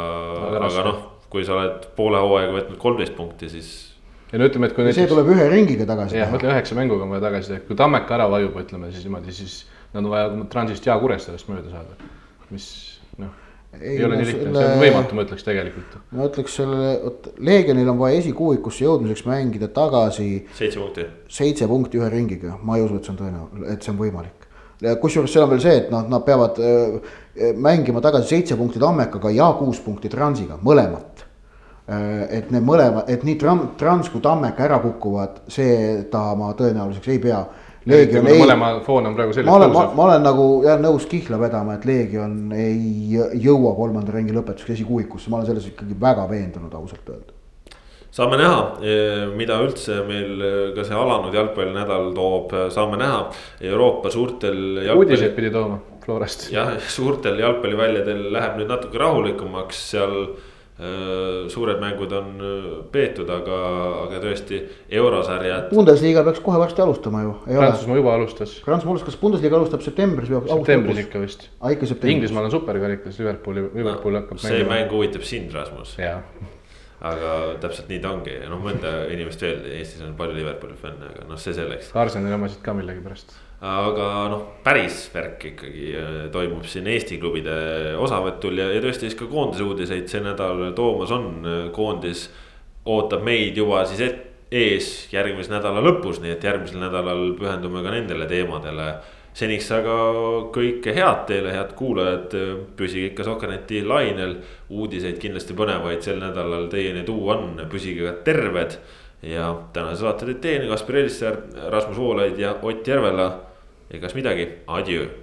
aga, 0.47 0.63
aga 0.67 0.85
noh, 0.89 1.01
kui 1.31 1.45
sa 1.45 1.59
oled 1.59 1.85
poole 1.97 2.19
hooaega 2.19 2.55
võtnud 2.57 2.81
kolmteist 2.81 3.15
punkti, 3.17 3.51
siis. 3.53 3.69
ja 4.31 4.41
no 4.41 4.49
ütleme, 4.49 4.67
et 4.67 4.75
kui 4.75 4.87
näiteks. 4.87 5.03
see 5.03 5.11
tuleb 5.13 5.29
ühe 5.35 5.45
ringiga 5.53 5.87
tagasi. 5.89 6.17
jah, 6.19 6.33
ma 6.33 6.41
ütlen 6.41 6.55
üheksa 6.55 6.79
mänguga 6.79 7.05
on 7.05 7.13
vaja 7.13 7.27
tagasi 7.29 7.53
teha, 7.53 7.67
kui 7.69 7.79
Tammeka 7.79 8.17
ära 8.17 8.27
vajub, 8.33 8.57
ütleme 8.65 8.91
siis 8.91 9.05
niimoodi, 9.05 9.37
siis 9.37 9.61
nad 9.93 10.03
on 10.03 10.11
vaja 10.15 10.33
transist 10.51 10.89
ja 10.89 10.97
Kuressaarest 10.99 11.53
mööda 11.53 11.77
saada, 11.77 12.11
mis 12.49 12.67
noh 13.21 13.42
ei, 13.81 13.97
ei 13.97 14.05
ole 14.05 14.17
nii 14.19 14.27
lihtne, 14.27 14.51
see 14.53 14.69
on 14.69 14.81
võimatu, 14.81 15.17
ma 15.17 15.25
ütleks 15.25 15.45
tegelikult. 15.47 15.97
ma 16.13 16.27
ütleks 16.27 16.55
selle, 16.59 16.93
vot 17.03 17.29
Leegionil 17.43 17.89
on 17.93 17.99
vaja 17.99 18.19
esikuuikusse 18.21 18.85
jõudmiseks 18.85 19.25
mängida 19.29 19.69
tagasi. 19.73 20.29
seitse 20.57 20.79
punkti. 20.79 21.07
seitse 21.39 21.67
punkti 21.69 22.01
ühe 22.01 22.09
ringiga, 22.13 22.57
ma 22.61 22.77
ei 22.77 22.85
usu, 22.85 22.99
et 22.99 23.07
see 23.07 23.15
on 23.15 23.19
tõenäoline, 23.21 23.73
et 23.73 23.85
see 23.85 23.93
on 23.93 23.99
võimalik. 23.99 24.47
kusjuures 25.01 25.33
seal 25.33 25.45
on 25.47 25.53
veel 25.53 25.63
see, 25.63 25.75
et 25.83 25.91
noh, 25.93 26.07
nad 26.11 26.25
peavad 26.27 26.59
äh, 26.59 27.13
mängima 27.55 28.01
tagasi 28.03 28.35
seitse 28.35 28.57
punkti 28.59 28.81
Tammekaga 28.83 29.31
ja 29.33 29.51
kuus 29.59 29.81
punkti 29.83 30.11
Transiga, 30.11 30.59
mõlemat 30.61 31.25
äh,. 31.87 32.39
et 32.39 32.51
need 32.53 32.65
mõlemad, 32.67 33.09
et 33.09 33.25
nii 33.25 33.37
Trans 33.41 34.09
kui 34.13 34.21
Tammeka 34.21 34.67
ära 34.67 34.79
kukuvad, 34.83 35.43
seda 35.51 36.29
ma 36.39 36.53
tõenäoliseks 36.59 37.13
ei 37.15 37.21
pea 37.23 37.45
Leegion 37.89 38.27
ei. 38.31 38.39
mõlema 38.39 38.73
foon 38.85 39.09
on 39.09 39.15
praegu 39.17 39.35
selline. 39.35 39.51
ma 39.51 39.57
olen, 39.59 39.95
ma 39.97 40.07
olen 40.07 40.23
nagu 40.23 40.47
jah 40.63 40.81
nõus 40.81 41.07
kihla 41.11 41.39
vedama, 41.41 41.77
et 41.77 41.85
Leegion 41.87 42.53
ei 42.55 43.19
jõua 43.43 43.75
kolmanda 43.77 44.15
ringi 44.15 44.35
lõpetuseks 44.35 44.77
esikuuikusse, 44.77 45.31
ma 45.31 45.41
olen 45.41 45.51
selles 45.51 45.71
ikkagi 45.73 45.97
väga 45.99 46.27
veendunud, 46.31 46.73
ausalt 46.79 47.09
öelda 47.11 47.39
saame 48.13 48.37
näha, 48.37 48.59
eh, 48.85 49.23
mida 49.33 49.57
üldse 49.65 50.03
meil 50.05 50.41
eh, 50.45 50.67
ka 50.75 50.85
see 50.85 50.97
alanud 50.97 51.33
jalgpallinädal 51.33 52.11
toob, 52.13 52.53
saame 52.73 52.99
näha 53.01 53.23
Euroopa 53.71 54.11
suurtel 54.13 54.59
jalgpalli.... 54.83 54.99
uudiseid 55.01 55.33
pidi 55.37 55.49
tooma 55.53 55.79
Florast. 56.03 56.49
jah, 56.53 56.75
suurtel 56.91 57.39
jalgpalliväljadel 57.39 58.27
läheb 58.35 58.59
nüüd 58.59 58.69
natuke 58.69 58.99
rahulikumaks, 59.01 59.79
seal 59.93 60.17
suured 61.53 61.77
mängud 61.81 62.13
on 62.17 62.29
äh, 62.41 62.63
peetud, 62.93 63.29
aga, 63.29 63.57
aga 64.07 64.21
tõesti 64.23 64.57
eurosarjad. 64.97 65.67
Bundesliga 65.69 66.23
peaks 66.25 66.41
kohe 66.41 66.57
varsti 66.61 66.81
alustama 66.81 67.21
ju. 67.21 67.35
Prantsusmaa 67.45 67.99
juba 67.99 68.15
alustas. 68.17 68.55
Prantsusmaa 68.65 68.95
alustas, 68.95 69.11
kas 69.11 69.19
Bundesliga 69.21 69.59
alustab 69.59 69.85
septembris 69.85 70.33
või? 70.33 70.41
septembris 70.49 71.03
ikka 71.05 71.21
vist. 71.21 71.47
aa, 71.59 71.67
ah, 71.67 71.75
ikka 71.77 71.91
septembris. 71.91 72.15
Inglismaal 72.17 72.49
on 72.49 72.55
superkarikas, 72.55 73.21
Liverpooli, 73.21 73.67
Liverpool 73.77 74.17
hakkab 74.17 74.41
no,. 74.41 74.43
see 74.47 74.65
mäng 74.67 74.89
huvitab 74.93 75.29
sind, 75.29 75.53
Rasmus. 75.53 75.95
aga 77.03 77.31
täpselt 77.61 77.89
nii 77.91 78.01
ta 78.01 78.13
ongi, 78.15 78.35
noh 78.49 78.61
mõnda 78.63 78.97
inimest 79.13 79.41
veel, 79.43 79.65
Eestis 79.77 80.01
on 80.01 80.17
palju 80.17 80.39
Liverpooli 80.39 80.77
fänne, 80.79 81.13
aga 81.13 81.29
noh, 81.29 81.37
see 81.41 81.53
selleks. 81.53 81.93
Arsenali 81.99 82.33
omasid 82.39 82.63
ka 82.65 82.73
millegipärast 82.77 83.35
aga 83.63 84.07
noh, 84.27 84.41
päris 84.63 85.05
värk 85.13 85.45
ikkagi 85.53 85.93
äh, 85.95 86.15
toimub 86.31 86.65
siin 86.67 86.87
Eesti 86.91 87.17
klubide 87.21 87.53
osavõtul 87.95 88.59
ja, 88.59 88.67
ja 88.75 88.81
tõesti 88.83 89.07
siis 89.07 89.19
ka 89.19 89.29
koondise 89.31 89.63
uudiseid 89.63 90.09
see 90.11 90.23
nädal 90.25 90.65
toomas 90.75 91.13
on. 91.15 91.47
koondis 91.75 92.27
ootab 92.85 93.23
meid 93.23 93.57
juba 93.57 93.85
siis 93.87 94.03
et, 94.03 94.21
ees 94.53 94.87
järgmise 95.13 95.49
nädala 95.49 95.81
lõpus, 95.81 96.19
nii 96.21 96.35
et 96.35 96.43
järgmisel 96.45 96.81
nädalal 96.83 97.31
pühendume 97.39 97.81
ka 97.85 97.93
nendele 97.93 98.27
teemadele. 98.29 98.89
seniks 99.33 99.71
aga 99.73 99.93
kõike 100.53 100.93
head 100.93 101.23
teile, 101.25 101.53
head 101.55 101.71
kuulajad, 101.73 102.35
püsige 102.77 103.07
ikka 103.09 103.23
Sokkerneti 103.25 103.81
lainel. 103.81 104.35
uudiseid 104.69 105.17
kindlasti 105.17 105.55
põnevaid 105.57 106.03
sel 106.05 106.19
nädalal 106.21 106.67
teieni 106.69 107.03
tuua 107.03 107.37
on, 107.37 107.63
püsige 107.71 108.05
ka 108.05 108.13
terved 108.27 108.77
ja 109.23 109.55
tänase 109.73 110.03
saate 110.03 110.25
teid 110.25 110.43
teinud 110.43 110.69
Kaspar 110.69 111.01
Elissäär, 111.01 111.37
Rasmus 111.71 111.97
Voolaid 111.97 112.37
ja 112.39 112.55
Ott 112.61 112.87
Järvela 112.87 113.52
egas 113.93 114.15
midagi, 114.15 114.47
adjöö 114.67 115.22